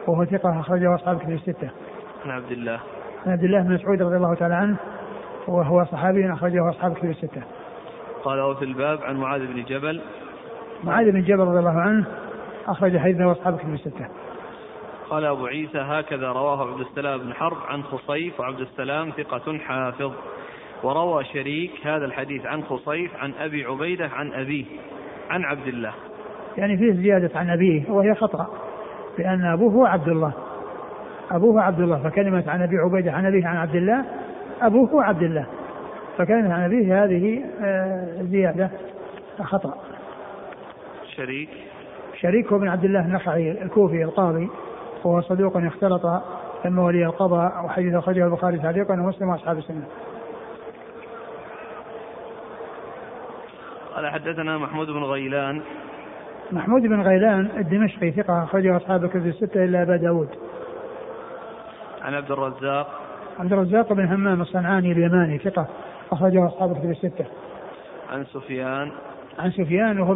وهو 0.07 0.25
ثقة 0.25 0.61
أخرجه 0.61 0.95
أصحاب 0.95 1.17
الكتب 1.17 1.33
الستة. 1.33 1.71
عن 2.25 2.31
عبد 2.31 2.51
الله. 2.51 2.81
عن 3.27 3.33
عبد 3.33 3.45
الله 3.45 3.63
بن 3.63 3.75
مسعود 3.75 4.03
رضي 4.03 4.17
الله 4.17 4.35
تعالى 4.35 4.55
عنه 4.55 4.77
وهو 5.49 5.85
صحابي 5.85 6.33
أخرجه 6.33 6.71
أصحاب 6.71 6.93
الكتب 6.93 7.11
الستة. 7.11 7.43
قال 8.25 8.41
وفي 8.41 8.65
الباب 8.65 9.03
عن 9.03 9.17
معاذ 9.17 9.47
بن 9.47 9.65
جبل. 9.65 10.01
معاذ 10.85 11.11
بن 11.11 11.23
جبل 11.23 11.41
رضي 11.41 11.59
الله 11.59 11.81
عنه 11.81 12.07
أخرج 12.69 12.99
حديثه 12.99 13.33
أصحاب 13.33 13.55
الكتب 13.55 13.75
الستة. 13.75 14.09
قال 15.11 15.25
أبو 15.25 15.47
عيسى 15.47 15.79
هكذا 15.79 16.29
رواه 16.33 16.73
عبد 16.73 16.81
السلام 16.81 17.19
بن 17.19 17.35
حرب 17.35 17.57
عن 17.69 17.83
خصيف 17.83 18.41
وعبد 18.41 18.61
السلام 18.61 19.11
ثقة 19.11 19.59
حافظ. 19.59 20.13
وروى 20.83 21.25
شريك 21.25 21.71
هذا 21.87 22.05
الحديث 22.05 22.47
عن 22.47 22.63
خصيف 22.63 23.17
عن 23.17 23.33
أبي 23.41 23.65
عبيدة 23.65 24.09
عن 24.09 24.33
أبيه 24.33 24.65
عن 25.31 25.45
عبد 25.45 25.67
الله. 25.67 25.93
يعني 26.57 26.77
فيه 26.77 26.93
زيادة 26.93 27.39
عن 27.39 27.51
أبيه 27.51 27.91
وهي 27.91 28.15
خطأ 28.15 28.47
لأن 29.19 29.45
أبوه 29.45 29.73
هو 29.73 29.85
عبد 29.85 30.09
الله. 30.09 30.33
أبوه 31.31 31.63
عبد 31.63 31.81
الله 31.81 31.99
فكلمة 32.11 32.45
عن 32.47 32.63
أبي 32.63 32.77
عبيدة 32.79 33.13
عن 33.13 33.27
أبيه 33.27 33.47
عن 33.47 33.57
عبد 33.57 33.77
الله 33.77 34.05
أبوه 34.61 34.91
هو 34.91 35.01
عبد 35.01 35.23
الله. 35.23 35.47
فكلمة 36.19 36.55
عن 36.55 36.65
أبيه 36.65 37.05
هذه 37.05 37.45
آه، 37.61 38.23
زيادة 38.23 38.71
خطأ. 39.43 39.75
شريك. 41.17 41.49
شريك 42.21 42.53
هو 42.53 42.59
بن 42.59 42.69
عبد 42.69 42.85
الله 42.85 43.01
النخعي 43.01 43.63
الكوفي 43.63 44.03
القاضي. 44.03 44.49
وهو 45.05 45.20
صدوق 45.20 45.57
اختلط 45.57 46.22
ثم 46.62 46.78
ولي 46.78 47.07
القضاء 47.07 47.64
وحديث 47.64 47.94
أخرجه 47.94 48.24
البخاري 48.24 48.59
تعليقا 48.59 48.94
ومسلم 48.94 49.28
وأصحاب 49.28 49.59
السنة. 49.59 49.86
قال 53.96 54.11
حدثنا 54.11 54.59
محمود 54.59 54.86
بن 54.86 55.03
غيلان. 55.03 55.61
محمود 56.53 56.82
بن 56.82 57.01
غيلان 57.03 57.49
الدمشقي 57.57 58.11
ثقة 58.11 58.44
أخرجه 58.44 58.76
أصحاب 58.76 59.05
الكتب 59.05 59.26
الستة 59.26 59.64
إلا 59.64 59.82
أبا 59.82 59.96
داود. 59.96 60.28
عن 62.03 62.14
عبد 62.14 62.30
الرزاق. 62.30 63.01
عبد 63.38 63.53
الرزاق 63.53 63.92
بن 63.92 64.05
همام 64.05 64.40
الصنعاني 64.40 64.92
اليماني 64.92 65.38
ثقة 65.38 65.66
أخرجه 66.12 66.46
أصحاب 66.46 66.72
الكتب 66.72 66.90
الستة. 66.90 67.24
عن 68.12 68.24
سفيان. 68.24 68.90
عن 69.38 69.51
سفيان 69.51 70.01
وهو 70.01 70.14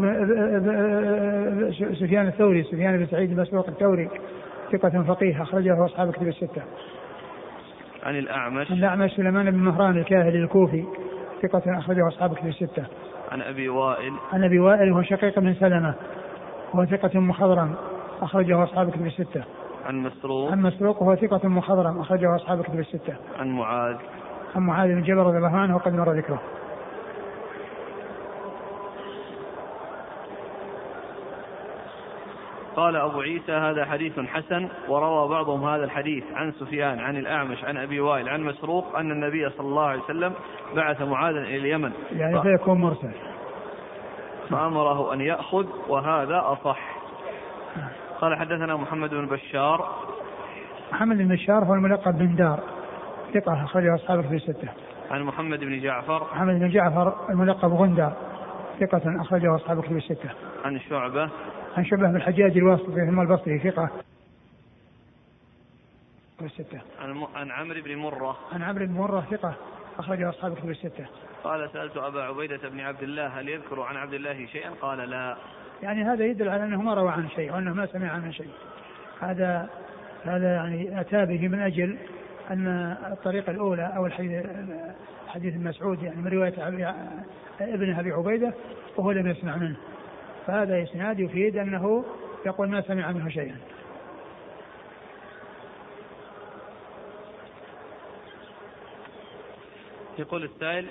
سفيان 1.94 2.26
الثوري 2.26 2.62
سفيان 2.62 2.98
بن 2.98 3.06
سعيد 3.06 3.30
المسروق 3.30 3.68
الثوري. 3.68 4.10
ثقة 4.72 5.02
فقيه 5.02 5.42
أخرجه 5.42 5.84
أصحاب 5.84 6.08
الكتب 6.08 6.28
الستة. 6.28 6.62
عن 8.02 8.18
الأعمش 8.18 8.70
عن 8.70 8.76
الأعمش 8.76 9.10
سليمان 9.10 9.50
بن 9.50 9.58
مهران 9.58 9.98
الكاهلي 9.98 10.38
الكوفي 10.38 10.84
ثقة 11.42 11.78
أخرجه 11.78 12.08
أصحاب 12.08 12.32
الكتب 12.32 12.46
الستة. 12.46 12.84
عن 13.32 13.42
أبي 13.42 13.68
وائل 13.68 14.12
عن 14.32 14.44
أبي 14.44 14.58
وائل 14.58 14.92
وهو 14.92 15.02
شقيق 15.02 15.38
بن 15.38 15.54
سلمة 15.54 15.94
وهو 16.74 16.84
ثقة 16.84 17.20
مخضرم 17.20 17.74
أخرجه 18.22 18.64
أصحاب 18.64 18.88
الكتب 18.88 19.06
الستة. 19.06 19.44
عن 19.86 20.02
مسروق 20.02 20.52
عن 20.52 20.62
مسروق 20.62 21.02
وهو 21.02 21.16
ثقة 21.16 21.48
مخضرم 21.48 22.00
أخرجه 22.00 22.36
أصحاب 22.36 22.60
الكتب 22.60 22.78
الستة 22.78 23.14
عن 23.38 23.48
معاذ 23.48 23.96
عن 24.56 24.62
معاذ 24.62 24.88
بن 24.88 25.02
جبل 25.02 25.18
رضي 25.18 25.36
الله 25.36 25.56
عنه 25.56 25.76
وقد 25.76 25.94
مر 25.94 26.12
ذكره 26.12 26.42
قال 32.76 32.96
أبو 32.96 33.20
عيسى 33.20 33.52
هذا 33.52 33.84
حديث 33.84 34.20
حسن 34.20 34.68
وروى 34.88 35.28
بعضهم 35.28 35.64
هذا 35.64 35.84
الحديث 35.84 36.24
عن 36.34 36.52
سفيان 36.52 36.98
عن 36.98 37.16
الأعمش 37.16 37.64
عن 37.64 37.76
أبي 37.76 38.00
وائل 38.00 38.28
عن 38.28 38.42
مسروق 38.42 38.96
أن 38.96 39.10
النبي 39.10 39.50
صلى 39.50 39.66
الله 39.66 39.86
عليه 39.86 40.02
وسلم 40.02 40.32
بعث 40.76 41.02
معاذا 41.02 41.38
إلى 41.38 41.56
اليمن. 41.56 41.92
يعني 42.12 42.38
ف... 42.38 42.42
فيكون 42.42 42.80
مرسل. 42.80 43.12
فأمره 44.50 45.14
أن 45.14 45.20
يأخذ 45.20 45.66
وهذا 45.88 46.42
أصح. 46.44 46.96
قال 48.20 48.38
حدثنا 48.38 48.76
محمد 48.76 49.10
بن 49.10 49.26
بشار. 49.26 49.88
محمد 50.92 51.18
بن 51.18 51.28
بشار 51.28 51.64
هو 51.64 51.74
الملقب 51.74 52.18
بن 52.18 52.36
دار. 52.36 52.60
ثقة 53.34 53.64
أخرجه 53.64 53.94
أصحابه 53.94 54.22
في 54.22 54.34
الستة. 54.34 54.68
عن 55.10 55.22
محمد 55.22 55.60
بن 55.60 55.80
جعفر. 55.80 56.22
محمد 56.34 56.54
بن 56.54 56.68
جعفر 56.68 57.30
الملقب 57.30 57.72
غندار 57.72 58.12
ثقة 58.80 59.20
أخرجه 59.20 59.54
أصحابه 59.54 59.80
في 59.80 59.94
الستة. 59.94 60.30
عن 60.64 60.80
شعبة. 60.80 61.28
عن 61.76 61.84
شبه 61.84 62.06
بن 62.06 62.16
الحجاج 62.16 62.56
الواسطي 62.56 63.06
ثم 63.06 63.20
البصري 63.20 63.58
ثقة. 63.58 63.90
الستة. 66.42 66.80
عن 67.00 67.26
عن 67.34 67.50
عمرو 67.50 67.82
بن 67.82 67.96
مرة. 67.96 68.38
عن 68.52 68.62
عمرو 68.62 68.86
بن 68.86 68.92
مرة 68.92 69.26
ثقة. 69.30 69.54
أخرجه 69.98 70.28
أصحاب 70.28 70.54
كتب 70.54 70.70
الستة. 70.70 71.06
قال 71.44 71.70
سألت 71.72 71.96
أبا 71.96 72.22
عبيدة 72.22 72.68
بن 72.68 72.80
عبد 72.80 73.02
الله 73.02 73.26
هل 73.26 73.48
يذكر 73.48 73.80
عن 73.80 73.96
عبد 73.96 74.14
الله 74.14 74.46
شيئا؟ 74.46 74.70
قال 74.70 75.10
لا. 75.10 75.36
يعني 75.82 76.04
هذا 76.04 76.26
يدل 76.26 76.48
على 76.48 76.64
أنه 76.64 76.82
ما 76.82 76.94
روى 76.94 77.10
عن 77.10 77.28
شيء 77.28 77.52
وأنه 77.52 77.74
ما 77.74 77.86
سمع 77.86 78.10
عن 78.10 78.32
شيء. 78.32 78.50
هذا 79.20 79.70
هذا 80.24 80.54
يعني 80.54 81.00
أتى 81.00 81.26
به 81.26 81.48
من 81.48 81.60
أجل 81.60 81.98
أن 82.50 82.66
الطريقة 83.12 83.50
الأولى 83.50 83.92
أو 83.96 84.06
الحديث 84.06 84.46
حديث 85.28 85.54
مسعود 85.56 86.02
يعني 86.02 86.16
من 86.16 86.28
رواية 86.28 86.68
ابن 87.60 87.94
أبي 87.94 88.12
عبيدة 88.12 88.54
وهو 88.96 89.10
لم 89.12 89.26
يسمع 89.26 89.56
منه. 89.56 89.76
فهذا 90.46 90.82
إسناد 90.82 91.20
يفيد 91.20 91.56
أنه 91.56 92.04
يقول 92.46 92.68
ما 92.68 92.80
سمع 92.80 93.12
منه 93.12 93.28
شيئا. 93.28 93.56
يقول 100.18 100.44
السائل 100.44 100.86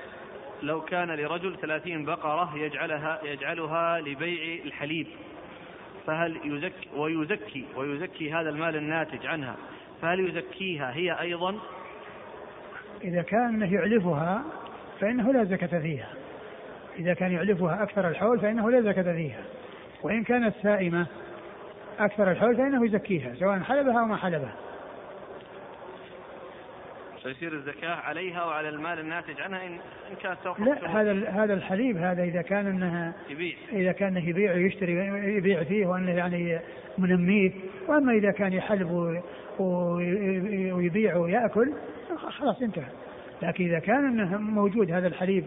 لو 0.63 0.81
كان 0.81 1.11
لرجل 1.11 1.57
ثلاثين 1.61 2.05
بقرة 2.05 2.57
يجعلها 2.57 3.21
يجعلها 3.23 3.99
لبيع 3.99 4.65
الحليب 4.65 5.07
فهل 6.07 6.39
يزكي 6.43 6.89
ويزكي 6.95 7.65
ويزكي 7.75 8.33
هذا 8.33 8.49
المال 8.49 8.75
الناتج 8.75 9.25
عنها 9.25 9.55
فهل 10.01 10.29
يزكيها 10.29 10.93
هي 10.93 11.21
أيضا؟ 11.21 11.59
إذا 13.03 13.21
كان 13.21 13.61
يعلفها 13.73 14.43
فإنه 14.99 15.33
لا 15.33 15.43
زكاة 15.43 15.79
فيها. 15.79 16.20
إذا 16.99 17.13
كان 17.13 17.31
يعلفها 17.31 17.83
أكثر 17.83 18.07
الحول 18.07 18.39
فإنه 18.39 18.71
لا 18.71 18.81
زكاة 18.81 19.13
فيها. 19.13 19.43
وإن 20.03 20.23
كانت 20.23 20.55
سائمة 20.63 21.07
أكثر 21.99 22.31
الحول 22.31 22.55
فإنه 22.55 22.85
يزكيها 22.85 23.33
سواء 23.35 23.59
حلبها 23.59 23.99
أو 23.99 24.05
ما 24.05 24.15
حلبها. 24.15 24.55
فيصير 27.23 27.53
الزكاة 27.53 27.95
عليها 27.95 28.45
وعلى 28.45 28.69
المال 28.69 28.99
الناتج 28.99 29.41
عنها 29.41 29.67
إن 29.67 29.73
إن 30.11 30.15
كانت 30.21 30.37
لا 30.59 31.01
هذا 31.01 31.29
هذا 31.29 31.53
الحليب 31.53 31.97
هذا 31.97 32.23
إذا 32.23 32.41
كان 32.41 32.67
أنها 32.67 33.13
يبيع. 33.29 33.55
إذا 33.71 33.91
كان 33.91 34.17
يبيع 34.17 34.53
ويشتري 34.53 34.93
يبيع 35.37 35.63
فيه 35.63 35.85
وأنه 35.85 36.11
يعني 36.11 36.59
منميه. 36.97 37.51
وأما 37.87 38.11
إذا 38.13 38.31
كان 38.31 38.53
يحلب 38.53 39.21
ويبيع 39.59 41.15
ويأكل 41.15 41.73
خلاص 42.17 42.61
انتهى. 42.61 42.91
لكن 43.41 43.65
إذا 43.65 43.79
كان 43.79 44.05
أنه 44.05 44.37
موجود 44.37 44.91
هذا 44.91 45.07
الحليب 45.07 45.45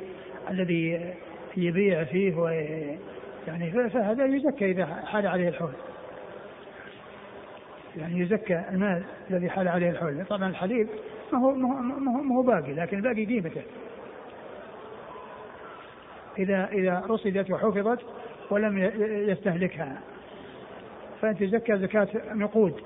الذي 0.51 1.15
يبيع 1.57 2.05
فيه 2.05 2.35
و 2.35 2.49
يعني 3.47 3.71
فهذا 3.91 4.25
يزكى 4.25 4.71
إذا 4.71 4.87
حال 4.87 5.27
عليه 5.27 5.49
الحول. 5.49 5.73
يعني 7.97 8.21
يزكى 8.21 8.63
المال 8.71 9.03
الذي 9.31 9.51
حال 9.51 9.69
عليه 9.69 9.91
الحول. 9.91 10.25
طبعا 10.25 10.49
الحليب 10.49 10.89
ما 11.33 11.39
هو 11.39 11.55
ما 11.55 11.69
هو, 12.19 12.23
ما 12.23 12.35
هو 12.35 12.43
باقي 12.43 12.75
لكن 12.75 12.97
الباقي 12.97 13.25
قيمته. 13.25 13.63
إذا 16.39 16.69
إذا 16.73 17.05
رصدت 17.09 17.51
وحفظت 17.51 18.01
ولم 18.51 18.79
يستهلكها. 19.31 20.01
فأنت 21.21 21.43
تزكى 21.43 21.79
زكاة 21.79 22.09
نقود. 22.33 22.83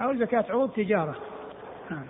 أو 0.00 0.14
زكاة 0.14 0.44
عروض 0.48 0.70
تجارة. 0.72 1.16
نعم. 1.90 2.06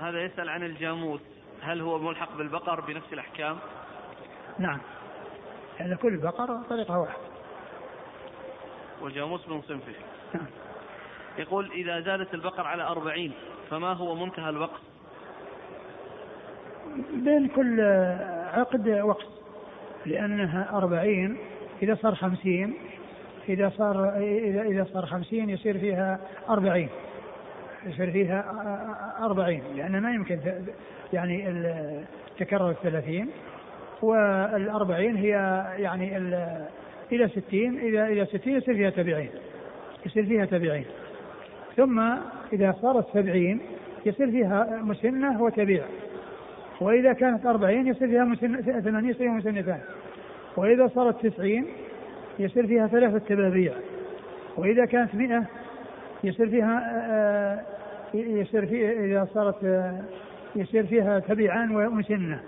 هذا 0.00 0.24
يسأل 0.24 0.48
عن 0.48 0.62
الجاموس. 0.62 1.39
هل 1.62 1.80
هو 1.80 1.98
ملحق 1.98 2.36
بالبقر 2.36 2.80
بنفس 2.80 3.12
الأحكام؟ 3.12 3.58
نعم. 4.58 4.80
لأن 5.80 5.94
كل 5.94 6.16
بقرة 6.16 6.62
طريقها 6.70 6.96
واحد 6.96 7.18
والجاموس 9.02 9.48
من 9.48 9.62
صنفه. 9.62 9.92
نعم. 10.34 10.46
يقول 11.38 11.72
إذا 11.72 12.00
زادت 12.00 12.34
البقر 12.34 12.66
على 12.66 12.82
أربعين 12.82 13.32
فما 13.70 13.92
هو 13.92 14.14
منتهى 14.14 14.48
الوقت؟ 14.48 14.80
بين 17.12 17.48
كل 17.48 17.80
عقد 18.52 18.88
وقت. 18.88 19.26
لأنها 20.06 20.76
أربعين 20.76 21.38
إذا 21.82 21.98
صار 22.02 22.14
خمسين 22.14 22.74
إذا 23.48 23.72
صار 23.78 24.16
إذا 24.18 24.62
إذا 24.62 24.86
صار 24.92 25.06
خمسين 25.06 25.50
يصير 25.50 25.78
فيها 25.78 26.20
أربعين. 26.48 26.88
يصير 27.86 28.10
فيها 28.10 28.44
أربعين 29.20 29.62
لأن 29.76 30.00
ما 30.00 30.14
يمكن 30.14 30.38
يعني 31.12 31.64
تكرر 32.38 32.70
الثلاثين 32.70 33.28
والأربعين 34.02 35.16
هي 35.16 35.64
يعني 35.78 36.16
إلى 37.12 37.28
ستين 37.28 37.78
إذا 37.78 38.06
إلى 38.06 38.26
ستين 38.26 38.56
يصير 38.56 38.74
فيها 38.74 38.90
تبعين 38.90 39.30
يصير 40.06 40.26
فيها 40.26 40.44
تبعين 40.44 40.84
ثم 41.76 42.00
إذا 42.52 42.74
صارت 42.82 43.06
سبعين 43.14 43.60
يصير 44.06 44.30
فيها 44.30 44.80
مسنة 44.82 45.42
وتبيع 45.42 45.84
وإذا 46.80 47.12
كانت 47.12 47.46
أربعين 47.46 47.86
يصير 47.86 48.08
فيها 48.08 48.24
مسنة 48.24 48.60
ثمانية 48.60 49.10
يصير 49.10 49.28
مسنتان 49.28 49.80
وإذا 50.56 50.88
صارت 50.88 51.26
تسعين 51.26 51.66
يصير 52.38 52.66
فيها 52.66 52.86
ثلاثة 52.86 53.18
تبابيع 53.18 53.72
وإذا 54.56 54.84
كانت 54.84 55.14
مئة 55.14 55.44
يصير 56.24 56.50
فيها 56.50 56.82
آه، 57.10 57.60
يصير 58.14 58.66
فيها 58.66 58.92
إذا 58.92 59.28
صارت 59.34 59.64
آه، 59.64 60.00
يصير 60.56 60.86
فيها 60.86 61.18
تبيعان 61.18 61.76
ومسنة. 61.76 62.40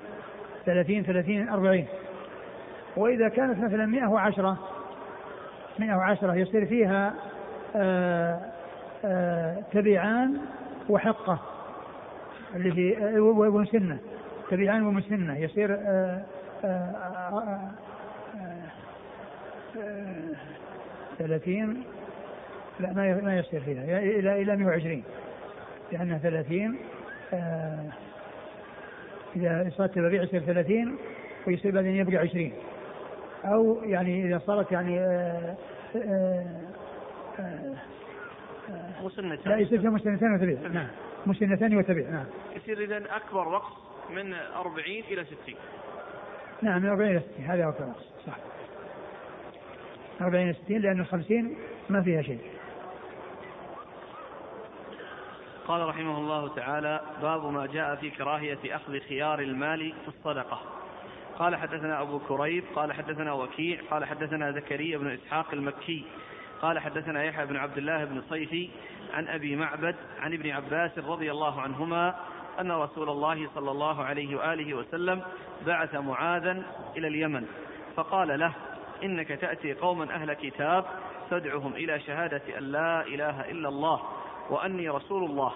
ثلاثين 0.67 1.03
ثلاثين 1.03 1.49
أربعين. 1.49 1.87
وإذا 2.97 3.29
كانت 3.29 3.65
مثلا 3.65 3.87
مئة 3.87 4.07
وعشرة 4.07 4.59
مئة 5.79 5.95
وعشرة 5.95 6.35
يصير 6.35 6.67
فيها 6.67 7.15
آه، 7.77 8.41
آآ 9.05 9.63
تبيعان 9.73 10.39
وحقة 10.89 11.39
اللي 12.55 12.73
هي 12.79 13.19
ومسنة. 13.19 13.99
تبيعان 14.51 14.87
ومسنة. 14.87 15.39
يصير 15.39 15.79
ثلاثين 21.19 21.83
لا 22.81 22.93
ما 22.93 23.21
ما 23.21 23.39
يصير 23.39 23.61
فيها. 23.61 23.99
إلى 23.99 24.43
إلى 24.43 24.57
120 24.57 25.03
لأنها 25.93 26.19
30 26.19 26.79
آه 27.35 27.85
إذا 29.37 29.71
صارت 29.77 29.95
تبيع 29.95 30.23
يصير 30.23 30.41
30 30.41 30.99
ويصير 31.47 31.75
بعدين 31.75 31.97
يبقى 31.97 32.17
20 32.17 32.53
أو 33.45 33.85
يعني 33.85 34.27
إذا 34.27 34.39
صارت 34.39 34.73
يعني 34.73 35.01
آه 35.01 35.57
آه 35.97 36.47
مسنتان 39.03 39.53
لا 39.53 39.59
يصير 39.59 39.81
فيها 39.81 39.91
مسنتان 39.91 40.35
وتبيع 40.35 40.69
نعم. 40.69 40.87
مسنتان 41.27 41.77
وتبيع 41.77 42.11
نعم. 42.11 42.25
يصير 42.57 42.85
إذا 42.85 43.17
أكبر 43.17 43.49
وقت 43.49 43.73
من 44.11 44.35
40 44.35 44.79
إلى 44.87 45.25
60 45.25 45.37
نعم 46.63 46.83
من 46.83 46.89
40 46.89 47.11
إلى 47.11 47.21
60 47.21 47.45
هذا 47.45 47.69
أكبر 47.69 47.87
وقت. 47.89 48.05
صح. 48.27 48.37
40 50.21 50.45
إلى 50.45 50.55
60 50.65 50.79
لأن 50.79 51.05
50 51.05 51.57
ما 51.91 52.03
فيها 52.03 52.23
شيء. 52.23 52.39
قال 55.69 55.89
رحمه 55.89 56.19
الله 56.19 56.49
تعالى 56.49 57.01
باب 57.23 57.45
ما 57.45 57.67
جاء 57.67 57.97
في 57.97 58.11
كراهية 58.11 58.77
أخذ 58.77 58.99
خيار 59.01 59.41
المال 59.41 59.93
في 60.03 60.09
الصدقة. 60.09 60.61
قال 61.39 61.57
حدثنا 61.57 62.03
أبو 62.03 62.19
كريب 62.19 62.65
قال 62.77 62.93
حدثنا 62.93 63.33
وكيع 63.33 63.81
قال 63.91 64.05
حدثنا 64.05 64.53
زكريا 64.53 64.99
بن 64.99 65.11
إسحاق 65.11 65.47
المكي 65.53 66.05
قال 66.63 66.79
حدثنا 66.79 67.25
يحيى 67.25 67.47
بن 67.47 67.57
عبد 67.57 67.79
الله 67.79 68.05
بن 68.05 68.23
صيفي 68.31 68.71
عن 69.15 69.29
أبي 69.29 69.57
معبد 69.57 69.97
عن 70.21 70.33
ابن 70.33 70.51
عباس 70.51 70.99
رضي 70.99 71.31
الله 71.31 71.61
عنهما 71.61 72.15
أن 72.61 72.73
رسول 72.73 73.11
الله 73.11 73.49
صلى 73.55 73.71
الله 73.71 74.05
عليه 74.05 74.37
وآله 74.37 74.75
وسلم 74.75 75.23
بعث 75.67 75.95
معاذا 75.95 76.63
إلى 76.97 77.09
اليمن 77.09 77.47
فقال 77.97 78.39
له 78.39 78.53
إنك 79.03 79.29
تأتي 79.29 79.73
قوما 79.73 80.15
أهل 80.15 80.33
كتاب 80.33 80.85
تدعهم 81.31 81.73
إلى 81.73 82.01
شهادة 82.01 82.59
أن 82.59 82.63
لا 82.63 83.03
إله 83.07 83.51
إلا 83.51 83.69
الله 83.69 84.03
وأني 84.51 84.89
رسول 84.89 85.25
الله. 85.25 85.53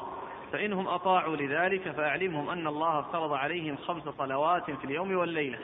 فإنهم 0.52 0.88
أطاعوا 0.88 1.36
لذلك 1.36 1.90
فأعلمهم 1.90 2.50
أن 2.50 2.66
الله 2.66 2.98
افترض 2.98 3.32
عليهم 3.32 3.76
خمس 3.76 4.02
صلوات 4.02 4.70
في 4.70 4.84
اليوم 4.84 5.16
والليلة. 5.16 5.58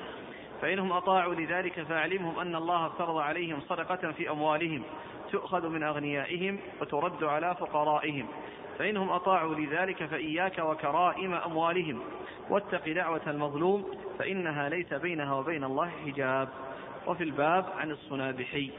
فإنهم 0.62 0.92
أطاعوا 0.92 1.34
لذلك 1.34 1.82
فأعلمهم 1.82 2.38
أن 2.38 2.56
الله 2.56 2.86
افترض 2.86 3.16
عليهم 3.16 3.60
صدقة 3.60 4.12
في 4.12 4.30
أموالهم 4.30 4.82
تؤخذ 5.32 5.68
من 5.68 5.82
أغنيائهم 5.82 6.58
وترد 6.80 7.24
على 7.24 7.54
فقرائهم. 7.54 8.26
فإنهم 8.78 9.10
أطاعوا 9.10 9.54
لذلك 9.54 10.04
فإياك 10.04 10.58
وكرائم 10.58 11.34
أموالهم. 11.34 12.00
واتق 12.50 12.88
دعوة 12.88 13.22
المظلوم 13.26 13.84
فإنها 14.18 14.68
ليس 14.68 14.94
بينها 14.94 15.34
وبين 15.34 15.64
الله 15.64 15.90
حجاب. 16.06 16.48
وفي 17.06 17.24
الباب 17.24 17.64
عن 17.78 17.90
الصنابحي. 17.90 18.70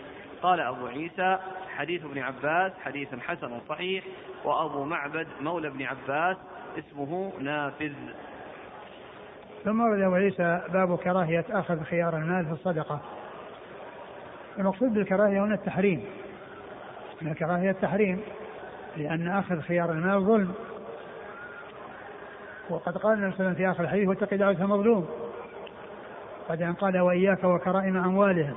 قال 0.44 0.60
أبو 0.60 0.88
عيسى 0.88 1.38
حديث 1.78 2.06
ابن 2.06 2.20
عباس 2.20 2.72
حديث 2.84 3.16
حسن 3.16 3.60
صحيح 3.70 4.04
وأبو 4.44 4.84
معبد 4.84 5.28
مولى 5.42 5.68
ابن 5.68 5.84
عباس 5.84 6.38
اسمه 6.78 7.34
نافذ. 7.40 7.94
ثم 9.64 9.82
ورد 9.82 10.02
أبو 10.02 10.16
عيسى 10.16 10.62
باب 10.74 10.98
كراهية 10.98 11.46
أخذ 11.50 11.84
خيار 11.84 12.18
المال 12.18 12.46
في 12.46 12.52
الصدقة. 12.52 13.00
المقصود 14.60 14.94
بالكراهية 14.94 15.44
هنا 15.44 15.56
التحريم. 15.56 16.06
الكراهية 17.22 17.70
التحريم 17.70 18.22
لأن 18.98 19.28
أخذ 19.28 19.62
خيار 19.62 19.92
المال 19.92 20.22
ظلم. 20.22 20.54
وقد 22.70 22.98
قال 22.98 23.14
النبي 23.14 23.32
صلى 23.32 23.40
الله 23.40 23.50
عليه 23.50 23.54
وسلم 23.54 23.54
في 23.54 23.72
آخر 23.72 23.84
الحديث 23.84 24.08
واتق 24.08 24.34
دعوة 24.34 24.52
المظلوم 24.52 25.10
بعد 26.50 26.62
أن 26.62 26.74
قال 26.74 27.00
وإياك 27.00 27.44
وكرائم 27.44 27.98
أموالهم. 27.98 28.56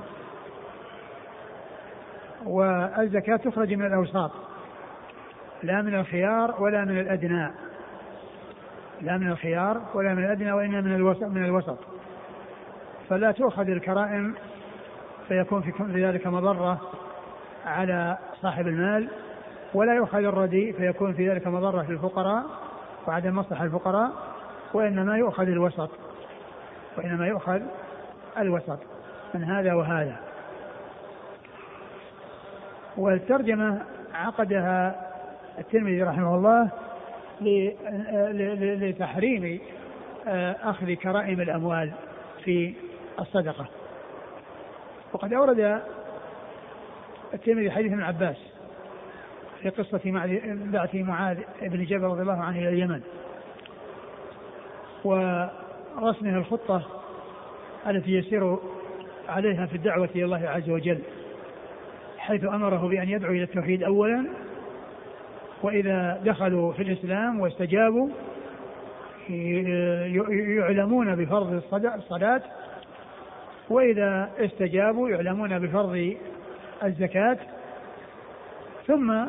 والزكاة 2.45 3.35
تخرج 3.35 3.73
من 3.73 3.85
الأوساط. 3.85 4.31
لا 5.63 5.81
من 5.81 5.95
الخيار 5.95 6.55
ولا 6.59 6.85
من 6.85 6.99
الأدنى. 6.99 7.51
لا 9.01 9.17
من 9.17 9.31
الخيار 9.31 9.81
ولا 9.93 10.13
من 10.13 10.25
الأدنى 10.25 10.51
وإنما 10.51 10.81
من 10.81 10.95
الوسط 10.95 11.23
من 11.23 11.45
الوسط. 11.45 11.77
فلا 13.09 13.31
تؤخذ 13.31 13.69
الكرائم 13.69 14.35
فيكون 15.27 15.61
في 15.61 16.05
ذلك 16.05 16.27
مضرة 16.27 16.81
على 17.65 18.17
صاحب 18.41 18.67
المال 18.67 19.09
ولا 19.73 19.93
يؤخذ 19.93 20.17
الرديء 20.17 20.73
فيكون 20.73 21.13
في 21.13 21.29
ذلك 21.29 21.47
مضرة 21.47 21.85
للفقراء 21.89 22.43
وعدم 23.07 23.35
مصلحة 23.35 23.63
الفقراء 23.63 24.11
وإنما 24.73 25.17
يؤخذ 25.17 25.47
الوسط 25.47 25.89
وإنما 26.97 27.27
يؤخذ 27.27 27.61
الوسط 28.37 28.79
من 29.33 29.43
هذا 29.43 29.73
وهذا. 29.73 30.26
والترجمة 32.97 33.81
عقدها 34.13 35.07
الترمذي 35.59 36.03
رحمه 36.03 36.35
الله 36.35 36.69
لتحريم 38.81 39.59
آه، 40.27 40.55
أخذ 40.63 40.93
كرائم 40.93 41.41
الأموال 41.41 41.91
في 42.43 42.73
الصدقة. 43.19 43.67
وقد 45.13 45.33
أورد 45.33 45.81
الترمذي 47.33 47.71
حديث 47.71 47.91
ابن 47.91 48.03
عباس 48.03 48.37
في 49.61 49.69
قصة 49.69 50.01
بعث 50.45 50.95
معاذ 50.95 51.37
بن 51.61 51.85
جبل 51.85 52.03
رضي 52.03 52.21
الله 52.21 52.43
عنه 52.43 52.59
إلى 52.59 52.69
اليمن. 52.69 53.01
ورسمه 55.03 56.37
الخطة 56.37 56.83
التي 57.87 58.11
يسير 58.11 58.57
عليها 59.29 59.65
في 59.65 59.75
الدعوة 59.75 60.09
إلى 60.15 60.25
الله 60.25 60.49
عز 60.49 60.69
وجل. 60.69 60.99
حيث 62.27 62.43
أمره 62.43 62.87
بأن 62.87 63.09
يدعو 63.09 63.31
إلى 63.31 63.43
التوحيد 63.43 63.83
أولا 63.83 64.25
وإذا 65.63 66.21
دخلوا 66.25 66.73
في 66.73 66.83
الإسلام 66.83 67.39
واستجابوا 67.39 68.09
يعلمون 70.29 71.15
بفرض 71.15 71.63
الصلاة 71.73 72.41
وإذا 73.69 74.29
استجابوا 74.39 75.09
يعلمون 75.09 75.59
بفرض 75.59 76.15
الزكاة. 76.83 77.37
ثم 78.87 79.25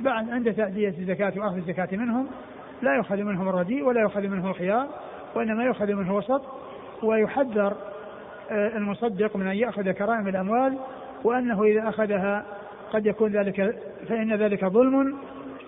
بعد 0.00 0.30
عند 0.30 0.54
تأدية 0.54 0.88
الزكاة 0.88 1.32
وأخذ 1.36 1.56
الزكاة 1.56 1.88
منهم 1.92 2.26
لا 2.82 2.94
يؤخذ 2.94 3.16
منهم 3.16 3.48
الرديء 3.48 3.84
ولا 3.84 4.00
يؤخذ 4.00 4.20
منهم 4.20 4.50
الخيار 4.50 4.88
وإنما 5.34 5.64
يؤخذ 5.64 5.92
منه 5.92 6.16
وسط 6.16 6.42
ويحذر 7.02 7.76
آه، 8.50 8.76
المصدق 8.76 9.36
من 9.36 9.46
أن 9.46 9.56
يأخذ 9.56 9.90
كرائم 9.90 10.28
الأموال 10.28 10.78
وأنه 11.24 11.62
إذا 11.62 11.88
أخذها 11.88 12.44
قد 12.92 13.06
يكون 13.06 13.32
ذلك 13.32 13.76
فإن 14.08 14.34
ذلك 14.34 14.64
ظلم 14.64 15.16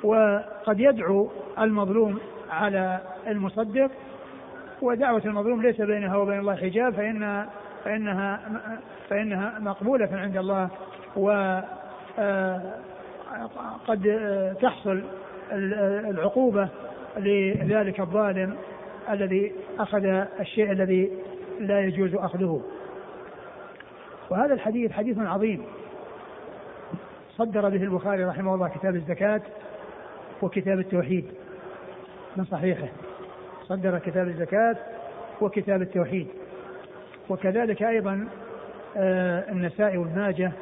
وقد 0.02 0.80
يدعو 0.80 1.28
المظلوم 1.58 2.18
على 2.50 3.00
المصدق 3.26 3.90
ودعوة 4.82 5.22
المظلوم 5.24 5.62
ليس 5.62 5.80
بينها 5.80 6.16
وبين 6.16 6.38
الله 6.38 6.56
حجاب 6.56 6.94
فإن 6.94 7.46
فإنها 7.84 8.40
فإنها 9.08 9.58
مقبولة 9.58 10.08
عند 10.12 10.36
الله 10.36 10.68
و 11.16 11.60
آه، 12.18 12.60
قد 13.86 14.18
تحصل 14.60 15.02
العقوبة 16.10 16.68
لذلك 17.16 18.00
الظالم 18.00 18.56
الذي 19.10 19.52
أخذ 19.78 20.04
الشيء 20.40 20.72
الذي 20.72 21.10
لا 21.60 21.80
يجوز 21.80 22.14
أخذه. 22.14 22.62
وهذا 24.30 24.54
الحديث 24.54 24.92
حديث 24.92 25.18
عظيم. 25.18 25.62
صدر 27.36 27.68
به 27.68 27.82
البخاري 27.82 28.24
رحمه 28.24 28.54
الله 28.54 28.68
كتاب 28.68 28.96
الزكاة 28.96 29.40
وكتاب 30.42 30.78
التوحيد 30.78 31.24
من 32.36 32.44
صحيحه. 32.44 32.88
صدر 33.62 33.98
كتاب 33.98 34.28
الزكاة 34.28 34.76
وكتاب 35.40 35.82
التوحيد. 35.82 36.26
وكذلك 37.28 37.82
أيضا 37.82 38.28
آه، 38.96 39.52
النسائي 39.52 39.98
والماجة 39.98 40.52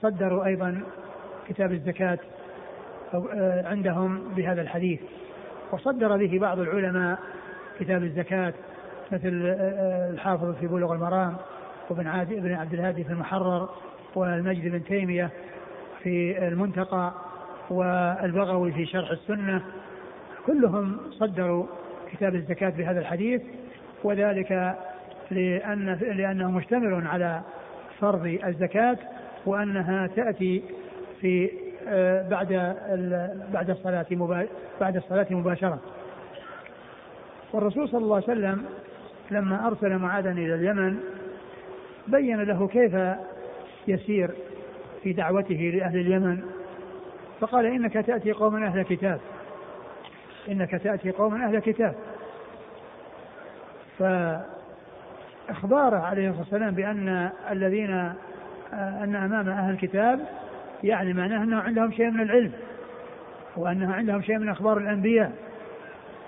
صدروا 0.00 0.44
أيضا 0.44 0.82
كتاب 1.48 1.72
الزكاة 1.72 2.18
آه، 3.14 3.68
عندهم 3.68 4.34
بهذا 4.36 4.62
الحديث. 4.62 5.00
وصدر 5.72 6.16
به 6.16 6.38
بعض 6.38 6.58
العلماء 6.58 7.18
كتاب 7.80 8.02
الزكاة 8.02 8.54
مثل 9.12 9.42
آه، 9.46 10.10
الحافظ 10.10 10.54
في 10.54 10.66
بلوغ 10.66 10.92
المرام 10.92 11.36
وابن 11.90 12.06
عادي 12.06 12.38
ابن 12.38 12.52
عبد 12.52 12.74
الهادي 12.74 13.04
في 13.04 13.12
المحرر 13.12 13.68
والمجد 14.14 14.68
بن 14.68 14.84
تيمية 14.84 15.30
في 16.02 16.48
المنتقى 16.48 17.12
والبغوي 17.70 18.72
في 18.72 18.86
شرح 18.86 19.10
السنة 19.10 19.62
كلهم 20.46 20.96
صدروا 21.10 21.66
كتاب 22.12 22.34
الزكاة 22.34 22.70
بهذا 22.70 23.00
الحديث 23.00 23.42
وذلك 24.04 24.76
لأن 25.30 25.98
لأنه 26.00 26.50
مشتمل 26.50 27.06
على 27.06 27.40
فرض 28.00 28.38
الزكاة 28.46 28.96
وأنها 29.46 30.06
تأتي 30.06 30.62
في 31.20 31.50
آه، 31.88 32.28
بعد 32.28 32.76
بعد 33.52 33.70
الصلاة 33.70 34.06
بعد 34.80 34.96
الصلاة 34.96 35.26
مباشرة. 35.30 35.80
والرسول 37.52 37.88
صلى 37.88 38.04
الله 38.04 38.14
عليه 38.14 38.24
وسلم 38.24 38.64
لما 39.30 39.66
أرسل 39.66 39.98
معاذا 39.98 40.30
إلى 40.30 40.54
اليمن 40.54 41.00
بين 42.06 42.42
له 42.42 42.68
كيف 42.68 42.96
يسير 43.88 44.30
في 45.02 45.12
دعوته 45.12 45.72
لأهل 45.74 45.98
اليمن. 46.00 46.42
فقال 47.40 47.66
إنك 47.66 47.92
تأتي 47.92 48.32
قوما 48.32 48.66
أهل 48.66 48.82
كتاب 48.82 49.20
إنك 50.48 50.70
تأتي 50.70 51.10
قوما 51.10 51.46
أهل 51.46 51.58
كتاب 51.58 51.94
فإخباره 55.48 55.96
عليه 55.96 56.28
الصلاة 56.28 56.40
والسلام 56.42 56.74
بأن 56.74 57.30
الذين 57.50 57.90
أن 58.72 59.16
أمام 59.16 59.48
أهل 59.48 59.74
الكتاب 59.74 60.20
يعني 60.84 61.12
معناه 61.12 61.42
أنه 61.42 61.60
عندهم 61.60 61.92
شيء 61.92 62.10
من 62.10 62.20
العلم 62.20 62.52
وأنه 63.56 63.94
عندهم 63.94 64.22
شيء 64.22 64.38
من 64.38 64.48
أخبار 64.48 64.78
الأنبياء 64.78 65.32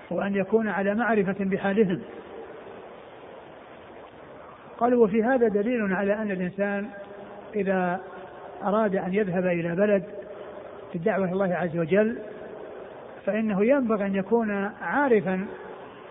وأن 0.09 0.35
يكون 0.35 0.67
على 0.67 0.95
معرفة 0.95 1.35
بحالهم. 1.39 2.01
قالوا 4.77 5.03
وفي 5.03 5.23
هذا 5.23 5.47
دليل 5.47 5.93
على 5.93 6.13
أن 6.13 6.31
الإنسان 6.31 6.87
إذا 7.55 8.01
أراد 8.63 8.95
أن 8.95 9.13
يذهب 9.13 9.45
إلى 9.45 9.75
بلد 9.75 10.03
في 10.91 10.95
الدعوة 10.95 11.31
الله 11.31 11.55
عز 11.55 11.77
وجل 11.77 12.17
فإنه 13.25 13.65
ينبغي 13.65 14.05
أن 14.05 14.15
يكون 14.15 14.51
عارفا 14.81 15.45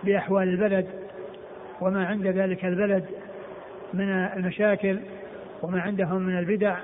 بأحوال 0.04 0.48
البلد 0.48 0.86
وما 1.80 2.06
عند 2.06 2.26
ذلك 2.26 2.64
البلد 2.64 3.04
من 3.94 4.08
المشاكل 4.10 4.98
وما 5.62 5.80
عندهم 5.80 6.22
من 6.22 6.38
البدع 6.38 6.76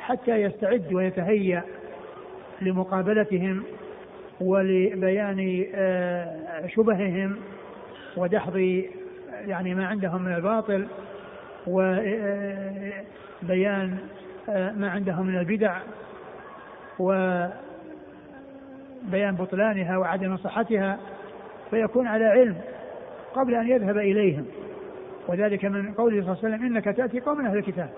حتى 0.00 0.30
يستعد 0.30 0.92
ويتهيأ 0.92 1.62
لمقابلتهم 2.60 3.62
ولبيان 4.40 5.66
آه، 5.74 6.66
شبههم 6.66 7.36
ودحض 8.16 8.56
يعني 9.46 9.74
ما 9.74 9.86
عندهم 9.86 10.22
من 10.22 10.34
الباطل. 10.34 10.86
وبيان 11.66 13.08
آه، 14.48 14.72
ما 14.72 14.90
عندهم 14.90 15.26
من 15.26 15.38
البدع 15.38 15.76
وبيان 16.98 17.54
بطلانها 19.12 19.96
وعدم 19.96 20.36
صحتها 20.36 20.98
فيكون 21.70 22.06
على 22.06 22.24
علم 22.24 22.56
قبل 23.34 23.54
أن 23.54 23.68
يذهب 23.68 23.98
إليهم. 23.98 24.46
وذلك 25.28 25.64
من 25.64 25.92
قوله 25.92 26.22
صلى 26.22 26.32
الله 26.32 26.38
عليه 26.44 26.54
وسلم 26.54 26.66
إنك 26.66 26.84
تأتي 26.84 27.20
قوم 27.20 27.46
أهل 27.46 27.58
الكتاب. 27.58 27.90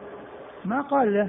ما 0.64 0.80
قال 0.80 1.14
له 1.14 1.28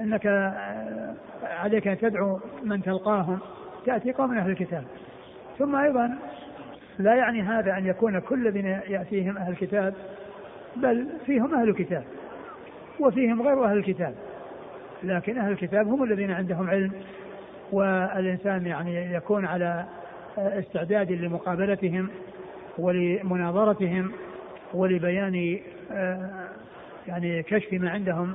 إنك 0.00 0.26
آه، 0.26 1.14
عليك 1.42 1.88
أن 1.88 1.98
تدعو 1.98 2.40
من 2.62 2.82
تلقاهم. 2.82 3.38
تأتي 3.86 4.12
قوم 4.12 4.38
أهل 4.38 4.50
الكتاب. 4.50 4.84
ثم 5.58 5.76
أيضا 5.76 6.18
لا 6.98 7.14
يعني 7.14 7.42
هذا 7.42 7.78
أن 7.78 7.86
يكون 7.86 8.20
كل 8.20 8.46
الذين 8.46 8.66
يأتيهم 8.66 9.36
أهل 9.36 9.52
الكتاب 9.52 9.94
بل 10.76 11.06
فيهم 11.26 11.54
أهل 11.54 11.68
الكتاب 11.68 12.04
وفيهم 13.00 13.42
غير 13.42 13.64
أهل 13.64 13.76
الكتاب. 13.78 14.14
لكن 15.02 15.38
أهل 15.38 15.52
الكتاب 15.52 15.88
هم 15.88 16.02
الذين 16.02 16.30
عندهم 16.30 16.70
علم 16.70 16.92
والإنسان 17.72 18.66
يعني 18.66 19.14
يكون 19.14 19.44
على 19.44 19.84
استعداد 20.38 21.12
لمقابلتهم 21.12 22.08
ولمناظرتهم 22.78 24.12
ولبيان 24.74 25.58
آه، 25.92 26.48
يعني 27.08 27.42
كشف 27.42 27.72
ما 27.72 27.90
عندهم 27.90 28.32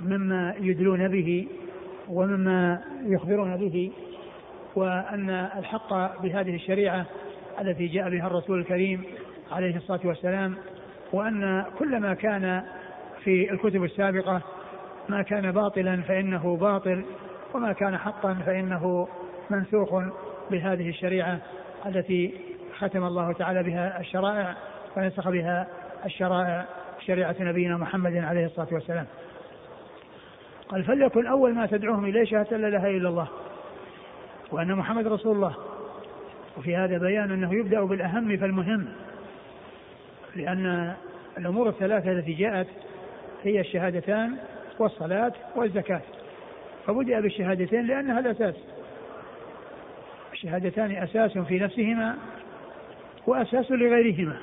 مما 0.00 0.54
يدلون 0.60 1.08
به 1.08 1.48
ومما 2.08 2.82
يخبرون 3.04 3.56
به 3.56 3.92
وأن 4.76 5.30
الحق 5.30 6.22
بهذه 6.22 6.54
الشريعة 6.54 7.06
التي 7.60 7.86
جاء 7.86 8.10
بها 8.10 8.26
الرسول 8.26 8.58
الكريم 8.58 9.02
عليه 9.52 9.76
الصلاة 9.76 10.00
والسلام 10.04 10.54
وأن 11.12 11.64
كل 11.78 12.00
ما 12.00 12.14
كان 12.14 12.62
في 13.24 13.52
الكتب 13.52 13.84
السابقة 13.84 14.42
ما 15.08 15.22
كان 15.22 15.52
باطلا 15.52 16.02
فإنه 16.02 16.56
باطل 16.56 17.04
وما 17.54 17.72
كان 17.72 17.98
حقا 17.98 18.34
فإنه 18.34 19.08
منسوخ 19.50 20.02
بهذه 20.50 20.88
الشريعة 20.88 21.38
التي 21.86 22.34
ختم 22.78 23.04
الله 23.04 23.32
تعالى 23.32 23.62
بها 23.62 24.00
الشرائع 24.00 24.56
ونسخ 24.96 25.28
بها 25.28 25.66
الشرائع 26.06 26.64
شريعة 27.06 27.36
نبينا 27.40 27.76
محمد 27.76 28.16
عليه 28.16 28.46
الصلاة 28.46 28.68
والسلام. 28.72 29.06
قال 30.68 30.84
فليكن 30.84 31.26
أول 31.26 31.54
ما 31.54 31.66
تدعوهم 31.66 32.04
إليه 32.04 32.24
شهادة 32.24 32.56
لا 32.56 32.68
إله 32.68 32.90
إلا 32.90 33.08
الله 33.08 33.28
وأن 34.50 34.74
محمد 34.74 35.06
رسول 35.06 35.36
الله. 35.36 35.54
وفي 36.58 36.76
هذا 36.76 36.98
بيان 36.98 37.30
أنه 37.30 37.54
يبدأ 37.54 37.84
بالأهم 37.84 38.36
فالمهم. 38.36 38.88
لأن 40.36 40.94
الأمور 41.38 41.68
الثلاثة 41.68 42.12
التي 42.12 42.32
جاءت 42.32 42.66
هي 43.42 43.60
الشهادتان 43.60 44.36
والصلاة 44.78 45.32
والزكاة. 45.56 46.00
فبدأ 46.86 47.20
بالشهادتين 47.20 47.86
لأنها 47.86 48.20
الأساس. 48.20 48.54
الشهادتان 50.32 50.90
أساس 50.90 51.38
في 51.38 51.58
نفسهما 51.58 52.16
وأساس 53.26 53.70
لغيرهما. 53.70 54.36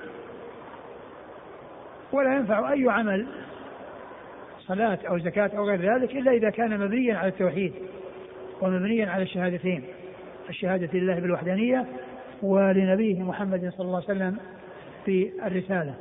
ولا 2.12 2.36
ينفع 2.36 2.72
أي 2.72 2.90
عمل 2.90 3.28
صلاة 4.60 5.00
أو 5.10 5.18
زكاة 5.18 5.52
أو 5.58 5.68
غير 5.68 5.82
ذلك 5.96 6.16
إلا 6.16 6.32
إذا 6.32 6.50
كان 6.50 6.80
مبنيا 6.80 7.18
على 7.18 7.28
التوحيد 7.28 7.74
ومبنيا 8.62 9.10
على 9.10 9.24
الشهادتين. 9.24 9.84
الشهادة 10.50 11.00
لله 11.00 11.20
بالوحدانية 11.20 11.86
ولنبيه 12.42 13.24
محمد 13.24 13.74
صلى 13.78 13.86
الله 13.86 13.96
عليه 13.96 14.06
وسلم 14.06 14.38
في 15.08 15.32
الرسالة. 15.46 15.96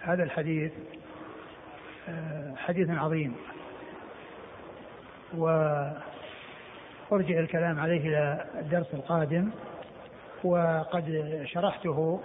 هذا 0.00 0.22
الحديث 0.22 0.72
آه، 2.08 2.54
حديث 2.56 2.90
عظيم. 2.90 3.34
وأرجع 5.36 6.00
الكلام 7.12 7.80
عليه 7.80 8.08
إلى 8.08 8.44
الدرس 8.58 8.94
القادم. 8.94 9.50
وقد 10.44 11.42
شرحته 11.46 12.20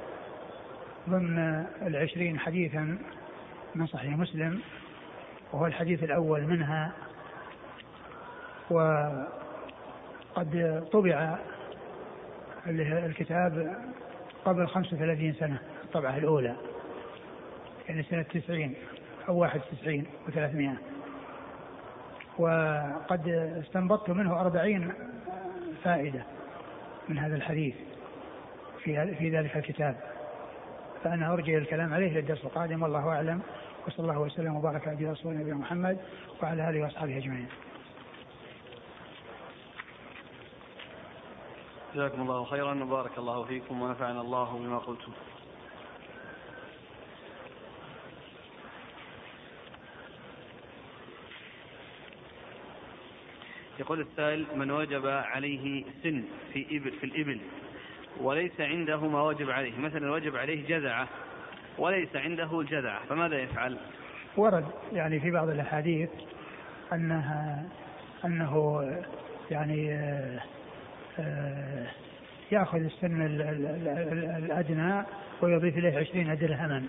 ضمن 1.09 1.65
العشرين 1.81 2.39
حديثا 2.39 2.97
من 3.75 3.87
صحيح 3.87 4.17
مسلم. 4.17 4.61
وهو 5.53 5.65
الحديث 5.65 6.03
الأول 6.03 6.41
منها. 6.41 6.91
وقد 8.69 9.27
طبع 10.91 11.37
الكتاب 12.67 13.77
قبل 14.45 14.67
35 14.67 15.33
سنة. 15.33 15.59
الطبعة 15.83 16.17
الأولى. 16.17 16.55
يعني 17.89 18.03
سنة 18.03 18.21
90 18.21 18.73
أو 19.29 19.37
91 19.37 20.05
و300 20.27 20.77
وقد 22.39 23.27
استنبطت 23.65 24.09
منه 24.09 24.41
أربعين 24.41 24.93
فائدة 25.83 26.23
من 27.09 27.17
هذا 27.17 27.35
الحديث 27.35 27.75
في 28.83 29.15
في 29.15 29.29
ذلك 29.29 29.57
الكتاب. 29.57 29.95
فأنا 31.03 31.33
أرجع 31.33 31.57
الكلام 31.57 31.93
عليه 31.93 32.13
للدرس 32.13 32.43
القادم 32.43 32.83
والله 32.83 33.09
أعلم. 33.09 33.41
وصلى 33.87 33.99
الله 33.99 34.19
وسلم 34.19 34.55
وبارك 34.55 34.87
على 34.87 35.11
رسول 35.11 35.53
محمد 35.53 35.97
وعلى 36.43 36.69
آله 36.69 36.81
وأصحابه 36.81 37.17
أجمعين. 37.17 37.47
جزاكم 41.95 42.21
الله 42.21 42.43
خيرا 42.45 42.83
وبارك 42.83 43.17
الله 43.17 43.43
فيكم 43.43 43.81
ونفعنا 43.81 44.21
الله 44.21 44.57
بما 44.57 44.77
قلتم. 44.77 45.11
يقول 53.79 54.01
السائل 54.01 54.45
من 54.55 54.71
وجب 54.71 55.07
عليه 55.07 55.83
سن 56.03 56.23
في 56.53 56.77
إبل 56.77 56.91
في 56.91 57.03
الإبل 57.05 57.39
وليس 58.21 58.61
عنده 58.61 58.97
ما 59.07 59.21
وجب 59.21 59.49
عليه؟ 59.49 59.79
مثلا 59.79 60.11
وجب 60.11 60.35
عليه 60.35 60.67
جذعة 60.67 61.07
وليس 61.77 62.15
عنده 62.15 62.59
الجذعة 62.59 63.05
فماذا 63.09 63.39
يفعل؟ 63.39 63.77
ورد 64.37 64.65
يعني 64.93 65.19
في 65.19 65.31
بعض 65.31 65.49
الأحاديث 65.49 66.09
أنها 66.93 67.65
أنه 68.25 68.83
يعني 69.51 69.93
آه، 69.93 70.39
يأخذ 72.51 72.77
السن 72.77 73.21
الأدنى 74.37 75.03
ويضيف 75.41 75.77
إليه 75.77 75.97
عشرين 75.97 76.37
درهما 76.37 76.83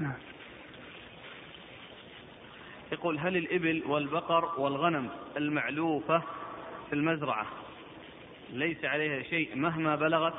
نعم. 0.00 0.14
يقول 2.92 3.18
هل 3.18 3.36
الإبل 3.36 3.82
والبقر 3.86 4.60
والغنم 4.60 5.08
المعلوفة 5.36 6.22
في 6.88 6.92
المزرعة 6.92 7.46
ليس 8.52 8.84
عليها 8.84 9.22
شيء 9.22 9.56
مهما 9.56 9.96
بلغت؟ 9.96 10.34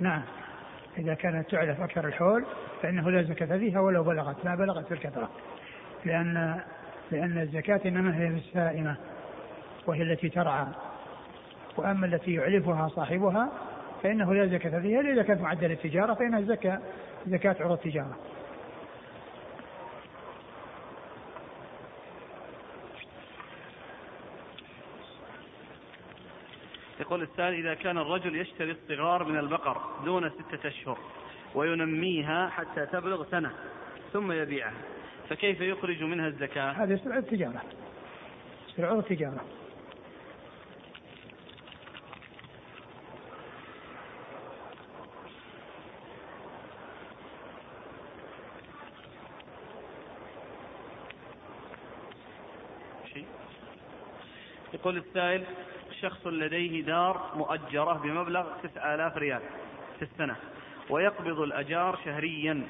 نعم. 0.00 0.22
إذا 0.98 1.14
كانت 1.14 1.50
تعلف 1.50 1.80
أكثر 1.80 2.06
الحول 2.06 2.44
فإنه 2.82 3.10
لا 3.10 3.22
زكاة 3.22 3.58
فيها 3.58 3.80
ولو 3.80 4.02
بلغت. 4.02 4.44
ما 4.44 4.54
بلغت 4.54 4.86
في 4.86 4.94
الكثرة. 4.94 5.30
لأن 6.04 6.60
لأن 7.10 7.38
الزكاة 7.38 7.80
إنما 7.86 8.16
هي 8.16 8.26
السائمة 8.26 8.96
وهي 9.86 10.02
التي 10.02 10.28
ترعى. 10.28 10.66
وأما 11.76 12.06
التي 12.06 12.34
يعلفها 12.34 12.88
صاحبها 12.88 13.52
فإنه 14.02 14.34
لا 14.34 14.46
زكاة 14.46 14.80
فيها 14.80 15.00
إذا 15.00 15.22
كانت 15.22 15.40
معدل 15.40 15.70
التجارة 15.70 16.14
فإنها 16.14 16.40
زكاة 16.40 16.80
زكاة 17.26 17.56
عروض 17.60 17.72
التجارة. 17.72 18.16
يقول 27.00 27.22
السائل 27.22 27.54
إذا 27.54 27.74
كان 27.74 27.98
الرجل 27.98 28.36
يشتري 28.36 28.70
الصغار 28.70 29.24
من 29.24 29.38
البقر 29.38 29.80
دون 30.04 30.30
ستة 30.30 30.68
أشهر 30.68 30.98
وينميها 31.54 32.48
حتى 32.48 32.86
تبلغ 32.86 33.24
سنة 33.30 33.50
ثم 34.12 34.32
يبيعها 34.32 34.72
فكيف 35.28 35.60
يخرج 35.60 36.02
منها 36.02 36.28
الزكاة؟ 36.28 36.72
هذه 36.72 37.00
سرعة 37.04 37.18
التجارة. 37.18 37.62
سرعة 38.76 38.98
التجارة. 38.98 39.44
يقول 54.84 54.96
السائل 54.96 55.44
شخص 56.00 56.26
لديه 56.26 56.82
دار 56.82 57.30
مؤجرة 57.36 57.92
بمبلغ 57.92 58.46
9000 58.62 59.16
ريال 59.16 59.40
في 59.98 60.02
السنة 60.02 60.36
ويقبض 60.90 61.40
الأجار 61.40 61.98
شهريا. 62.04 62.66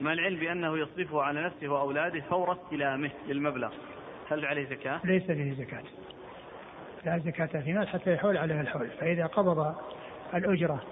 مع 0.00 0.12
العلم 0.12 0.38
بأنه 0.38 0.78
يصرفه 0.78 1.22
على 1.22 1.42
نفسه 1.42 1.68
وأولاده 1.68 2.20
فور 2.20 2.52
استلامه 2.52 3.10
للمبلغ؟ 3.28 3.72
هل 4.30 4.46
عليه 4.46 4.64
زكاة؟ 4.64 5.00
ليس 5.04 5.22
فيه 5.22 5.52
زكاة. 5.52 5.82
لا 7.04 7.18
زكاة 7.18 7.60
في 7.60 7.72
مال 7.72 7.88
حتى 7.88 8.14
يحول 8.14 8.36
عليه 8.36 8.60
الحول. 8.60 8.88
فإذا 9.00 9.26
قبض 9.26 9.74
الأجرة 10.34 10.82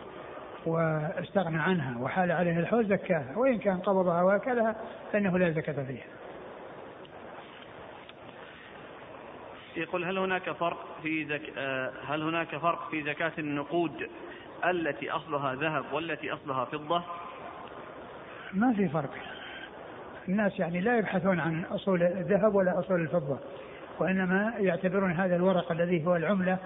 واستغنى 0.67 1.59
عنها 1.59 1.99
وحال 2.01 2.33
عليه 2.33 2.59
الحول 2.59 2.87
زكاها. 2.87 3.37
وإن 3.37 3.59
كان 3.59 3.79
قبضها 3.79 4.23
وأكلها 4.23 4.77
فإنه 5.13 5.39
لا 5.39 5.51
زكاة 5.51 5.85
فيها 5.85 6.22
يقول 9.77 10.05
هل 10.05 10.19
هناك 10.19 10.51
فرق 10.51 10.87
في 11.03 11.25
زك... 11.25 11.53
آه، 11.59 11.93
هل 12.09 12.23
هناك 12.23 12.57
فرق 12.57 12.91
في 12.91 13.03
زكاة 13.03 13.33
النقود 13.39 14.09
التي 14.65 15.11
أصلها 15.11 15.55
ذهب 15.55 15.85
والتي 15.93 16.33
أصلها 16.33 16.65
فضة؟ 16.65 17.03
ما 18.53 18.73
في 18.73 18.89
فرق. 18.89 19.11
الناس 20.29 20.59
يعني 20.59 20.81
لا 20.81 20.99
يبحثون 20.99 21.41
عن 21.41 21.65
أصول 21.65 22.03
الذهب 22.03 22.55
ولا 22.55 22.79
أصول 22.79 23.01
الفضة 23.01 23.39
وإنما 23.99 24.53
يعتبرون 24.59 25.13
هذا 25.13 25.37
الورق 25.37 25.73
الذي 25.73 26.07
هو 26.07 26.17
العملة 26.17 26.59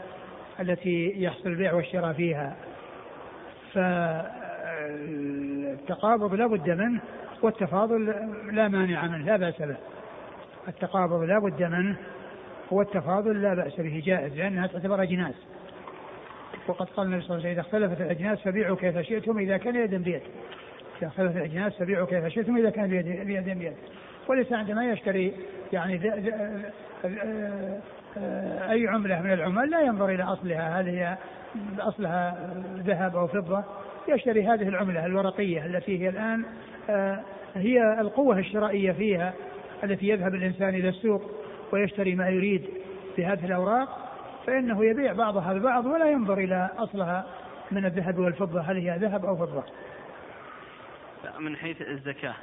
التي 0.60 1.22
يحصل 1.22 1.48
البيع 1.48 1.72
والشراء 1.72 2.12
فيها. 2.12 2.56
فالتقابض 5.76 6.34
لا 6.34 6.46
بد 6.46 6.70
منه 6.70 7.00
والتفاضل 7.42 8.06
لا 8.52 8.68
مانع 8.68 9.06
منه 9.06 9.24
لا 9.24 9.36
بأس 9.36 9.62
به. 9.62 9.76
التقابض 10.68 11.22
لا 11.22 11.38
بد 11.38 11.62
منه 11.62 11.96
والتفاضل 12.70 13.42
لا 13.42 13.54
بأس 13.54 13.80
به 13.80 14.02
جائز 14.06 14.36
لأنها 14.36 14.66
تعتبر 14.66 15.02
أجناس. 15.02 15.34
وقد 16.68 16.86
قال 16.86 17.06
النبي 17.06 17.22
صلى 17.22 17.36
الله 17.36 17.48
عليه 17.48 17.60
وسلم 17.60 17.80
إذا 17.80 17.90
اختلفت 17.90 18.00
الأجناس 18.00 18.38
فبيعوا 18.38 18.76
كيف 18.76 18.98
شئتم 18.98 19.38
إذا 19.38 19.56
كان 19.56 19.76
يدا 19.76 19.98
بيد. 19.98 20.22
إذا 20.98 21.06
اختلفت 21.06 21.36
الأجناس 21.36 21.76
فبيعوا 21.76 22.06
كيف 22.06 22.26
شئتم 22.26 22.56
إذا 22.56 22.70
كان 22.70 22.88
بيد 22.88 23.06
بيد 23.58 23.72
وليس 24.28 24.52
عندما 24.52 24.90
يشتري 24.90 25.32
يعني 25.72 26.00
أي 28.70 28.88
عملة 28.88 29.22
من 29.22 29.32
العمل 29.32 29.70
لا 29.70 29.80
ينظر 29.80 30.08
إلى 30.08 30.22
أصلها 30.22 30.80
هل 30.80 30.88
هي 30.88 31.16
أصلها 31.78 32.50
ذهب 32.86 33.16
أو 33.16 33.26
فضة. 33.26 33.64
يشتري 34.08 34.46
هذه 34.46 34.68
العملة 34.68 35.06
الورقية 35.06 35.66
التي 35.66 36.02
هي 36.02 36.08
الآن 36.08 36.44
آه، 36.90 37.20
هي 37.54 38.00
القوة 38.00 38.38
الشرائية 38.38 38.92
فيها 38.92 39.34
التي 39.84 40.08
يذهب 40.08 40.34
الإنسان 40.34 40.68
إلى 40.68 40.88
السوق. 40.88 41.22
ويشتري 41.72 42.14
ما 42.14 42.28
يريد 42.28 42.68
بهذه 43.16 43.46
الأوراق 43.46 44.06
فإنه 44.46 44.84
يبيع 44.84 45.12
بعضها 45.12 45.52
ببعض 45.52 45.86
ولا 45.86 46.10
ينظر 46.10 46.38
إلى 46.38 46.70
أصلها 46.78 47.26
من 47.70 47.84
الذهب 47.84 48.18
والفضة 48.18 48.60
هل 48.60 48.76
هي 48.76 48.98
ذهب 48.98 49.24
أو 49.24 49.36
فضة. 49.36 49.64
من 51.38 51.56
حيث 51.56 51.82
الزكاة. 51.82 52.34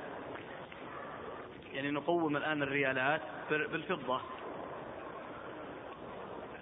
يعني 1.74 1.92
نقوم 1.92 2.38
الآن 2.38 2.64
الريالات 2.64 3.22
بالفضة. 3.50 4.22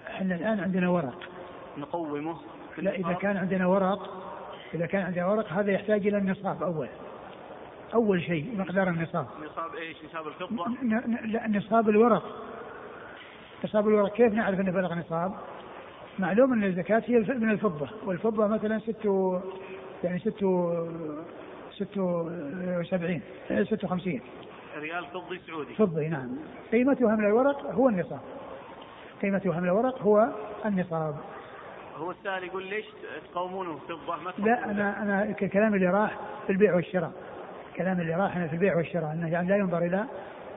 إحنا 0.07 0.35
الآن 0.35 0.59
عندنا 0.59 0.89
ورق. 0.89 1.19
نقومه. 1.77 2.37
لا 2.77 2.95
إذا 2.95 3.13
كان 3.13 3.37
عندنا 3.37 3.67
ورق 3.67 4.23
إذا 4.73 4.85
كان 4.85 5.01
عندنا 5.01 5.25
ورق 5.25 5.47
هذا 5.47 5.71
يحتاج 5.71 6.07
إلى 6.07 6.17
النصاب 6.17 6.63
أول. 6.63 6.87
أول 7.93 8.21
شيء 8.21 8.57
مقدار 8.57 8.89
النصاب. 8.89 9.27
نصاب 9.51 9.75
إيش؟ 9.75 9.97
نصاب 10.09 10.27
الفضة؟ 10.27 10.67
لا 11.25 11.47
نصاب 11.47 11.89
الورق. 11.89 12.23
نصاب 13.63 13.87
الورق 13.87 14.13
كيف 14.13 14.33
نعرف 14.33 14.59
أنه 14.59 14.71
بلغ 14.71 14.93
نصاب؟ 14.93 15.31
معلوم 16.19 16.53
أن 16.53 16.63
الزكاة 16.63 17.03
هي 17.05 17.19
من 17.19 17.51
الفضة 17.51 17.89
والفضة 18.05 18.47
مثلا 18.47 18.79
ست 18.79 19.05
يعني 20.03 20.19
ست 20.19 20.45
ست 21.71 21.97
وسبعين 21.97 23.21
ست 23.63 23.83
وخمسين. 23.83 24.21
ريال 24.77 25.05
فضي 25.05 25.39
سعودي. 25.47 25.73
فضي 25.73 26.07
نعم. 26.07 26.29
قيمتها 26.71 27.15
من 27.15 27.25
الورق 27.25 27.71
هو 27.71 27.89
النصاب. 27.89 28.21
قيمتها 29.21 29.59
من 29.59 29.67
الورق 29.67 30.01
هو 30.01 30.27
النصاب. 30.65 31.15
هو 31.97 32.11
السائل 32.11 32.43
يقول 32.43 32.63
ليش 32.63 32.85
تقومونه 33.31 33.77
فضة؟ 33.77 34.15
ما 34.15 34.33
لا 34.37 34.71
أنا 34.71 35.03
أنا 35.03 35.23
الكلام 35.23 35.73
اللي 35.73 35.87
راح 35.87 36.19
في 36.47 36.51
البيع 36.51 36.75
والشراء. 36.75 37.11
الكلام 37.71 38.01
اللي 38.01 38.15
راح 38.15 38.45
في 38.45 38.53
البيع 38.53 38.75
والشراء 38.75 39.11
أنه 39.11 39.29
يعني 39.29 39.49
لا 39.49 39.55
ينظر 39.55 39.77
إلى 39.77 40.05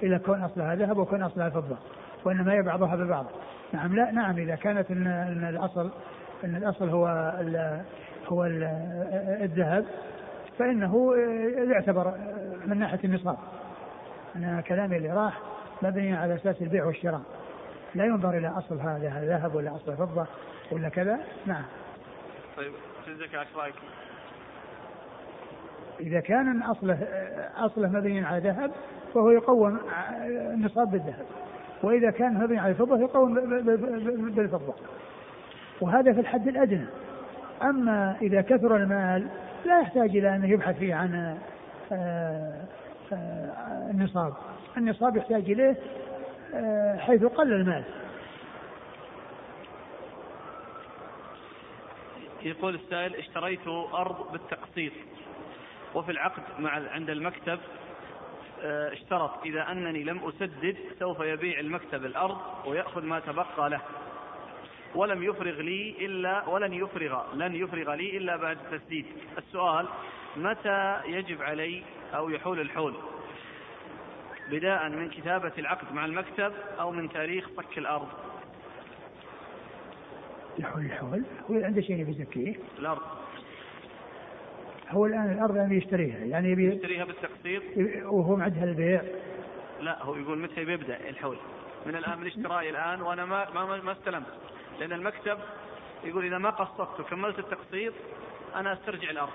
إلى 0.03 0.19
كون 0.19 0.43
أصلها 0.43 0.75
ذهب 0.75 0.99
وكون 0.99 1.23
أصلها 1.23 1.51
فضة 1.51 1.77
وإنما 2.25 2.53
هي 2.53 2.63
بعضها 2.63 2.97
ببعض. 2.97 3.27
نعم 3.73 3.97
لا 3.97 4.11
نعم 4.11 4.39
إذا 4.39 4.55
كانت 4.55 4.91
إن 4.91 5.07
الأصل 5.49 5.91
إن 6.45 6.57
الأصل 6.57 6.89
هو 6.89 7.09
ال 7.41 7.81
هو 8.27 8.45
ال 8.45 8.65
الذهب 9.43 9.85
فإنه 10.59 11.17
يعتبر 11.73 12.15
من 12.67 12.79
ناحية 12.79 13.01
النصاب. 13.05 13.37
أنا 14.37 14.61
كلامي 14.61 14.97
اللي 14.97 15.13
راح 15.13 15.41
مبني 15.83 16.17
على 16.17 16.35
أساس 16.35 16.63
البيع 16.63 16.85
والشراء. 16.85 17.23
لا 17.95 18.05
ينظر 18.05 18.39
إلى 18.39 18.49
أصل 18.49 18.81
هذا 18.81 19.25
ذهب 19.25 19.55
ولا 19.55 19.77
أصل 19.77 19.97
فضة 19.97 20.27
ولا 20.73 20.89
كذا؟ 20.89 21.19
نعم. 21.47 21.65
طيب 22.57 22.73
إيش 23.09 23.57
رايك؟ 23.57 23.75
إذا 26.01 26.21
كان 26.21 26.63
أصله 26.63 26.99
أصله 27.57 27.89
مبني 27.89 28.25
على 28.25 28.41
ذهب 28.49 28.71
فهو 29.15 29.31
يقوم 29.31 29.79
النصاب 30.29 30.91
بالذهب. 30.91 31.27
وإذا 31.83 32.11
كان 32.11 32.35
مبني 32.35 32.59
على 32.59 32.71
الفضة 32.71 32.99
يقوم 32.99 33.35
بالفضة. 34.31 34.75
وهذا 35.81 36.13
في 36.13 36.21
الحد 36.21 36.49
الأدنى. 36.49 36.87
أما 37.63 38.17
إذا 38.23 38.41
كثر 38.41 38.77
المال 38.77 39.29
لا 39.65 39.81
يحتاج 39.81 40.17
إلى 40.17 40.37
أن 40.37 40.45
يبحث 40.45 40.79
فيه 40.79 40.95
عن 40.95 41.39
آه، 41.93 42.67
آه، 43.13 43.91
النصاب. 43.91 44.35
النصاب 44.77 45.17
يحتاج 45.17 45.51
إليه 45.51 45.77
آه، 46.55 46.97
حيث 46.97 47.25
قل 47.25 47.53
المال. 47.53 47.85
يقول 52.43 52.75
السائل 52.75 53.15
اشتريت 53.15 53.69
أرض 53.95 54.33
بالتقسيط. 54.33 54.93
وفي 55.95 56.13
العقد 56.13 56.43
مع 56.59 56.71
عند 56.71 57.11
المكتب 57.11 57.59
آه، 58.63 58.93
اشترط 58.93 59.31
إذا 59.45 59.73
أنني 59.73 60.05
لم 60.05 60.29
أسدد 60.29 60.77
سوف 60.99 61.21
يبيع 61.21 61.61
المكتب 61.61 62.05
الأرض 62.05 62.39
ويأخذ 62.67 63.03
ما 63.05 63.21
تبقى 63.21 63.71
له. 63.71 63.81
ولم 64.95 65.23
يفرغ 65.23 65.61
لي 65.61 66.07
إلا 66.07 66.49
ولن 66.49 66.73
يفرغ 66.75 67.35
لن 67.35 67.55
يفرغ 67.55 67.95
لي 67.95 68.17
إلا 68.17 68.37
بعد 68.37 68.59
التسديد. 68.65 69.07
السؤال 69.39 69.87
متى 70.37 71.01
يجب 71.07 71.43
علي 71.43 71.83
أو 72.15 72.31
يحول 72.31 72.61
الحول؟ 72.61 72.95
بداء 74.51 74.89
من 74.89 75.11
كتابة 75.11 75.53
العقد 75.59 75.93
مع 75.93 76.05
المكتب 76.05 76.53
أو 76.81 76.91
من 76.91 77.09
تاريخ 77.09 77.49
صك 77.57 77.79
الأرض؟ 77.79 78.09
يحول 80.59 80.85
الحول؟ 80.85 81.23
هو 81.51 81.65
عنده 81.65 81.81
شيء 81.81 82.09
يزكيه؟ 82.09 82.55
الأرض. 82.79 83.24
هو 84.95 85.07
الآن 85.07 85.33
الأرض 85.33 85.57
يعني 85.57 85.77
يشتريها 85.77 86.19
يعني 86.19 86.51
يبي 86.51 86.75
يشتريها 86.75 87.05
بالتقسيط 87.05 87.63
وهو 88.05 88.37
معدها 88.37 88.67
للبيع 88.67 89.03
لا 89.81 90.03
هو 90.03 90.17
يقول 90.17 90.39
متى 90.39 90.65
بيبدأ 90.65 90.99
الحول 91.09 91.37
من 91.87 91.97
الآن 91.97 92.19
من 92.19 92.27
اشترائي 92.27 92.71
الآن 92.71 93.03
وأنا 93.03 93.25
ما 93.25 93.51
ما, 93.55 93.83
ما 93.83 93.93
استلمت 93.93 94.27
لأن 94.81 94.93
المكتب 94.93 95.39
يقول 96.05 96.25
إذا 96.25 96.39
ما 96.39 96.51
قسطت 96.51 97.01
وكملت 97.01 97.39
التقسيط 97.39 97.93
أنا 98.57 98.73
أسترجع 98.73 99.11
الأرض 99.11 99.33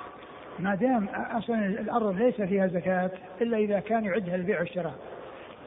ما 0.60 0.76
دام 0.76 1.08
أصلا 1.16 1.66
الأرض 1.66 2.22
ليس 2.22 2.42
فيها 2.42 2.68
زكاة 2.68 3.12
إلا 3.42 3.58
إذا 3.58 3.80
كان 3.80 4.06
يعدها 4.06 4.36
البيع 4.36 4.60
والشراء. 4.60 4.96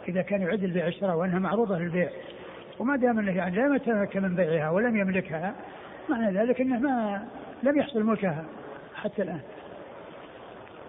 إذا 0.09 0.22
كان 0.22 0.43
يعد 0.43 0.64
البيع 0.64 0.84
والشراء 0.84 1.16
وأنها 1.16 1.38
معروضة 1.38 1.78
للبيع. 1.78 2.11
وما 2.78 2.97
دام 2.97 3.18
أنه 3.18 3.36
يعني 3.36 3.57
لم 3.57 3.74
يتمكن 3.74 4.22
من 4.22 4.34
بيعها 4.34 4.70
ولم 4.70 4.97
يملكها 4.97 5.55
معنى 6.09 6.38
ذلك 6.38 6.61
أنه 6.61 6.78
ما 6.78 7.24
لم 7.62 7.78
يحصل 7.78 8.03
ملكها 8.03 8.45
حتى 8.95 9.22
الآن. 9.22 9.40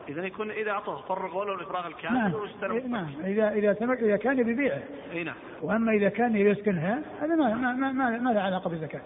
إذا 0.10 0.26
يكون 0.26 0.52
إذا 0.52 0.72
أعطوه 0.72 1.02
فرغ 1.02 1.38
ولو 1.38 1.54
الإفراغ 1.54 1.88
الكامل 1.88 2.18
نعم 2.18 2.34
إيه 2.72 2.88
نعم 2.88 3.10
اذا 3.24 3.50
إذا 3.50 3.74
تمك 3.74 3.98
إذا 3.98 4.18
كان 4.18 4.40
يبيعه. 4.40 4.82
إي 5.14 5.24
نعم. 5.24 5.36
وأما 5.62 5.92
إذا 5.92 6.10
كان 6.10 6.36
يسكنها 6.36 7.02
هذا 7.22 7.36
ما 7.36 7.54
ما 7.54 7.74
ما, 7.74 7.92
ما, 7.92 8.18
ما 8.18 8.30
له 8.30 8.42
علاقة 8.42 8.70
بالزكاة. 8.70 9.02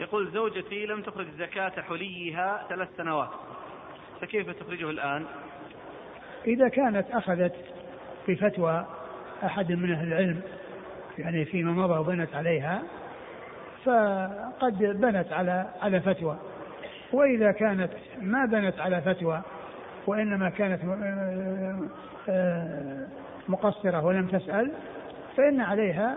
يقول 0.00 0.30
زوجتي 0.30 0.86
لم 0.86 1.02
تخرج 1.02 1.26
زكاة 1.38 1.82
حليها 1.82 2.66
ثلاث 2.68 2.88
سنوات 2.96 3.30
فكيف 4.20 4.50
تخرجه 4.50 4.90
الآن؟ 4.90 5.26
إذا 6.46 6.68
كانت 6.68 7.10
أخذت 7.10 7.54
بفتوى 8.28 8.86
أحد 9.44 9.72
من 9.72 9.92
أهل 9.92 10.08
العلم 10.08 10.40
يعني 11.18 11.44
فيما 11.44 11.72
مضى 11.72 11.98
وبنت 11.98 12.34
عليها 12.34 12.82
فقد 13.84 14.78
بنت 14.78 15.32
على 15.32 15.66
على 15.82 16.00
فتوى 16.00 16.38
وإذا 17.14 17.52
كانت 17.52 17.90
ما 18.20 18.44
بنت 18.44 18.80
على 18.80 19.00
فتوى 19.00 19.42
وإنما 20.06 20.50
كانت 20.50 20.80
آه، 22.28 23.06
مقصرة 23.48 24.04
ولم 24.04 24.26
تسأل 24.26 24.72
فإن 25.36 25.60
عليها 25.60 26.16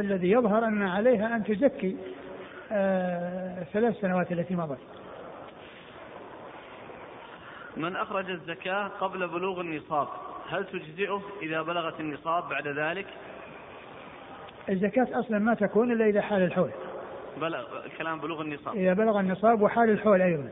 الذي 0.00 0.30
يظهر 0.30 0.64
أن 0.64 0.82
عليها 0.82 1.36
أن 1.36 1.44
تزكي 1.44 1.96
آه، 2.72 3.62
ثلاث 3.72 4.00
سنوات 4.00 4.32
التي 4.32 4.54
مضت. 4.54 4.78
من 7.76 7.96
أخرج 7.96 8.30
الزكاة 8.30 8.88
قبل 8.88 9.28
بلوغ 9.28 9.60
النصاب 9.60 10.08
هل 10.48 10.64
تجزئه 10.64 11.22
إذا 11.42 11.62
بلغت 11.62 12.00
النصاب 12.00 12.48
بعد 12.48 12.68
ذلك؟ 12.68 13.06
الزكاة 14.68 15.20
أصلا 15.20 15.38
ما 15.38 15.54
تكون 15.54 15.92
إلا 15.92 16.06
إذا 16.06 16.20
حال 16.22 16.42
الحول. 16.42 16.70
بلغ 17.38 17.86
الكلام 17.86 18.20
بلوغ 18.20 18.42
النصاب. 18.42 18.76
إذا 18.76 18.92
بلغ 18.92 19.20
النصاب 19.20 19.62
وحال 19.62 19.90
الحول 19.90 20.22
أيضا. 20.22 20.48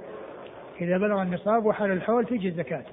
إذا 0.81 0.99
بلغ 0.99 1.23
النصاب 1.23 1.67
وحال 1.67 1.91
الحول 1.91 2.27
تجي 2.27 2.49
الزكاة. 2.49 2.85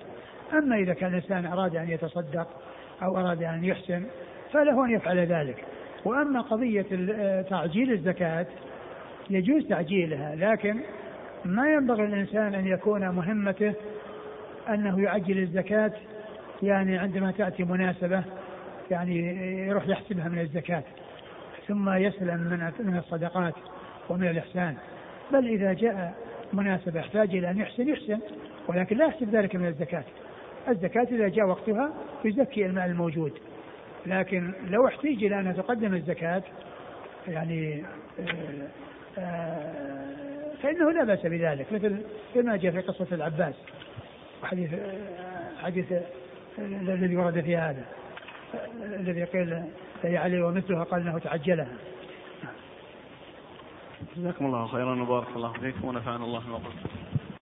أما 0.53 0.75
إذا 0.75 0.93
كان 0.93 1.09
الإنسان 1.09 1.45
أراد 1.45 1.75
أن 1.75 1.89
يتصدق 1.89 2.47
أو 3.03 3.17
أراد 3.17 3.43
أن 3.43 3.63
يحسن 3.63 4.05
فله 4.51 4.85
أن 4.85 4.91
يفعل 4.91 5.19
ذلك. 5.19 5.65
وأما 6.05 6.41
قضية 6.41 6.85
تعجيل 7.41 7.91
الزكاة 7.91 8.45
يجوز 9.29 9.67
تعجيلها 9.67 10.35
لكن 10.35 10.79
ما 11.45 11.73
ينبغي 11.73 12.03
الإنسان 12.03 12.55
أن 12.55 12.67
يكون 12.67 13.09
مهمته 13.09 13.73
أنه 14.69 15.01
يعجل 15.01 15.37
الزكاة. 15.37 15.91
يعني 16.63 16.97
عندما 16.97 17.31
تأتي 17.31 17.63
مناسبة 17.63 18.23
يعني 18.91 19.17
يروح 19.67 19.87
يحسبها 19.87 20.29
من 20.29 20.39
الزكاة 20.39 20.83
ثم 21.67 21.89
يسلم 21.89 22.71
من 22.79 22.97
الصدقات. 22.97 23.53
ومن 24.09 24.27
الإحسان. 24.27 24.75
بل 25.31 25.47
إذا 25.47 25.73
جاء 25.73 26.13
مناسبة 26.53 26.99
يحتاج 26.99 27.35
إلى 27.35 27.49
أن 27.49 27.57
يحسن 27.57 27.87
يحسن 27.87 28.19
ولكن 28.67 28.97
لا 28.97 29.05
يحسب 29.05 29.35
ذلك 29.35 29.55
من 29.55 29.67
الزكاة. 29.67 30.03
الزكاة 30.67 31.07
إذا 31.11 31.27
جاء 31.27 31.45
وقتها 31.45 31.93
يزكي 32.25 32.65
المال 32.65 32.89
الموجود. 32.89 33.33
لكن 34.05 34.53
لو 34.67 34.87
احتيج 34.87 35.23
إلى 35.23 35.39
أن 35.39 35.55
تقدم 35.55 35.93
الزكاة 35.93 36.43
يعني 37.27 37.83
آه، 38.19 38.67
آه، 39.17 40.53
فإنه 40.63 40.91
لا 40.91 41.03
بأس 41.03 41.25
بذلك. 41.25 41.73
مثل 41.73 42.01
كما 42.35 42.57
جاء 42.57 42.71
في 42.71 42.79
قصة 42.79 43.07
العباس 43.11 43.55
حديث 44.43 44.73
آه، 44.73 45.63
حديث 45.63 45.85
الذي 46.59 47.15
ورد 47.15 47.41
في 47.41 47.57
هذا 47.57 47.83
الذي 48.83 49.23
قيل 49.23 49.63
هي 50.03 50.17
عليه 50.17 50.45
ومثلها 50.45 50.83
قال 50.83 51.01
إنه 51.01 51.19
تعجلها. 51.19 51.67
جزاكم 54.17 54.45
الله 54.45 54.67
خيرا 54.67 55.01
وبارك 55.01 55.27
الله 55.35 55.53
فيكم 55.53 55.87
ونفعنا 55.87 56.23
الله 56.25 56.39
بما 56.39 56.59